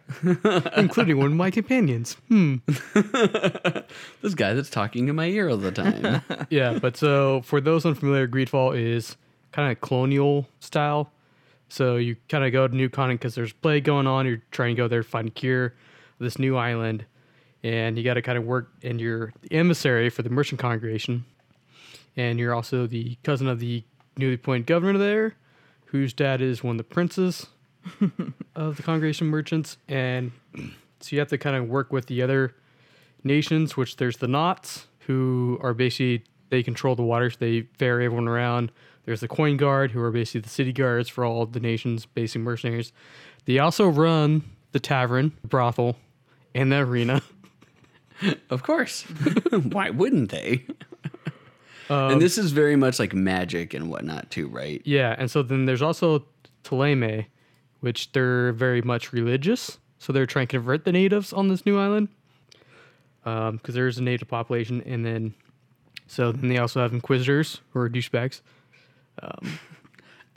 [0.77, 2.15] including one of my companions.
[2.29, 2.57] Hmm.
[2.95, 6.23] this guy that's talking in my ear all the time.
[6.51, 9.17] yeah, but so for those unfamiliar, Greedfall is
[9.53, 11.11] kind of colonial style.
[11.71, 14.27] So you kind of go to new continent because there's plague going on.
[14.27, 15.75] You're trying to go there, to find a cure,
[16.19, 17.07] this new island,
[17.63, 18.71] and you got to kind of work.
[18.83, 21.25] in you're emissary for the merchant congregation,
[22.19, 23.85] and you're also the cousin of the
[24.19, 25.37] newly appointed governor there,
[25.87, 27.47] whose dad is one of the princes
[28.57, 29.79] of the congregation merchants.
[29.89, 30.33] And
[31.01, 32.57] so you have to kind of work with the other
[33.23, 37.37] nations, which there's the Nauts, who are basically they control the waters.
[37.37, 38.73] They ferry everyone around.
[39.05, 42.43] There's the Coin Guard, who are basically the city guards for all the nations, basically
[42.43, 42.93] mercenaries.
[43.45, 44.43] They also run
[44.73, 45.97] the tavern, brothel,
[46.55, 47.23] and the arena.
[48.51, 49.03] of course.
[49.51, 50.67] Why wouldn't they?
[51.91, 54.83] Um, and this is very much like magic and whatnot, too, right?
[54.85, 56.27] Yeah, and so then there's also
[56.65, 57.27] Thélème,
[57.81, 59.79] which they're very much religious.
[59.99, 62.09] So they're trying to convert the natives on this new island
[63.25, 65.35] because there's a native population, and then
[66.07, 68.41] so then they also have inquisitors who are douchebags.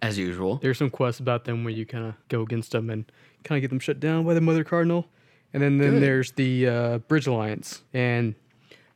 [0.02, 0.58] As usual.
[0.58, 3.10] There's some quests about them where you kind of go against them and
[3.44, 5.08] kind of get them shut down by the Mother Cardinal.
[5.54, 6.04] And then, then Good.
[6.04, 8.36] there's the uh, Bridge Alliance, and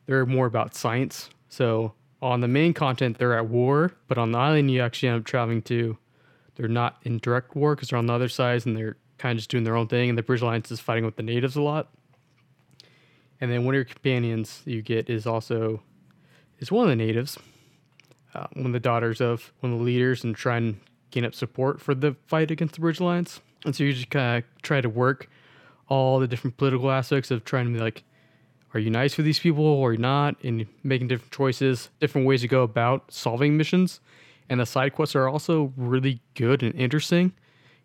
[0.08, 1.30] they're more about science.
[1.48, 5.20] So on the main content, they're at war, but on the island, you actually end
[5.20, 5.98] up traveling to.
[6.56, 9.40] They're not in direct war because they're on the other side and they're kind of
[9.40, 10.10] just doing their own thing.
[10.10, 11.90] And the Bridge Alliance is fighting with the natives a lot.
[13.42, 15.82] And then one of your companions you get is also
[16.60, 17.38] is one of the natives,
[18.34, 20.80] uh, one of the daughters of one of the leaders, and try and
[21.12, 23.42] gain up support for the fight against the Bridge Alliance.
[23.66, 25.30] And so you just kind of try to work
[25.90, 28.04] all the different political aspects of trying to be like,
[28.76, 30.36] are you nice with these people or not?
[30.44, 34.02] And making different choices, different ways to go about solving missions.
[34.50, 37.32] And the side quests are also really good and interesting.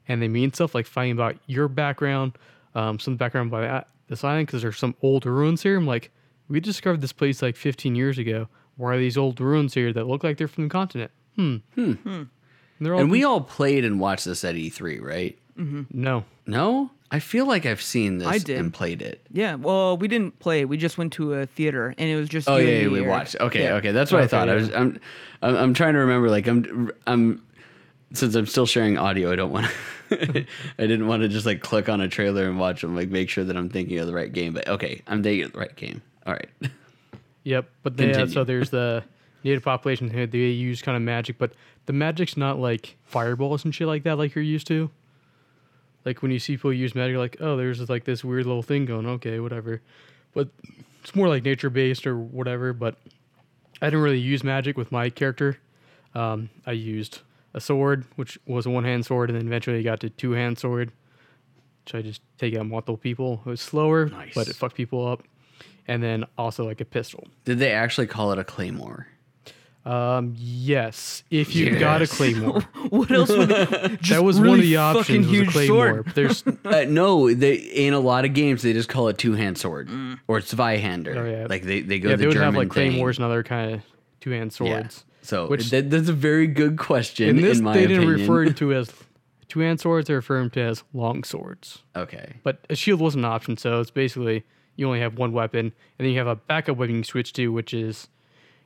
[0.09, 2.33] And they mean stuff like finding about your background,
[2.75, 5.77] um, some background by this island, because there's some old ruins here.
[5.77, 6.11] I'm like,
[6.49, 8.49] we discovered this place like 15 years ago.
[8.77, 11.12] Why are these old ruins here that look like they're from the continent?
[11.37, 11.57] Hmm.
[11.77, 11.95] Hmm.
[12.05, 15.39] And all And we all played and watched this at E3, right?
[15.57, 16.25] no.
[16.47, 16.91] No?
[17.12, 18.59] I feel like I've seen this I did.
[18.59, 19.27] and played it.
[19.32, 20.65] Yeah, well, we didn't play.
[20.65, 22.49] We just went to a theater, and it was just.
[22.49, 23.37] Oh yeah, yeah, we watched.
[23.41, 23.74] Okay, Yeah.
[23.74, 24.49] okay, that's what I Okay, thought.
[24.49, 24.59] I yeah.
[24.61, 25.01] was, I'm,
[25.43, 26.31] I'm, I'm trying to remember.
[26.31, 27.43] Like, I'm, I'm,
[28.12, 29.73] since I'm still sharing audio, I don't want to.
[30.78, 32.95] I didn't want to just like click on a trailer and watch them.
[32.95, 34.53] Like, make sure that I'm thinking of the right game.
[34.55, 36.03] But okay, I'm thinking of the right game.
[36.27, 36.49] All right.
[37.45, 39.03] Yep, but they, uh, so there's the
[39.45, 40.27] native population here.
[40.27, 41.53] They use kind of magic, but
[41.87, 44.91] the magic's not like fireballs and shit like that, like you're used to.
[46.05, 48.62] Like when you see people use magic, you're like, oh, there's like this weird little
[48.62, 49.06] thing going.
[49.06, 49.82] Okay, whatever.
[50.32, 50.48] But
[51.02, 52.72] it's more like nature based or whatever.
[52.72, 52.97] But
[53.82, 55.59] I didn't really use magic with my character.
[56.14, 57.20] Um, I used
[57.55, 60.32] a sword, which was a one hand sword, and then eventually I got to two
[60.32, 60.93] hand sword,
[61.85, 63.43] which I just take out multiple people.
[63.44, 64.35] It was slower, Nice.
[64.35, 65.22] but it fucked people up.
[65.89, 67.27] And then also like a pistol.
[67.44, 69.09] Did they actually call it a claymore?
[69.85, 72.16] Um, yes, if you got a Yes.
[72.16, 73.69] claymore, What else would it,
[74.02, 75.27] just that was one of the fucking options.
[75.27, 75.89] Was a huge claymore.
[76.05, 76.07] sword.
[76.15, 79.57] There's Uh, no, they in a lot of games they just call it two hand
[79.57, 79.89] sword
[80.28, 81.16] or Zweihander.
[81.16, 81.47] Oh, yeah.
[81.48, 82.90] Like they, they go yeah, the they would German have like thing.
[82.93, 83.81] claymores and other kind of
[84.20, 84.70] two hand swords.
[84.70, 84.77] Yeah.
[84.81, 85.05] swords.
[85.23, 87.28] So Which- that, that's a very good question.
[87.31, 88.20] In this, in my they didn't opinion.
[88.20, 88.93] refer to as
[89.48, 91.82] two hand swords; they referred to as long swords.
[91.97, 92.35] Okay.
[92.43, 94.44] But a shield wasn't an option, so it's basically
[94.77, 97.48] you only have one weapon, and then you have a backup weapon you switch to,
[97.48, 98.09] which is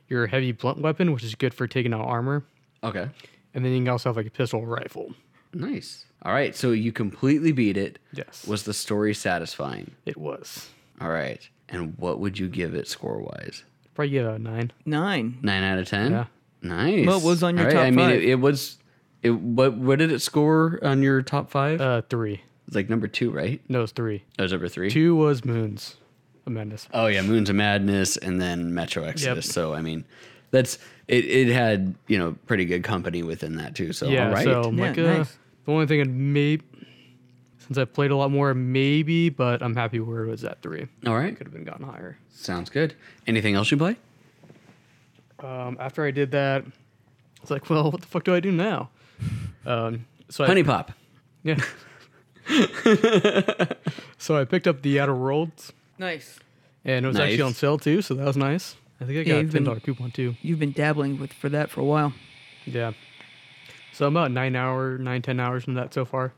[0.07, 2.43] your heavy blunt weapon, which is good for taking out armor.
[2.83, 3.09] Okay.
[3.53, 5.13] And then you can also have like a pistol or rifle.
[5.53, 6.05] Nice.
[6.23, 6.55] All right.
[6.55, 7.99] So you completely beat it.
[8.13, 9.91] Yes, Was the story satisfying?
[10.05, 10.69] it was.
[11.01, 11.47] All right.
[11.69, 13.63] And what would you give it score wise?
[13.95, 14.71] Probably give it a nine.
[14.85, 15.39] Nine.
[15.41, 16.11] Nine out of ten.
[16.11, 16.25] Yeah.
[16.61, 17.07] Nice.
[17.07, 18.15] What was on your All top I mean, five?
[18.15, 18.77] it, it was.
[19.23, 21.81] It what what did it score on your top five?
[21.81, 22.41] Uh, three.
[22.67, 23.61] It's like number two, right?
[23.69, 24.23] No, it's three.
[24.37, 24.89] That was number three.
[24.91, 25.95] Two was Moons
[26.45, 26.87] of Madness.
[26.93, 29.45] Oh yeah, Moons of Madness, and then Metro Exodus.
[29.47, 29.53] Yep.
[29.53, 30.05] So I mean,
[30.51, 30.77] that's
[31.07, 31.25] it.
[31.25, 33.93] It had you know pretty good company within that too.
[33.93, 34.43] So yeah, all right.
[34.43, 35.37] so Yeah, Micah, nice.
[35.65, 36.63] the only thing I'd maybe,
[37.59, 40.87] since I've played a lot more, maybe, but I'm happy where it was at three.
[41.07, 42.17] all right, Could have been gotten higher.
[42.29, 42.93] sounds good.
[43.27, 43.95] Anything else you play?
[45.39, 46.63] Um, after I did that,
[47.41, 48.89] it's like, well, what the fuck do I do now?
[49.67, 50.91] Um, so I, Honey Pop.
[51.41, 51.55] yeah.
[54.19, 56.39] so I picked up the Outer Worlds, Nice.
[56.83, 58.75] and it was actually on sale too, so that was nice.
[59.01, 60.35] I think I Yeah, got a you've ten been- dollar coupon too.
[60.41, 62.13] You've been dabbling with for that for a while.
[62.65, 62.91] Yeah.
[63.93, 66.33] So I'm about nine hour, nine ten hours in that so far,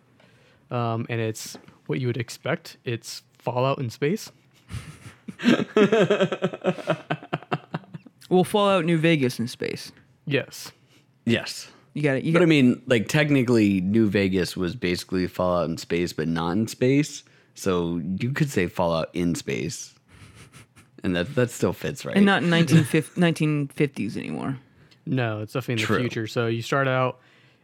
[0.71, 1.57] um, and it's
[1.87, 2.77] what you would expect.
[2.85, 4.31] It's Fallout in space.
[8.29, 9.91] Well, Fallout New Vegas in space.
[10.25, 10.73] Yes.
[11.25, 11.69] Yes.
[11.93, 12.25] You got it.
[12.25, 16.27] You But got I mean, like technically, New Vegas was basically Fallout in space, but
[16.27, 17.23] not in space.
[17.57, 19.95] So you could say Fallout in space,
[21.03, 22.15] and that that still fits, right?
[22.15, 23.19] and not in 1950,
[23.75, 24.57] 1950s anymore.
[25.05, 25.95] No, it's definitely in True.
[25.95, 26.27] the future.
[26.27, 27.19] So you start out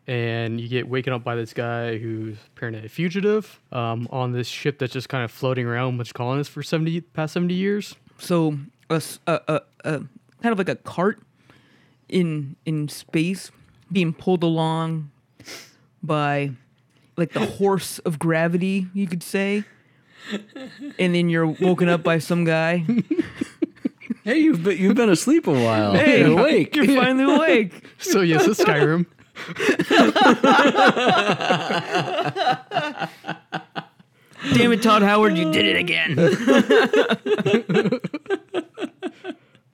[0.08, 4.48] and you get waken up by this guy who's apparently a fugitive um, on this
[4.48, 7.96] ship that's just kind of floating around with colonists for 70 past 70 years.
[8.18, 8.58] So
[8.90, 10.00] a, s- a- a- a-
[10.42, 11.22] kind of like a cart
[12.10, 13.52] in in space
[13.92, 15.12] being pulled along
[16.02, 16.52] by
[17.18, 19.66] like the horse of gravity, you could say.
[21.00, 22.78] And then you're woken up by some guy.
[24.24, 25.94] hey, you've been, you've been asleep a while.
[25.94, 26.76] Hey, You're awake.
[26.76, 27.84] You're finally awake.
[28.00, 29.06] So yes, it's Skyrim.
[34.54, 36.18] Damn it, Todd Howard, you did it again.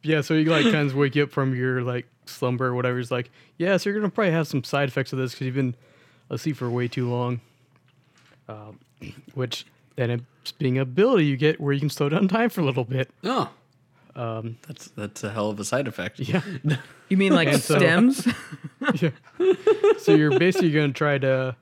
[0.02, 3.00] Yeah, so you like kind of wake you up from your like slumber or whatever.
[3.00, 5.56] It's like, yeah, so you're gonna probably have some side effects of this because you've
[5.56, 5.76] been
[6.30, 7.42] asleep for way too long.
[8.48, 8.80] Um,
[9.34, 9.66] which
[10.00, 12.66] then it's being an ability you get where you can slow down time for a
[12.66, 13.10] little bit.
[13.24, 13.50] Oh,
[14.16, 16.20] Um, that's that's a hell of a side effect.
[16.20, 16.42] yeah,
[17.10, 18.28] You mean like And so- stems?
[19.02, 19.10] yeah.
[20.00, 21.56] So you're basically gonna try to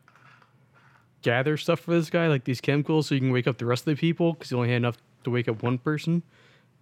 [1.22, 3.82] gather stuff for this guy, like these chemicals, so you can wake up the rest
[3.88, 6.24] of the people because you only had enough to wake up one person.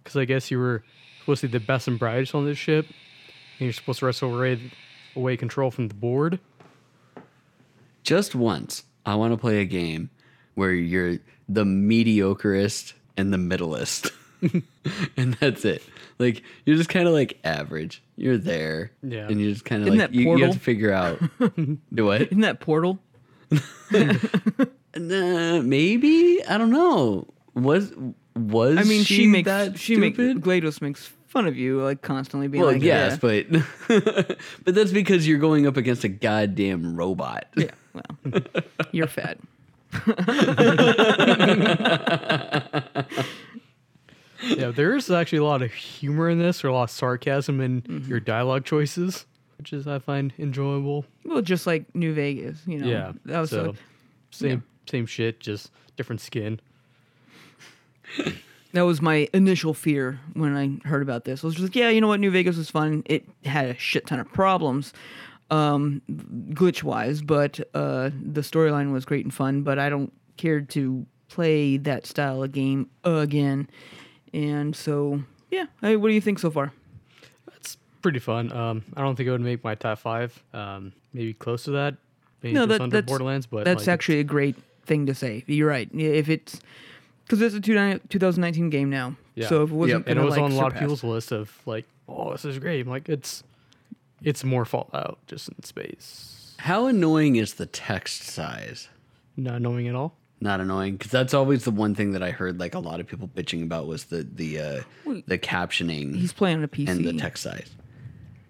[0.02, 0.84] Because I guess you were
[1.20, 4.36] supposed to be the best and brightest on this ship, and you're supposed to wrestle
[4.36, 4.70] away,
[5.16, 6.38] away control from the board.
[8.04, 10.10] Just once, I want to play a game
[10.56, 11.18] where you're
[11.48, 14.10] the mediocrest and the middleest.
[15.16, 15.82] and that's it.
[16.18, 18.02] Like you're just kind of like average.
[18.16, 19.28] You're there, Yeah.
[19.28, 20.54] and you're just kind of Isn't like that you, you have Portal?
[20.54, 21.20] to figure out.
[21.94, 22.20] Do what?
[22.32, 22.98] Isn't that Portal?
[24.98, 27.26] Nah, maybe I don't know.
[27.54, 27.92] Was
[28.34, 30.42] was I mean, she, makes that she makes stupid?
[30.42, 33.42] Glados makes fun of you, like constantly being well, like, yes, yeah.
[33.88, 37.44] but but that's because you're going up against a goddamn robot.
[37.56, 38.32] yeah, well,
[38.92, 39.38] you're fat.
[44.42, 47.60] yeah, there is actually a lot of humor in this, or a lot of sarcasm
[47.60, 48.08] in Mm-hmm.
[48.10, 49.26] your dialogue choices,
[49.58, 51.04] which is I find enjoyable.
[51.24, 52.86] Well, just like New Vegas, you know.
[52.86, 53.74] Yeah, that was so
[54.30, 56.60] same same shit, just different skin.
[58.72, 61.42] that was my initial fear when I heard about this.
[61.42, 63.02] I was just like, yeah, you know what, New Vegas was fun.
[63.06, 64.92] It had a shit ton of problems,
[65.50, 66.02] um,
[66.50, 69.62] glitch wise, but uh, the storyline was great and fun.
[69.62, 73.68] But I don't care to play that style of game again,
[74.32, 75.66] and so yeah.
[75.80, 76.72] Hey, what do you think so far?
[77.56, 78.52] It's pretty fun.
[78.52, 80.42] Um, I don't think it would make my top five.
[80.52, 81.94] Um, maybe close to that.
[82.42, 85.14] Maybe No, just that- under that's- Borderlands, but That's like, actually a great thing to
[85.14, 85.42] say.
[85.46, 85.88] You're right.
[85.92, 86.60] If it's
[87.24, 87.74] because it's a two-
[88.08, 89.48] 2019 game now, Yeah.
[89.48, 90.08] so if it wasn't, Yep.
[90.10, 92.58] and it was like, on a lot of people's list of like, oh, this is
[92.60, 92.80] great.
[92.82, 93.42] I'm like, it's
[94.22, 98.88] it's more Fallout just in space, How annoying is the text size?
[99.36, 100.16] not annoying at all.
[100.40, 103.06] Not annoying because that's always the one thing that I heard like a lot of
[103.06, 104.82] people bitching about was the the uh,
[105.26, 106.88] the captioning He's playing on a PC.
[106.88, 107.70] and the text size.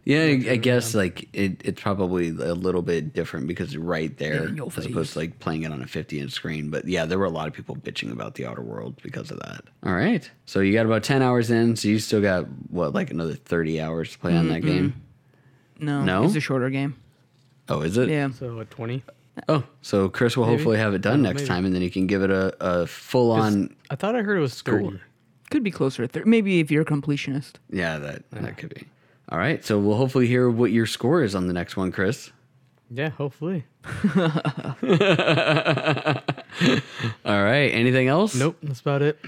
[0.05, 4.43] Yeah, I, I guess like it, it's probably a little bit different because right there
[4.45, 5.13] Yeah, in your as opposed face.
[5.15, 6.71] to like playing it on a 50 inch screen.
[6.71, 9.41] But yeah, there were a lot of people bitching about the Outer World because of
[9.41, 9.63] that.
[9.85, 13.11] All right, so you got about 10 hours in, so you still got what like
[13.11, 15.03] another 30 hours to play on that game.
[15.79, 16.25] No, No?
[16.25, 16.97] it's a shorter game.
[17.69, 18.09] Oh, is it?
[18.09, 19.03] Yeah, So at 20,
[19.49, 20.57] Oh, so Chris will Maybe.
[20.57, 21.49] hopefully have it done next maybe.
[21.49, 23.75] time, and then he can give it a, a full on.
[23.91, 24.81] I thought I heard it was Score.
[24.81, 24.99] 30.
[25.51, 26.29] could be closer to 30.
[26.31, 27.55] Maybe if you're a completionist.
[27.71, 28.87] Yeah, that that could be.
[29.29, 32.31] All right, so we'll hopefully hear what your score is on the next one, Chris.
[32.91, 33.65] Yeah, hopefully.
[37.25, 38.35] All right, anything else?
[38.35, 39.19] Nope, that's about it.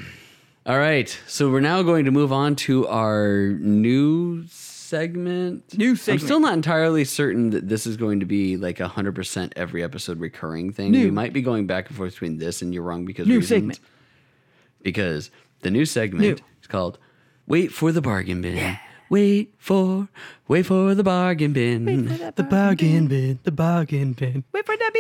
[0.65, 4.45] All right, so we're now going to move on to our new
[4.89, 5.77] segment.
[5.77, 6.23] New segment.
[6.23, 9.53] I'm still not entirely certain that this is going to be like a hundred percent
[9.57, 10.91] every episode recurring thing.
[10.93, 11.05] New.
[11.05, 13.49] We might be going back and forth between this and you're wrong because New reasons.
[13.49, 13.81] segment.
[14.83, 16.37] Because the new segment New.
[16.61, 16.99] is called
[17.47, 18.79] "Wait for the Bargain Bin." Yeah.
[19.11, 20.07] Wait for,
[20.49, 21.87] wait for the bargain bin.
[22.37, 24.45] The bargain bin, the bargain bin.
[24.53, 24.93] Wait for that,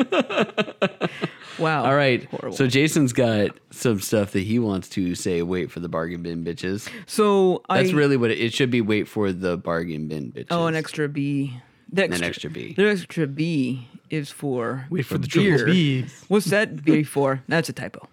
[0.00, 1.10] BB.
[1.58, 1.84] wow.
[1.84, 2.24] All right.
[2.30, 2.56] Horrible.
[2.56, 5.42] So Jason's got some stuff that he wants to say.
[5.42, 6.88] Wait for the bargain bin, bitches.
[7.06, 8.80] So That's I really what it, it should be.
[8.80, 10.48] Wait for the bargain bin, bitches.
[10.50, 11.60] oh an extra B.
[11.92, 12.74] The An extra B.
[12.76, 15.58] The extra B is for Wait for the beer.
[15.58, 16.06] triple B.
[16.28, 17.42] What's that B for?
[17.46, 18.08] That's a typo.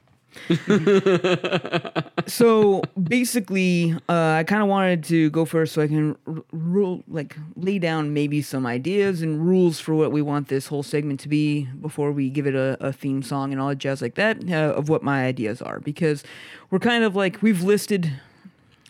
[2.28, 7.04] so basically, uh, I kind of wanted to go first so I can r- rule,
[7.08, 11.20] like, lay down maybe some ideas and rules for what we want this whole segment
[11.22, 14.16] to be before we give it a, a theme song and all that jazz like
[14.16, 15.80] that uh, of what my ideas are.
[15.80, 16.24] Because
[16.70, 18.12] we're kind of like, we've listed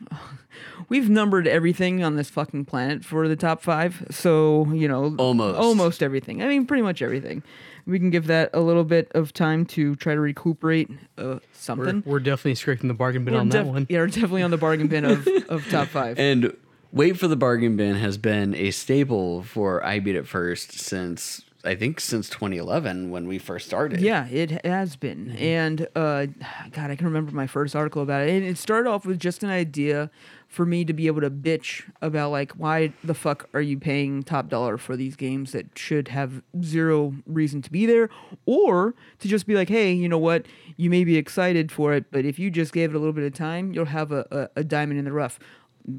[0.89, 4.05] we've numbered everything on this fucking planet for the top five.
[4.11, 5.57] So you know, Almost.
[5.59, 6.41] almost everything.
[6.43, 7.43] I mean, pretty much everything.
[7.85, 11.39] We can give that a little bit of time to try to recuperate uh, We're,
[11.53, 12.03] something.
[12.05, 13.87] we're definitely scraping the bargain bin We're on that one.
[13.89, 16.19] Yeah, we're definitely on the bargain bin of, of top five.
[16.19, 16.55] And
[16.91, 21.43] wait for the bargain bin has been a staple for I Beat It First since
[21.63, 24.01] I think since 2011 when we first started.
[24.01, 25.31] Yeah, it has been.
[25.31, 26.27] And uh,
[26.71, 28.31] God, I can remember my first article about it.
[28.31, 30.09] And it started off with just an idea
[30.51, 34.21] for me to be able to bitch about like why the fuck are you paying
[34.21, 38.09] top dollar for these games that should have zero reason to be there?
[38.45, 40.45] Or to just be like hey you know what?
[40.75, 43.23] You may be excited for it but if you just gave it a little bit
[43.23, 45.39] of time you'll have a, a, a diamond in the rough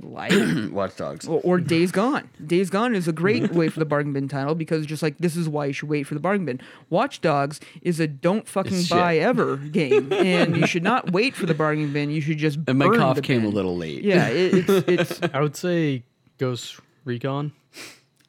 [0.01, 0.33] like
[0.73, 1.27] Watch Dogs.
[1.27, 2.29] or, or Days Gone.
[2.45, 5.37] Days Gone is a great way for the bargain bin title because just like this
[5.37, 6.61] is why you should wait for the bargain bin.
[6.91, 11.35] Watch Dogs is a don't fucking It's buy ever game, and you should not wait
[11.35, 12.11] for the bargain bin.
[12.11, 14.03] You should just And my burn cough the came a little late.
[14.05, 14.89] Yeah, it, it's
[15.21, 16.05] it's I would say
[16.39, 17.53] Ghost Recon.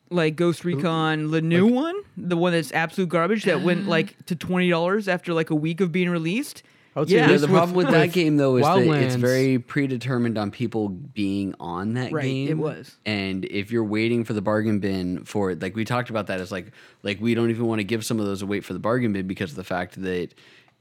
[0.10, 4.36] like Ghost Recon, the new one, the one that's absolute garbage that went like to
[4.36, 6.64] twenty dollars after like a week of being released.
[6.95, 7.18] I would Yeah.
[7.18, 10.52] say Yeah, this the problem with, that game though is that it's very predetermined on
[10.52, 12.48] people being on that Right, game.
[12.49, 12.98] it was.
[13.06, 16.40] And if you're waiting for the bargain bin for it, like we talked about that,
[16.40, 16.72] it's like
[17.02, 19.11] like we don't even want to give some of those a wait for the bargain
[19.14, 20.34] bin because of the fact that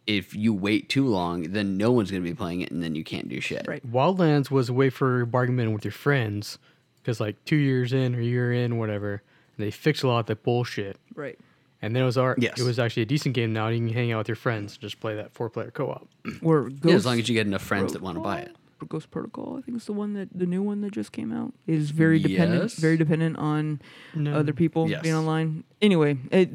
[0.07, 3.05] if you wait too long, then no one's gonna be playing it and then you
[3.05, 3.65] can't do shit.
[3.67, 3.83] Right.
[3.91, 6.59] Wildlands was a way for bargain bin with your friends
[6.97, 9.23] because like two years in or a year in, whatever,
[9.59, 10.97] they fixed a lot of the bullshit.
[11.15, 11.39] Right.
[11.83, 12.61] And then it was our, Yes.
[12.61, 13.67] it was actually a decent game now.
[13.69, 16.09] You can hang out with your friends, and just play that four player co op.
[16.41, 18.45] Or Ghost Yeah, as long as you get enough friends that want to buy it.
[18.79, 18.87] Protocol?
[18.89, 21.53] Ghost Protocol, I think is the one that the new one that just came out.
[21.69, 22.75] It is very dependent, Yes.
[22.81, 23.81] very dependent on
[24.15, 24.35] No.
[24.35, 25.03] other people Yes.
[25.03, 25.63] being online.
[25.81, 26.51] Anyway, it,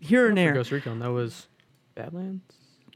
[0.00, 0.52] here and there.
[0.54, 1.46] Ghost Recon, that was
[1.94, 2.42] Badlands?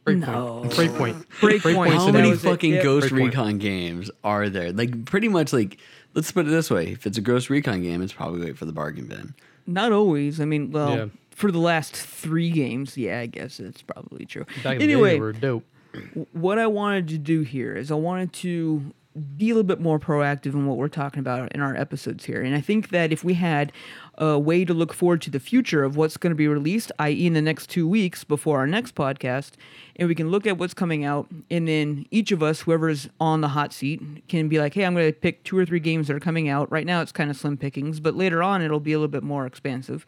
[0.06, 0.62] No.
[0.66, 0.70] Breakpoint.
[0.70, 1.26] Breakpoint.
[1.40, 1.60] Breakpoint.
[1.60, 2.48] Breakpoint's How the that many was it.
[2.48, 2.82] fucking Yep.
[2.84, 3.24] Ghost Breakpoint.
[3.26, 4.72] Recon games are there?
[4.72, 5.78] Like pretty much like
[6.14, 8.66] let's put it this way: if it's a Ghost Recon game, it's probably wait for
[8.66, 9.34] the bargain bin.
[9.66, 10.40] Not always.
[10.40, 11.06] I mean, well, Yeah.
[11.36, 14.46] For the last three games, yeah, I guess it's probably true.
[14.64, 15.64] Back in the day, anyway, were dope.
[16.32, 18.94] what I wanted to do here is I wanted to
[19.36, 22.40] be a little bit more proactive in what we're talking about in our episodes here.
[22.40, 23.70] And I think that if we had
[24.16, 27.26] a way to look forward to the future of what's going to be released, i.e.,
[27.26, 29.52] in the next two weeks before our next podcast,
[29.96, 33.42] and we can look at what's coming out, and then each of us, whoever's on
[33.42, 36.08] the hot seat, can be like, hey, I'm going to pick two or three games
[36.08, 36.70] that are coming out.
[36.72, 39.22] Right now, it's kind of slim pickings, but later on, it'll be a little bit
[39.22, 40.06] more expansive.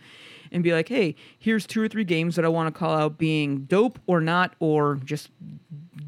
[0.51, 3.19] And be like, hey, here's two or three games that I want to call out
[3.19, 5.31] being dope or not, or just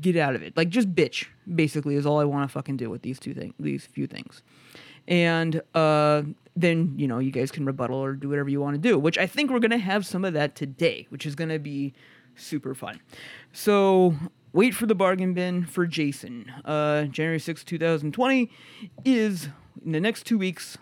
[0.00, 0.56] get out of it.
[0.56, 3.54] Like just bitch, basically, is all I want to fucking do with these two things,
[3.58, 4.42] these few things.
[5.08, 6.22] And uh,
[6.56, 8.98] then you know you guys can rebuttal or do whatever you want to do.
[8.98, 11.94] Which I think we're gonna have some of that today, which is gonna be
[12.36, 13.00] super fun.
[13.52, 14.14] So
[14.52, 16.52] wait for the bargain bin for Jason.
[16.64, 18.50] Uh, January sixth, 2020
[19.04, 19.48] is
[19.84, 20.78] in the next two weeks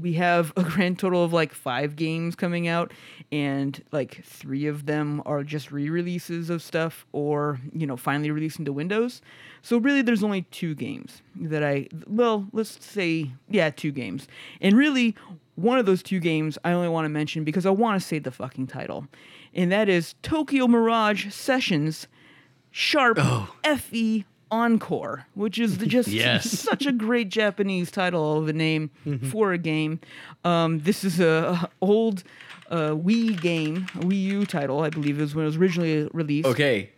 [0.00, 2.92] we have a grand total of like five games coming out
[3.32, 8.58] and like three of them are just re-releases of stuff or you know finally released
[8.58, 9.22] into windows.
[9.62, 14.28] So really there's only two games that i well let's say yeah two games.
[14.60, 15.14] And really
[15.56, 18.18] one of those two games i only want to mention because i want to say
[18.18, 19.08] the fucking title
[19.54, 22.06] and that is tokyo mirage sessions
[22.70, 23.54] sharp oh.
[23.64, 26.50] fe encore which is just Yes.
[26.60, 28.90] such a great Japanese title of a name
[29.30, 30.00] for a game.
[30.44, 32.22] Um, this is a old
[32.70, 36.48] uh, Wii game, Wii U title, I believe, is when it was originally released.
[36.48, 36.90] Okay.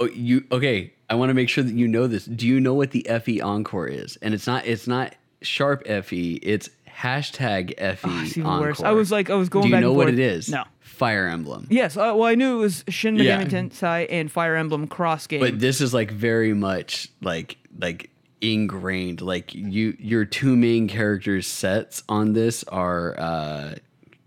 [0.00, 0.92] Oh, you okay?
[1.10, 2.24] I want to make sure that you know this.
[2.24, 4.16] Do you know what the FE Encore is?
[4.22, 4.64] And it's not.
[4.66, 6.34] It's not sharp FE.
[6.42, 8.60] It's hashtag FE Oh, Encore.
[8.68, 8.82] worse.
[8.82, 10.48] I was like, I was going Do you know what it is?
[10.48, 10.64] No.
[11.02, 11.66] Fire Emblem.
[11.68, 13.44] Yes, uh, well, I knew it was Shin Megami Yeah.
[13.44, 15.40] Tensei and Fire Emblem cross game.
[15.40, 18.10] But this is like very much like like
[18.40, 19.20] ingrained.
[19.20, 23.74] Like you, your two main characters sets on this are uh,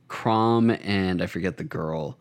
[0.09, 2.17] Chrom and I forget the girl.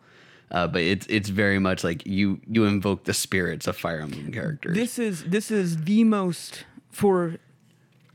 [0.51, 4.31] Uh, but it's it's very much like you you invoke the spirits of Fire Emblem
[4.31, 4.75] characters.
[4.75, 7.39] This is this is the most for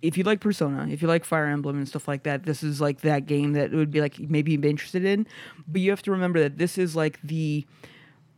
[0.02, 2.81] if you like Persona, if you like Fire Emblem and stuff like that, this is
[2.81, 5.27] like that game that would be like maybe you'd be interested in.
[5.68, 7.66] But you have to remember that this is like the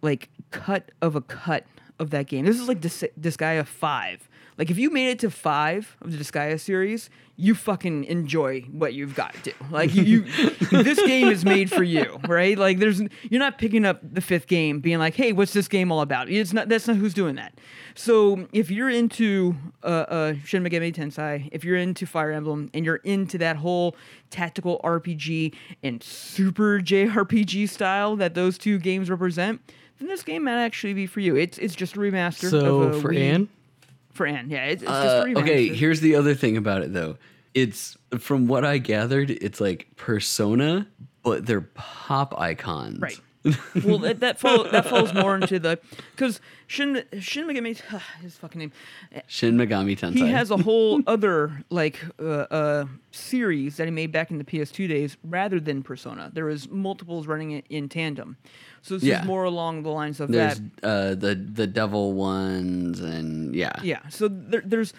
[0.02, 1.64] like cut of a cut
[1.98, 2.44] of that game.
[2.44, 4.28] This is like Dis- Disgaea five.
[4.58, 8.92] Like if you made it to five of the Disgaea series, you fucking enjoy what
[8.94, 9.52] you've got to.
[9.70, 10.22] Like you, you
[10.82, 12.56] this game is made for you, right?
[12.58, 15.90] Like there's you're not picking up the fifth game being like, hey, what's this game
[15.90, 16.28] all about?
[16.28, 17.58] It's not that's not who's doing that.
[17.94, 22.84] So if you're into uh, uh, Shin Megami Tensei, if you're into Fire Emblem, and
[22.84, 23.96] you're into that whole
[24.30, 29.60] tactical RPG and super JRPG style that those two games represent,
[29.98, 31.36] then this game might actually be for you.
[31.36, 32.50] It's it's just a remaster.
[32.50, 33.48] So of a for Wii- Anne,
[34.12, 37.16] for Anne, yeah, it's, it's just Uh, okay, here's the other thing about it though.
[37.54, 40.86] It's from what I gathered, it's like Persona,
[41.22, 43.00] but they're pop icons.
[43.00, 43.20] Right.
[43.84, 45.78] Well, that that, follow, that falls more into the
[46.14, 47.76] because Shin Shin Megami
[48.22, 48.72] his fucking name.
[49.26, 50.14] Shin Megami Tensei.
[50.14, 54.44] He has a whole other like uh, uh, series that he made back in the
[54.44, 56.30] PS2 days, rather than Persona.
[56.32, 58.36] There was multiples running it in tandem,
[58.80, 59.20] so this Yeah.
[59.22, 60.84] is more along the lines of There's that.
[60.86, 63.72] uh, the the devil ones and yeah.
[63.82, 64.08] Yeah.
[64.08, 64.94] So there, there's,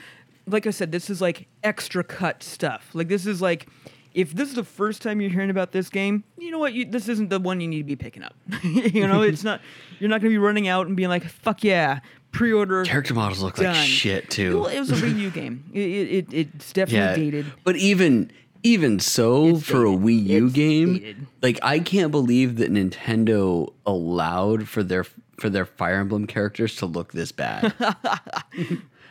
[0.46, 2.90] like I said, this is like extra cut stuff.
[2.94, 3.68] Like this is like,
[4.14, 6.74] if this is the first time you're hearing about this game, you know what?
[6.74, 8.36] You, this isn't the one you need to be picking up.
[8.64, 9.62] you know, it's not.
[10.00, 12.00] You're not gonna be running out and being like, "Fuck yeah,
[12.32, 14.62] pre-order." Character models look like shit too.
[14.62, 15.64] Well, it was a Wii U game.
[15.74, 17.32] It, it, it, it's definitely yeah.
[17.32, 17.54] dated.
[17.64, 18.32] But even
[18.62, 19.90] even so, It's for a.
[19.90, 21.28] Wii U It's game, dated.
[21.42, 25.06] like I can't believe that Nintendo allowed for their
[25.40, 27.74] for their Fire Emblem characters to look this bad.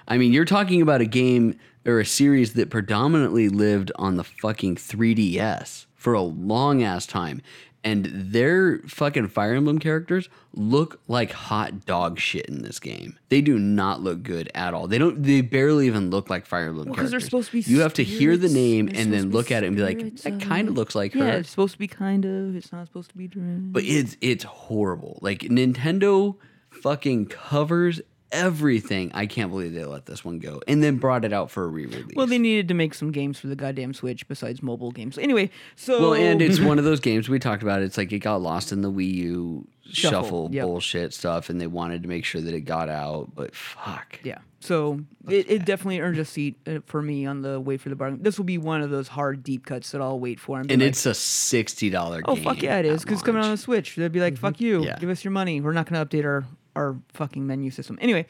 [0.09, 4.25] I mean, you're talking about a game or a series that predominantly lived on the
[4.25, 7.43] fucking 3DS for a long ass time.
[7.85, 13.19] And their fucking Fire Emblem characters look like hot dog shit in this game.
[13.29, 14.87] They do not look good at all.
[14.87, 15.21] They don't.
[15.21, 17.11] They barely even look like Fire Emblem Well, characters.
[17.11, 19.67] they're supposed to be You have to hear the name and then look at it
[19.67, 21.27] and be like, that um, kind of looks like Yeah, her.
[21.31, 22.55] Yeah, it's supposed to be kind of.
[22.55, 23.73] It's not supposed to be direct.
[23.73, 25.19] But it's it's horrible.
[25.21, 26.37] Like Nintendo
[26.71, 28.01] fucking covers
[28.33, 29.13] everything.
[29.15, 31.69] I can't believe they let this one go and then brought it out for a
[31.69, 32.17] re-release.
[32.17, 35.19] Well, they needed to make some games for the goddamn Switch besides mobile games.
[35.19, 37.83] Anyway, so Well, and it's one of those games we talked about.
[37.83, 40.65] It's like it got lost in the Wii U Shuffle, shuffle, yep.
[40.65, 43.31] bullshit stuff, and they wanted to make sure that it got out.
[43.35, 44.39] But fuck, yeah.
[44.61, 47.97] So it, it definitely earned a seat uh, for me on the wait for the
[47.97, 48.23] bargain.
[48.23, 50.61] This will be one of those hard deep cuts that I'll wait for.
[50.61, 52.23] And, and like, it's a sixty dollar.
[52.23, 52.25] Game.
[52.29, 53.97] Oh fuck yeah, it is because it's coming on the Switch.
[53.97, 54.99] They'd be like, fuck you, Yeah.
[55.01, 55.61] give us your money.
[55.61, 56.45] We're not going to update our
[56.77, 57.99] our fucking menu system.
[58.01, 58.27] Anyway,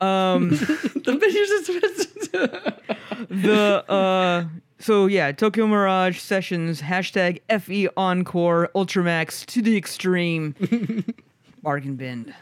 [0.00, 2.10] um, the videos.
[3.28, 4.44] the uh
[4.78, 10.54] so yeah tokyo mirage sessions hashtag fe encore ultramax to the extreme
[11.62, 12.34] bargain bin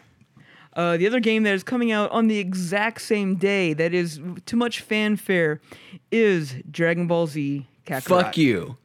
[0.74, 4.18] uh, the other game that is coming out on the exact same day that is
[4.46, 5.60] too much fanfare
[6.10, 8.04] is Dragon Ball Z Kakarot.
[8.04, 8.78] Fuck you.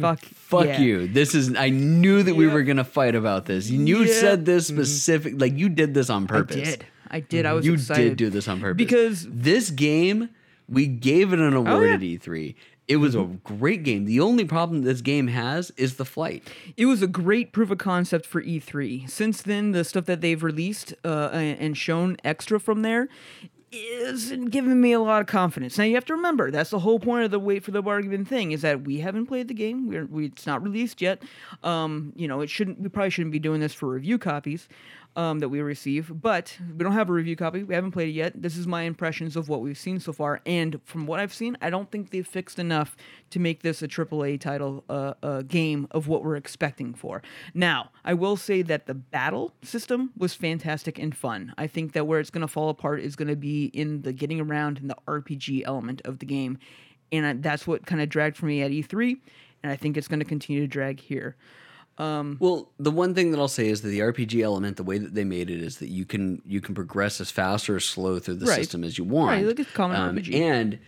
[0.00, 0.80] Fuck, Fuck yeah.
[0.80, 1.08] you.
[1.08, 1.54] This is.
[1.56, 2.54] I knew that we Yep.
[2.54, 3.68] were gonna fight about this.
[3.70, 4.08] You Yep.
[4.08, 5.40] said this specific.
[5.40, 6.56] Like you did this on purpose.
[6.56, 6.76] I purpose.
[6.76, 6.84] did.
[7.10, 7.46] I did.
[7.46, 8.10] I was you excited.
[8.10, 10.28] did do this on purpose Because- Oh, this game
[10.68, 11.94] we gave it an award yeah.
[11.94, 12.54] at E3.
[12.86, 14.06] It was a great game.
[14.06, 16.42] The only problem this game has is the flight.
[16.76, 19.06] It was a great proof of concept for E3.
[19.06, 23.08] Since then, the stuff that they've released uh, and shown extra from there
[23.70, 25.76] isn't giving me a lot of confidence.
[25.76, 28.24] Now you have to remember that's the whole point of the wait for the bargain
[28.24, 29.88] thing is that we haven't played the game.
[29.88, 31.22] We're we, it's not released yet.
[31.62, 32.80] Um, you know, it shouldn't.
[32.80, 34.68] We probably shouldn't be doing this for review copies.
[35.18, 37.64] Um, that we receive, but we don't have a review copy.
[37.64, 38.40] We haven't played it yet.
[38.40, 41.58] This is my impressions of what we've seen so far, and from what I've seen,
[41.60, 42.96] I don't think they've fixed enough
[43.30, 47.20] to make this a AAA title uh, uh, game of what we're expecting for.
[47.52, 51.52] Now, I will say that the battle system was fantastic and fun.
[51.58, 54.12] I think that where it's going to fall apart is going to be in the
[54.12, 56.58] getting around and the RPG element of the game,
[57.10, 59.18] and that's what kind of dragged for me at E3,
[59.64, 61.34] and I think it's going to continue to drag here.
[61.98, 64.98] Um, well, the one thing that I'll say is that the RPG element, the way
[64.98, 67.84] that they made it, is that you can you can progress as fast or as
[67.84, 68.56] slow through the Right.
[68.56, 69.30] system as you want.
[69.32, 70.34] Right, like it's common um, RPG.
[70.34, 70.78] And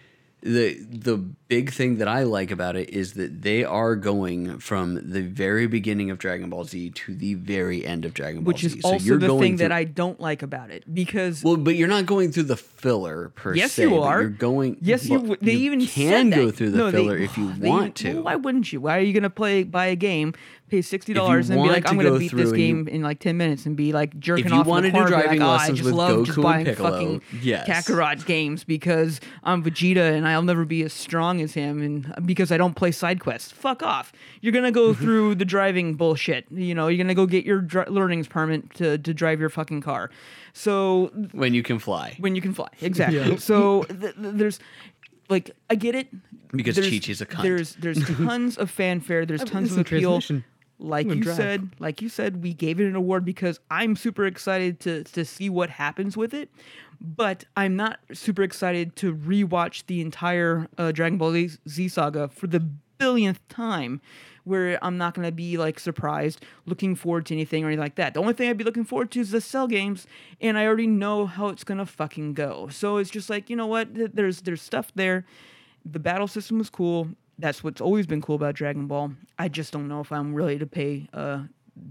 [0.43, 4.95] the the big thing that I like about it is that they are going from
[5.13, 8.61] the very beginning of Dragon Ball Z to the very end of Dragon Ball Which
[8.61, 8.79] Z.
[8.79, 11.75] is also you're the going thing that I don't like about it because Well, but
[11.77, 13.83] you're not going through the filler per Yes, se.
[13.83, 14.23] you are.
[14.23, 14.79] You're going.
[14.81, 15.19] Yes, you.
[15.21, 18.15] well, They even can go through the No, they- filler if you they- want to.
[18.15, 18.81] well, why wouldn't you?
[18.81, 20.33] Why are you going to play buy a game,
[20.71, 23.03] pay sixty dollars and be like, I'm gonna go beat this and you- game in
[23.03, 25.11] like ten minutes and be like jerking If you off wanna in do the corner,
[25.11, 27.69] driving be like, oh, I just with love Goku just and buying Piccolo, fucking yes.
[27.69, 32.21] Kakarot games because I'm Vegeta and I'll never be as strong as him and uh,
[32.21, 33.53] because I don't play side quests.
[33.53, 34.13] Fuck off.
[34.41, 35.03] You're gonna go mm-hmm.
[35.03, 36.47] through the driving bullshit.
[36.51, 39.81] You know, you're gonna go get your dri- learnings permit to to drive your fucking
[39.83, 40.11] car.
[40.53, 42.17] So when you can fly.
[42.19, 42.69] when you can fly.
[42.81, 43.37] Exactly.
[43.37, 44.59] So th- th- there's
[45.29, 46.09] like I get it
[46.53, 47.43] Because There's- Chi-Chi's a cunt.
[47.43, 49.25] There's there's tons of fanfare.
[49.25, 50.21] There's tons of appeal.
[50.81, 51.37] Like you drive.
[51.37, 55.25] said, like you said, we gave it an award because I'm super excited to to
[55.25, 56.51] see what happens with it.
[57.01, 62.29] But I'm not super excited to rewatch the entire uh, Dragon Ball Z, Z saga
[62.29, 62.67] for the
[62.99, 64.01] billionth time
[64.45, 67.97] where I'm not going to be like surprised, looking forward to anything or anything like
[67.97, 68.15] that.
[68.15, 70.07] The only thing I'd be looking forward to is the cell games,
[70.41, 72.69] and I already know how it's going to fucking go.
[72.69, 73.89] So it's just like, you know what?
[73.93, 75.25] There's there's stuff there.
[75.85, 77.09] The battle system was cool.
[77.41, 79.13] That's what's always been cool about Dragon Ball.
[79.39, 81.43] I just don't know if I'm ready to pay uh,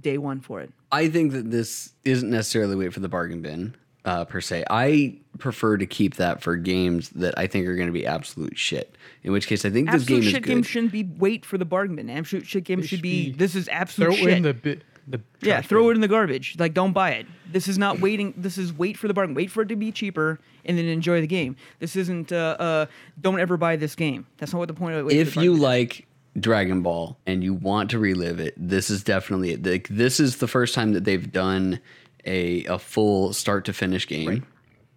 [0.01, 0.71] day one for it.
[0.91, 4.63] I think that this isn't necessarily wait for the bargain bin uh, per se.
[4.69, 8.57] I prefer to keep that for games that I think are going to be absolute
[8.57, 8.95] shit.
[9.23, 10.49] In which case, I think this Absolute game is shit good.
[10.49, 12.09] game shouldn't be wait for the bargain bin.
[12.09, 14.30] Absolute shit game should should be, be- this is absolute Throw shit.
[14.38, 14.77] in the bi-
[15.10, 15.91] the yeah, throw bin.
[15.91, 16.56] it in the garbage.
[16.60, 17.26] Like, don't buy it.
[17.52, 18.34] This is not waiting.
[18.38, 19.34] This is wait for the bargain.
[19.34, 21.56] Wait for it to be cheaper and then enjoy the game.
[21.80, 22.31] This isn't.
[22.31, 22.86] Uh, uh,
[23.19, 24.27] don't ever buy this game.
[24.38, 25.14] That's not what the point of it.
[25.14, 26.07] if you like
[26.40, 29.65] Dragon Ball and you want to relive it, this is definitely it.
[29.65, 31.80] Like, this is the first time that they've done
[32.26, 34.45] a a full start to finish game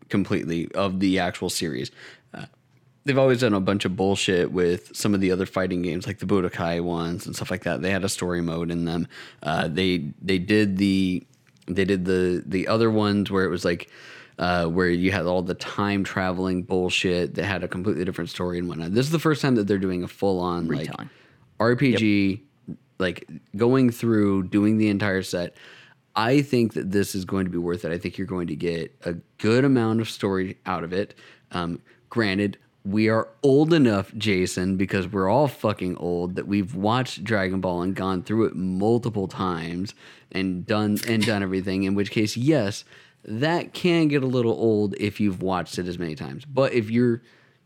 [0.08, 1.90] completely of the actual series.
[3.04, 6.18] They've always done a bunch of bullshit with some of the other fighting games, like
[6.18, 7.82] the Budokai ones and stuff like that.
[7.82, 9.08] They had a story mode in them.
[9.42, 11.24] Uh, they they did the
[11.66, 13.90] they did the the other ones where it was like.
[14.38, 18.58] Uh, where you had all the time traveling bullshit that had a completely different story
[18.58, 18.92] and whatnot.
[18.92, 20.90] This is the first time that they're doing a full on like.
[21.60, 22.40] RPG,
[22.98, 25.54] like going through doing the entire set.
[26.14, 27.92] I think that this is going to be worth it.
[27.92, 31.14] I think you're going to get a good amount of story out of it.
[31.52, 31.80] Um,
[32.10, 37.60] granted, we are old enough, Jason, because we're all fucking old that we've watched Dragon
[37.60, 39.94] Ball and gone through it multiple times
[40.32, 41.84] and done and done everything.
[41.84, 42.84] In which case, yes,
[43.24, 46.44] that can get a little old if you've watched it as many times.
[46.44, 47.22] But if you're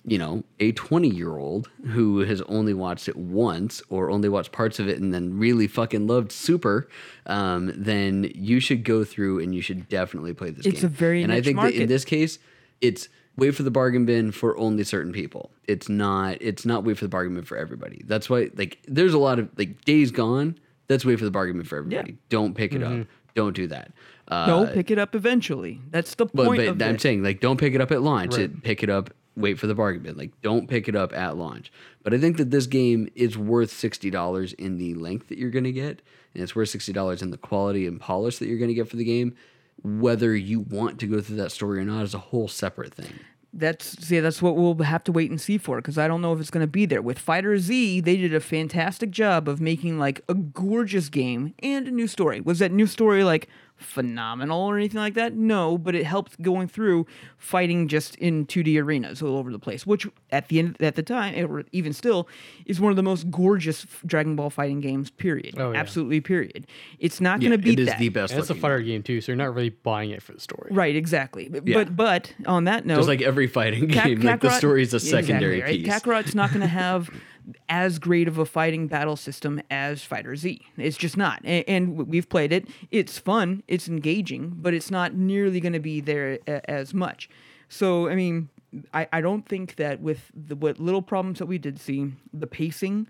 [0.09, 4.53] you know, a 20 year old who has only watched it once or only watched
[4.53, 6.89] parts of it and then really fucking loved Super,
[7.27, 10.75] um, then you should go through and you should definitely play this game.
[10.75, 12.39] It's a very And I think that in this case,
[12.81, 15.51] it's wait for the bargain bin for only certain people.
[15.65, 18.03] It's not, it's not wait for the bargain bin for everybody.
[18.07, 20.59] That's why, like, there's a lot of, like, Days Gone,
[20.89, 22.17] that's wait for the bargain bin for everybody.
[22.29, 23.07] Don't pick it up.
[23.35, 23.93] Don't do that.
[24.29, 25.81] Uh, no, pick it up eventually.
[25.91, 27.01] That's the point but of I'm it.
[27.01, 28.39] saying like don't pick it up at launch.
[28.39, 30.17] It, pick it up, wait for the bargain bin.
[30.17, 31.71] Like don't pick it up at launch.
[32.03, 35.51] But I think that this game is worth sixty dollars in the length that you're
[35.51, 36.03] going to get,
[36.35, 38.89] and it's worth sixty dollars in the quality and polish that you're going to get
[38.89, 39.37] for the game.
[39.83, 43.21] Whether you want to go through that story or not is a whole separate thing.
[43.53, 46.35] That's see, that's what we'll have to wait and see for because I don't know
[46.35, 47.01] if it's going to be there.
[47.01, 51.89] With Fighter Z, they did a fantastic job of making like a gorgeous game and
[51.89, 52.41] a new story.
[52.41, 55.35] Was that new story like phenomenal or anything like that?
[55.35, 57.07] No, but it helped going through
[57.39, 61.03] fighting just in 2D arenas all over the place, which at the end at the
[61.03, 62.29] time, or even still,
[62.67, 65.11] is one of the most gorgeous Dragon Ball fighting games.
[65.11, 65.55] Period.
[65.59, 65.79] Oh, yeah.
[65.79, 66.21] Absolutely.
[66.21, 66.67] Period.
[66.99, 67.83] It's not Yeah, going to beat that.
[67.83, 67.99] it is that.
[67.99, 68.33] the best.
[68.33, 68.87] And it's a looking fighter game.
[68.87, 70.69] game too, so you're not really buying it for the story.
[70.73, 70.97] Right.
[70.97, 71.49] Exactly.
[71.49, 71.85] But Yeah.
[71.85, 74.95] but but on that note, Just like every fighting Ka- game, like the story is
[74.95, 75.89] a secondary exactly, piece.
[75.93, 76.03] right?
[76.03, 77.11] Kakarot's not going to have
[77.69, 80.61] as great of a fighting battle system as Fighter Z.
[80.77, 81.41] It's just not.
[81.45, 82.69] And, and we've played it.
[82.91, 83.63] It's fun.
[83.69, 87.29] It's engaging, but it's not nearly going to be there a, as much.
[87.69, 88.49] So I mean,
[88.93, 92.47] I, I don't think that with the what little problems that we did see, the
[92.47, 93.09] pacing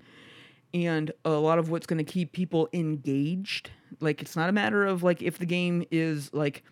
[0.74, 4.84] and a lot of what's going to keep people engaged like it's not a matter
[4.84, 6.62] of like if the game is like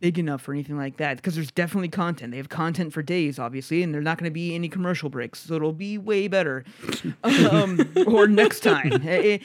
[0.00, 2.32] big enough or anything like that because there's definitely content.
[2.32, 5.40] They have content for days obviously and there's not going to be any commercial breaks
[5.40, 6.64] so it'll be way better
[7.22, 8.92] um, or next time.
[8.92, 9.38] Eh, eh,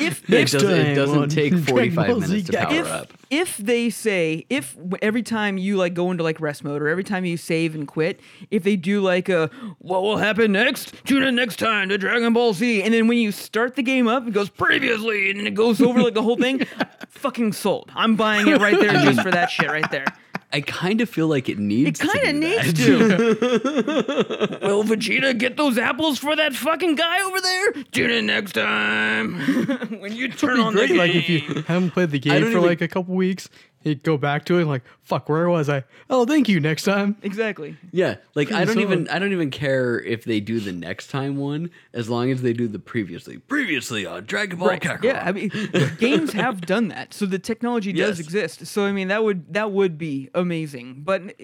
[0.00, 3.12] if It if doesn't, it doesn't take 45 minutes to power if, up.
[3.32, 7.02] If they say if every time you like go into like rest mode or every
[7.02, 10.92] time you save and quit if they do like a what will happen next?
[11.06, 12.82] Tune in next time to dragon ball z.
[12.82, 15.80] And then when you start the game up it goes previously and then it goes
[15.80, 16.66] over like the whole thing
[17.08, 17.90] fucking sold.
[17.94, 20.04] I'm buying it right there just for that shit right there
[20.52, 21.98] I kind of feel like it it needs.
[22.00, 24.58] to kind of do needs that.
[24.60, 28.52] to will vegeta get those apples for that fucking guy over there tune in next
[28.52, 29.34] time
[30.00, 32.48] when you turn on the Great, game like if you haven't played the game for
[32.50, 33.48] even- like a couple weeks,
[33.84, 35.84] You go back to it like, fuck, where was I?
[36.10, 36.60] Oh, thank you.
[36.60, 37.16] Next time.
[37.22, 37.76] Exactly.
[37.92, 41.08] Yeah, like I don't So- even I don't even care if they do the next
[41.08, 45.02] time one as long as they do the previously previously on Dragon Ball Kakarot.
[45.04, 45.50] Yeah, I mean,
[45.98, 48.20] games have done that, so the technology does Yes.
[48.26, 48.66] exist.
[48.66, 51.02] So I mean, that would that would be amazing.
[51.04, 51.34] But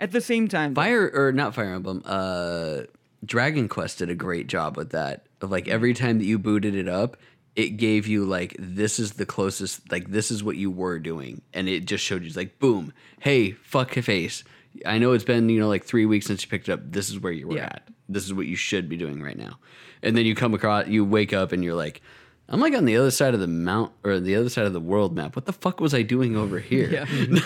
[0.00, 2.82] at the same time, Fire or not Fire Emblem, uh
[3.24, 5.26] Dragon Quest did a great job with that.
[5.40, 7.16] Of like every time that you booted it up,
[7.54, 11.42] it gave you like this is the closest like this is what you were doing.
[11.52, 14.42] And it just showed you like boom, hey, fuck your face.
[14.86, 16.80] I know it's been, you know, like three weeks since you picked it up.
[16.82, 17.64] This is where you were Yeah.
[17.66, 17.88] at.
[18.08, 19.58] This is what you should be doing right now.
[20.02, 22.00] And then you come across you wake up and you're like,
[22.48, 24.80] I'm like on the other side of the mount or the other side of the
[24.80, 25.36] world map.
[25.36, 26.90] What the fuck was I doing over here?
[26.90, 27.40] yeah.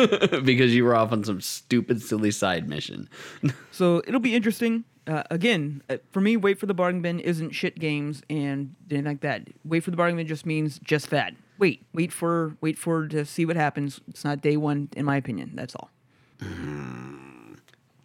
[0.44, 3.08] because you were off on some stupid, silly side mission.
[3.70, 4.84] So it'll be interesting.
[5.08, 9.06] Uh, again, uh, for me, wait for the bargain bin isn't shit games and anything
[9.06, 9.48] like that.
[9.64, 11.32] Wait for the bargain bin just means just that.
[11.58, 14.00] Wait, wait for wait for to see what happens.
[14.08, 15.52] It's not day one, in my opinion.
[15.54, 15.90] That's all.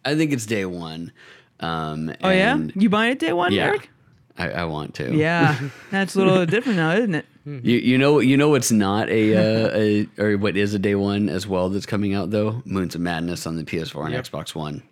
[0.04, 1.12] I think it's day one.
[1.60, 3.88] Um, Oh yeah, and you buying it day one, yeah, Eric?
[4.36, 5.14] I, I want to.
[5.16, 5.56] Yeah,
[5.90, 7.26] that's a little different now, isn't it?
[7.46, 10.94] You you know you know what's not a, uh, a or what is a day
[10.94, 14.24] one as well that's coming out though Moons of Madness on the PS4 and Yep.
[14.24, 14.82] Xbox One.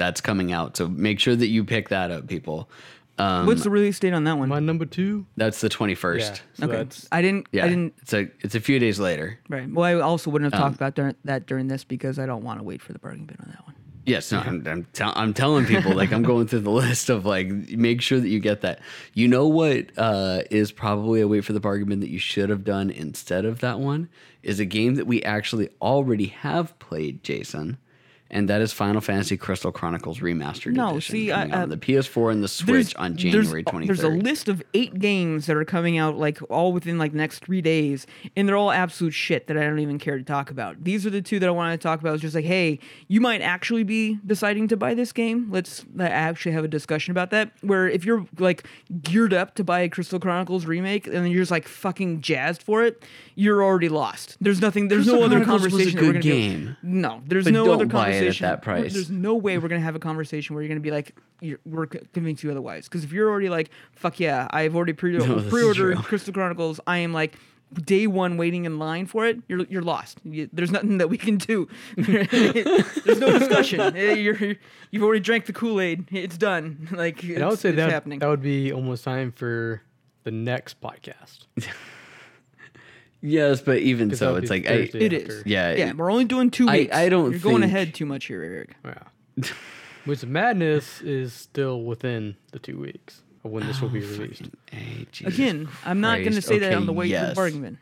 [0.00, 2.70] That's coming out, so make sure that you pick that up, people.
[3.18, 4.48] Um, What's the release date on that one?
[4.48, 5.26] My number two.
[5.36, 6.42] that's the twenty first.
[6.54, 6.54] Yeah.
[6.54, 7.48] So okay, that's I didn't.
[7.52, 7.92] Yeah, I didn't.
[8.00, 9.38] It's a it's a few days later.
[9.50, 9.70] Right.
[9.70, 12.42] Well, I also wouldn't have Um, talked about during, that during this because I don't
[12.42, 13.74] want to wait for the bargain bin on that one.
[14.06, 17.26] Yes, no, I'm I'm, tell, I'm telling people like I'm going through the list of
[17.26, 18.80] like make sure that you get that.
[19.12, 22.48] You know what uh, is probably a wait for the bargain bin that you should
[22.48, 24.08] have done instead of that one
[24.42, 27.76] is a game that we actually already have played, Jason,
[28.30, 31.76] and that is Final Fantasy Crystal Chronicles Remastered No, Edition see, coming I- on the
[31.76, 33.86] PS4 and the Switch on January there's, 23rd.
[33.86, 37.40] There's a list of eight games that are coming out like all within like next
[37.44, 40.84] three days, and they're all absolute shit that I don't even care to talk about.
[40.84, 42.14] These are the two that I wanted to talk about.
[42.14, 42.78] It's just like, hey,
[43.08, 45.48] you might actually be deciding to buy this game.
[45.50, 47.50] Let's uh, actually have a discussion about that.
[47.62, 48.66] Where if you're like
[49.02, 52.62] geared up to buy a Crystal Chronicles remake and then you're just like fucking jazzed
[52.62, 53.02] for it,
[53.34, 54.36] you're already lost.
[54.40, 54.88] There's nothing.
[54.88, 56.64] There's Crystal no other Chronicles was a conversation good game.
[56.82, 56.88] do.
[56.88, 58.92] No, there's But no other buy it at that price.
[58.92, 61.86] There's no way we're gonna have a conversation where you're gonna be like, you're, we're
[61.92, 62.84] c- convince you otherwise.
[62.88, 65.98] Because if you're already like, fuck yeah, I've already pre- no, pre-ordered.
[65.98, 66.80] Crystal Chronicles.
[66.86, 67.36] I am like
[67.84, 69.38] day one waiting in line for it.
[69.48, 70.18] You're you're lost.
[70.24, 71.68] You, there's nothing that we can do.
[71.96, 73.94] there's no discussion.
[74.16, 74.56] You're
[74.90, 76.06] you've already drank the Kool Aid.
[76.10, 76.88] It's done.
[76.90, 78.18] Like And I would say it's that happening.
[78.18, 79.82] that would be almost time for
[80.24, 81.46] the next podcast.
[83.22, 85.32] Yes, but even so, it's like I, Thursday It after.
[85.38, 85.42] is.
[85.46, 86.96] yeah, yeah, we're only doing two I- weeks.
[86.96, 88.76] I don't You're going think- ahead too much here, Eric.
[88.84, 89.44] Yeah.
[90.06, 94.42] Which Madness is still within the two weeks of when this will be released.
[94.70, 96.48] Hey, Jesus Again, I'm not going to Christ.
[96.48, 97.34] say that on the way to the yes.
[97.34, 97.78] bargain bin.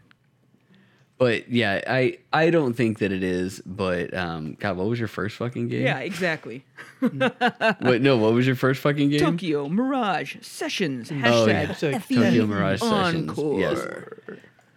[1.16, 3.60] But yeah, I I don't think that it is.
[3.66, 5.82] But um, God, what was your first fucking game?
[5.82, 6.64] Yeah, exactly.
[7.00, 9.18] Wait, no, what was your first fucking game?
[9.20, 11.10] Tokyo Mirage Sessions.
[11.10, 11.66] Oh, Hashtag yeah.
[11.66, 13.30] Hashtag FEF Tokyo Mirage Sessions.
[13.30, 13.60] Encore.
[13.60, 13.86] Yes.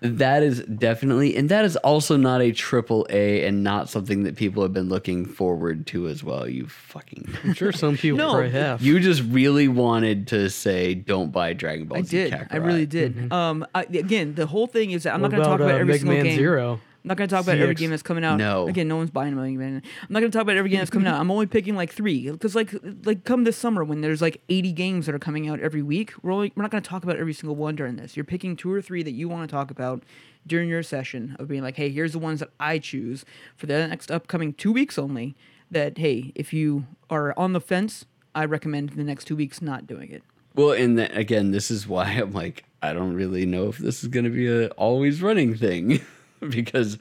[0.04, 4.36] That is definitely, and that is also not a triple A, and not something that
[4.36, 6.50] people have been looking forward to as well.
[6.50, 8.82] You fucking, I'm sure some people No, probably have.
[8.82, 12.48] you just really wanted to say, "Don't buy Dragon Ball I Z did.
[12.50, 13.32] I really did.
[13.32, 15.66] Um, I, again, the whole thing is that I'm What not going to talk about,
[15.70, 16.36] about uh, every Mega single Man game.
[16.36, 16.80] Zero?
[17.04, 18.38] I'm not going to talk about every game that's coming out.
[18.38, 18.68] No.
[18.68, 19.82] Again, no one's buying Mega Man.
[20.02, 21.20] I'm not going to talk about every game that's coming out.
[21.20, 22.76] I'm only picking like three because like
[23.06, 26.14] like come this summer when there's like 80 games that are coming out every week.
[26.22, 28.16] We're only we're not going to talk about every single one during this.
[28.16, 30.04] You're picking two or three that you want to talk about
[30.46, 33.26] during your session of being like, hey, here's the ones that I choose
[33.56, 35.36] for the next upcoming two weeks only.
[35.72, 38.06] That hey, if you are on the fence,
[38.36, 40.24] I recommend the next two weeks not doing it.
[40.54, 44.04] Well, and then, again, this is why I'm like, I don't really know if this
[44.04, 46.02] is going to be a always running thing,
[46.50, 46.98] because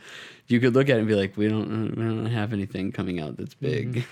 [0.47, 3.21] you could look at it and be like, we don't, we don't have anything coming
[3.21, 3.93] out that's mm-hmm.
[3.93, 4.07] big.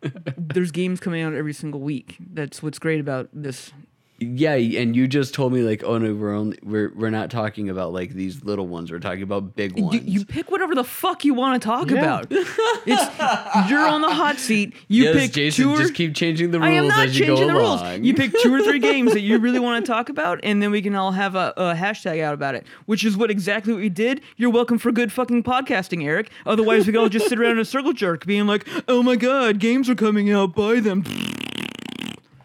[0.36, 2.16] there's games coming out every single week.
[2.20, 3.72] That's what's great about this.
[4.20, 7.70] Yeah, and you just told me like, oh no, we're only we're we're not talking
[7.70, 8.90] about like these little ones.
[8.90, 9.94] We're talking about big ones.
[9.94, 11.98] You, you pick whatever the fuck you want to talk Yeah.
[11.98, 12.26] about.
[12.30, 14.74] It's you're on the hot seat.
[14.88, 17.16] You yes, pick Jason, two or, just keep changing the rules I am not as
[17.16, 17.98] you changing go the rules.
[18.00, 20.72] You pick two or three games that you really want to talk about, and then
[20.72, 22.66] we can all have a, a hashtag out about it.
[22.86, 24.20] Which is what exactly what we did.
[24.36, 26.32] You're welcome for good fucking podcasting, Eric.
[26.44, 29.14] Otherwise, we could all just sit around in a circle jerk, being like, "Oh my
[29.14, 30.56] god, games are coming out.
[30.56, 31.04] Buy them."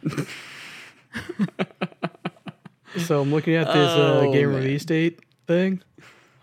[2.97, 4.59] So I'm looking at this uh, Oh, game man.
[4.61, 5.81] release date thing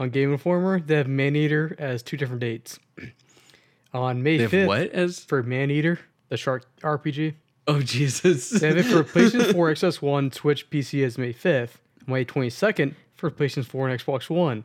[0.01, 0.80] on Game Informer.
[0.80, 2.80] They have Maneater as two different dates.
[3.94, 5.20] On May They have 5th what as?
[5.20, 7.34] for Maneater, the shark RPG.
[7.68, 8.51] Oh Jesus!
[8.51, 11.74] They have it for PlayStation 4, XS1, Switch, PC as May 5th.
[12.09, 14.64] May 22nd for PlayStation 4 and Xbox One.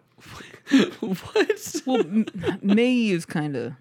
[0.99, 1.81] what?
[1.85, 2.03] Well,
[2.63, 3.73] May is kind of,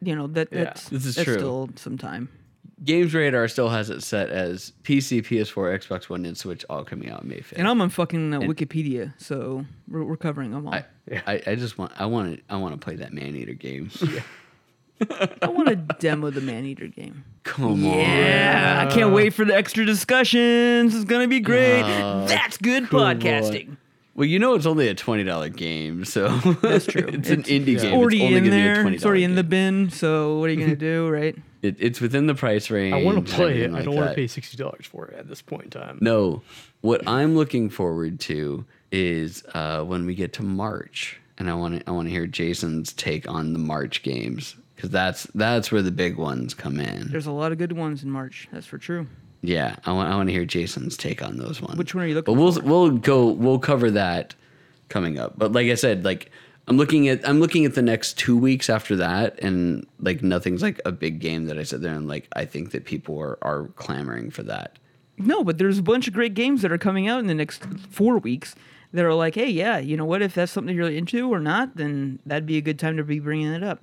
[0.00, 1.34] you know, that Yeah, that's, this is that's true.
[1.38, 2.28] still some time.
[2.84, 7.10] Games Radar still has it set as PC, PS4, Xbox One, and Switch all coming
[7.10, 7.54] out May 5th.
[7.56, 10.74] And I'm on fucking uh, Wikipedia, so we're, we're covering them all.
[10.74, 13.34] I, I, I, I just want I want to I want to play that man
[13.34, 13.90] eater game.
[15.42, 17.24] I want to demo the Man Eater game.
[17.44, 17.98] Come on.
[17.98, 20.94] Yeah, I can't wait for the extra discussions.
[20.94, 21.82] It's gonna be great.
[21.82, 23.00] Oh, That's good cool.
[23.00, 23.68] podcasting.
[23.68, 23.78] on.
[24.14, 26.28] Well, you know it's only a twenty dollar game, so
[26.62, 27.06] That's true.
[27.12, 27.82] it's, an indie yeah.
[27.82, 27.94] game.
[27.94, 28.84] Already it's only in gonna be a there.
[28.84, 29.90] $20 It's already in the bin.
[29.90, 31.36] So what are you gonna do, right?
[31.62, 32.94] It, it's within the price range.
[32.94, 33.64] I want to play it.
[33.64, 35.98] everything I don't want to pay sixty dollars for it at this point in time.
[36.00, 36.42] No,
[36.80, 41.80] what I'm looking forward to is uh, when we get to March, and I want
[41.80, 45.82] to I want to hear Jason's take on the March games because that's that's where
[45.82, 47.10] the big ones come in.
[47.10, 48.48] There's a lot of good ones in March.
[48.52, 49.06] That's for true.
[49.42, 51.76] Yeah, I want I want to hear Jason's take on those ones.
[51.76, 54.34] Which one are you looking But we'll we'll go we'll cover that
[54.88, 55.38] coming up.
[55.38, 56.30] But like I said, like
[56.68, 60.62] I'm looking at I'm looking at the next two weeks after that, and like nothing's
[60.62, 63.38] like a big game that I sit there and like I think that people are
[63.40, 64.78] are clamoring for that.
[65.16, 67.64] No, but there's a bunch of great games that are coming out in the next
[67.90, 68.54] four weeks
[68.92, 70.22] that are like, hey, yeah, you know what?
[70.22, 73.18] If that's something you're into or not, then that'd be a good time to be
[73.18, 73.80] bringing it up.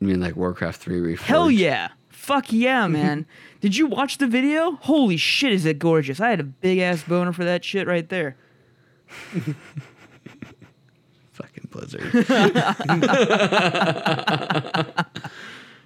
[0.00, 1.22] I mean, like Warcraft Three Reforged.
[1.26, 1.90] Hell yeah.
[2.08, 3.26] Fuck yeah, man.
[3.60, 4.72] Did you watch the video?
[4.82, 6.20] Holy shit, is it gorgeous.
[6.20, 8.36] I had a big ass boner for that shit right there.
[11.74, 14.94] Fucking Blizzard.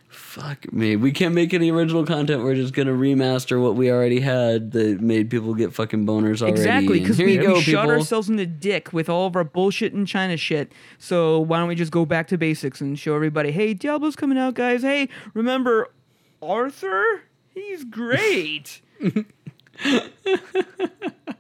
[0.08, 0.96] Fuck me.
[0.96, 2.44] We can't make any original content.
[2.44, 6.58] We're just gonna remaster what we already had that made people get fucking boners already.
[6.60, 7.96] Exactly, because we, go, we shot people.
[7.96, 10.70] ourselves in the dick with all of our bullshit and China shit.
[10.98, 14.38] So why don't we just go back to basics and show everybody, hey, Diablo's coming
[14.38, 14.82] out, guys.
[14.82, 15.90] Hey, remember
[16.42, 17.20] Arthas?
[17.54, 18.80] He's great.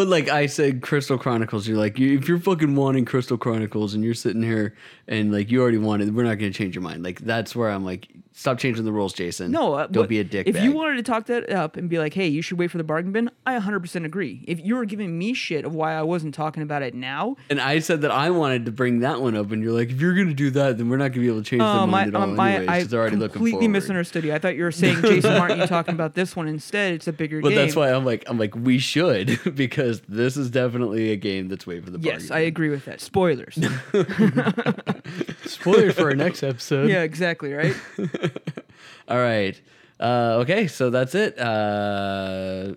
[0.00, 1.68] But like I said, Crystal Chronicles.
[1.68, 4.74] You're like, you, if you're fucking wanting Crystal Chronicles and you're sitting here
[5.06, 7.02] and like you already want it, we're not gonna change your mind.
[7.02, 9.50] Like that's where I'm like, stop changing the rules, Jason.
[9.50, 10.46] No, uh, don't be a dick.
[10.46, 10.64] If bag.
[10.64, 12.84] you wanted to talk that up and be like, "Hey, you should wait for the
[12.84, 14.44] bargain bin," I 100% agree.
[14.46, 17.60] If you were giving me shit of why I wasn't talking about it now, and
[17.60, 20.14] I said that I wanted to bring that one up, and you're like, if you're
[20.14, 22.08] gonna do that, then we're not gonna be able to change oh their my, mind
[22.08, 22.68] at all um, my, anyways.
[22.68, 24.34] I they're already looking completely misunderstood you.
[24.34, 26.94] I thought you were saying, Jason, aren't you talking about this one instead?
[26.94, 27.58] It's a bigger But game.
[27.58, 31.66] that's why I'm like, I'm like, we should because this is definitely a game that's
[31.66, 32.20] way for the bargain.
[32.20, 33.00] Yes, I agree with that.
[33.00, 33.54] Spoilers.
[35.44, 36.88] Spoiler for our next episode.
[36.88, 37.52] yeah, exactly.
[37.52, 37.74] Right.
[39.08, 39.60] All right.
[39.98, 41.38] Uh, okay, so that's it.
[41.38, 42.74] Uh,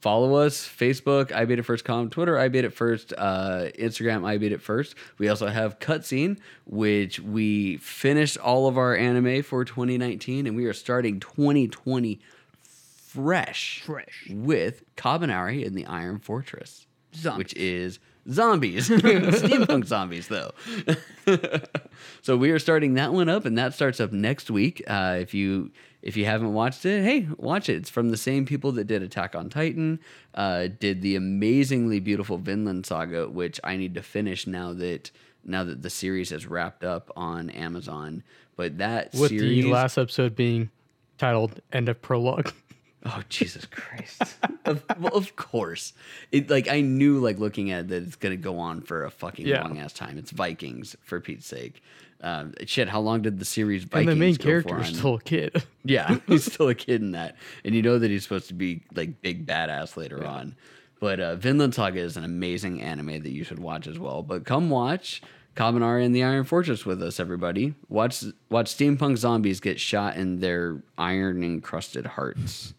[0.00, 4.24] follow us Facebook, I beat it first com, Twitter, I beat it first, uh, Instagram,
[4.26, 4.94] I beat it first.
[5.18, 10.66] We also have Cutscene, which we finished all of our anime for 2019, and we
[10.66, 12.20] are starting 2020
[13.08, 14.26] fresh, Fresh.
[14.30, 17.38] with Kabaneri and the Iron Fortress, Zombies.
[17.38, 17.98] which is
[18.30, 20.52] zombies, steampunk zombies though.
[22.22, 24.82] so we are starting that one up, and that starts up next week.
[24.86, 25.70] Uh, if you
[26.02, 27.76] if you haven't watched it, hey, watch it.
[27.76, 29.98] It's from the same people that did Attack on Titan,
[30.34, 35.10] uh, did the amazingly beautiful Vinland Saga, which I need to finish now that
[35.44, 38.22] now that the series has wrapped up on Amazon.
[38.56, 40.70] But that With series, the last episode being
[41.16, 42.52] titled "End of Prologue."
[43.04, 44.22] Oh Jesus Christ!
[44.64, 45.92] of, well, of course,
[46.32, 49.10] it like I knew like looking at it that it's gonna go on for a
[49.10, 49.62] fucking Yeah.
[49.62, 50.18] long ass time.
[50.18, 51.82] It's Vikings for Pete's sake.
[52.20, 55.20] Um, shit, how long did the series and Vikings the main character is still a
[55.20, 55.62] kid.
[55.84, 58.82] yeah, he's still a kid in that, and you know that he's supposed to be
[58.94, 60.56] like big badass later on.
[61.00, 64.24] But uh, Vinland Saga is an amazing anime that you should watch as well.
[64.24, 65.22] But come watch
[65.54, 67.74] Kabaneri and the Iron Fortress with us, everybody.
[67.88, 72.74] Watch watch steampunk zombies get shot in their iron encrusted hearts.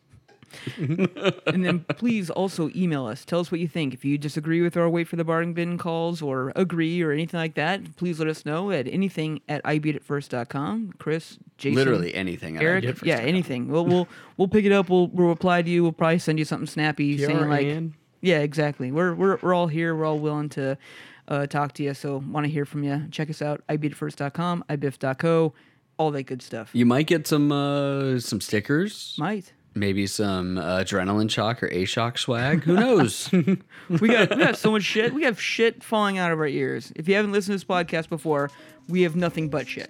[0.77, 3.25] and then please also email us.
[3.25, 3.93] Tell us what you think.
[3.93, 7.39] If you disagree with our wait for the bargain bin calls or agree or anything
[7.39, 10.93] like that, please let us know at anything at ibeatitfirst.com.
[10.97, 12.57] Chris, Jason, Literally anything.
[12.57, 13.07] at Eric, iBeatItFirst.com.
[13.07, 13.67] yeah, anything.
[13.67, 14.07] We'll we'll
[14.37, 14.89] we'll pick it up.
[14.89, 15.83] We'll we'll reply to you.
[15.83, 17.83] We'll probably send you something snappy saying like,
[18.21, 18.91] yeah, exactly.
[18.91, 19.95] We're we're we're all here.
[19.95, 20.77] We're all willing to
[21.27, 21.93] uh, talk to you.
[21.93, 23.05] So want to hear from you.
[23.11, 23.61] Check us out.
[23.69, 25.53] ibeatitfirst.com, ibiff.co,
[25.97, 26.69] all that good stuff.
[26.73, 29.53] You might get some uh, some stickers, Might.
[29.75, 32.63] Maybe some uh, adrenaline shock or a shock swag.
[32.63, 33.29] Who knows?
[33.89, 35.13] We got we got so much shit.
[35.15, 36.91] We have shit falling out of our ears.
[36.95, 38.51] If you haven't listened to this podcast before,
[38.87, 39.89] we have nothing but shit.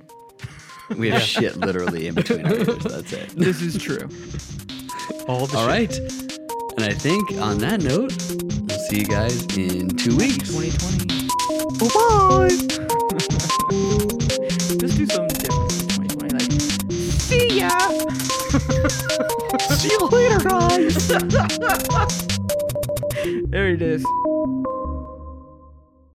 [0.98, 2.84] we have shit literally in between our ears.
[2.84, 3.30] That's it.
[3.32, 4.08] This is true.
[5.28, 5.90] All the All shit.
[6.00, 6.00] right.
[6.78, 8.14] And I think on that note,
[8.70, 10.50] we'll see you guys in two weeks.
[10.50, 11.28] 2020.
[11.80, 12.56] Bye.
[14.80, 16.34] Let's do something different in 2020.
[16.40, 16.52] Like,
[17.20, 17.70] see ya.
[19.80, 21.08] See you later, guys.
[23.50, 24.06] There it is.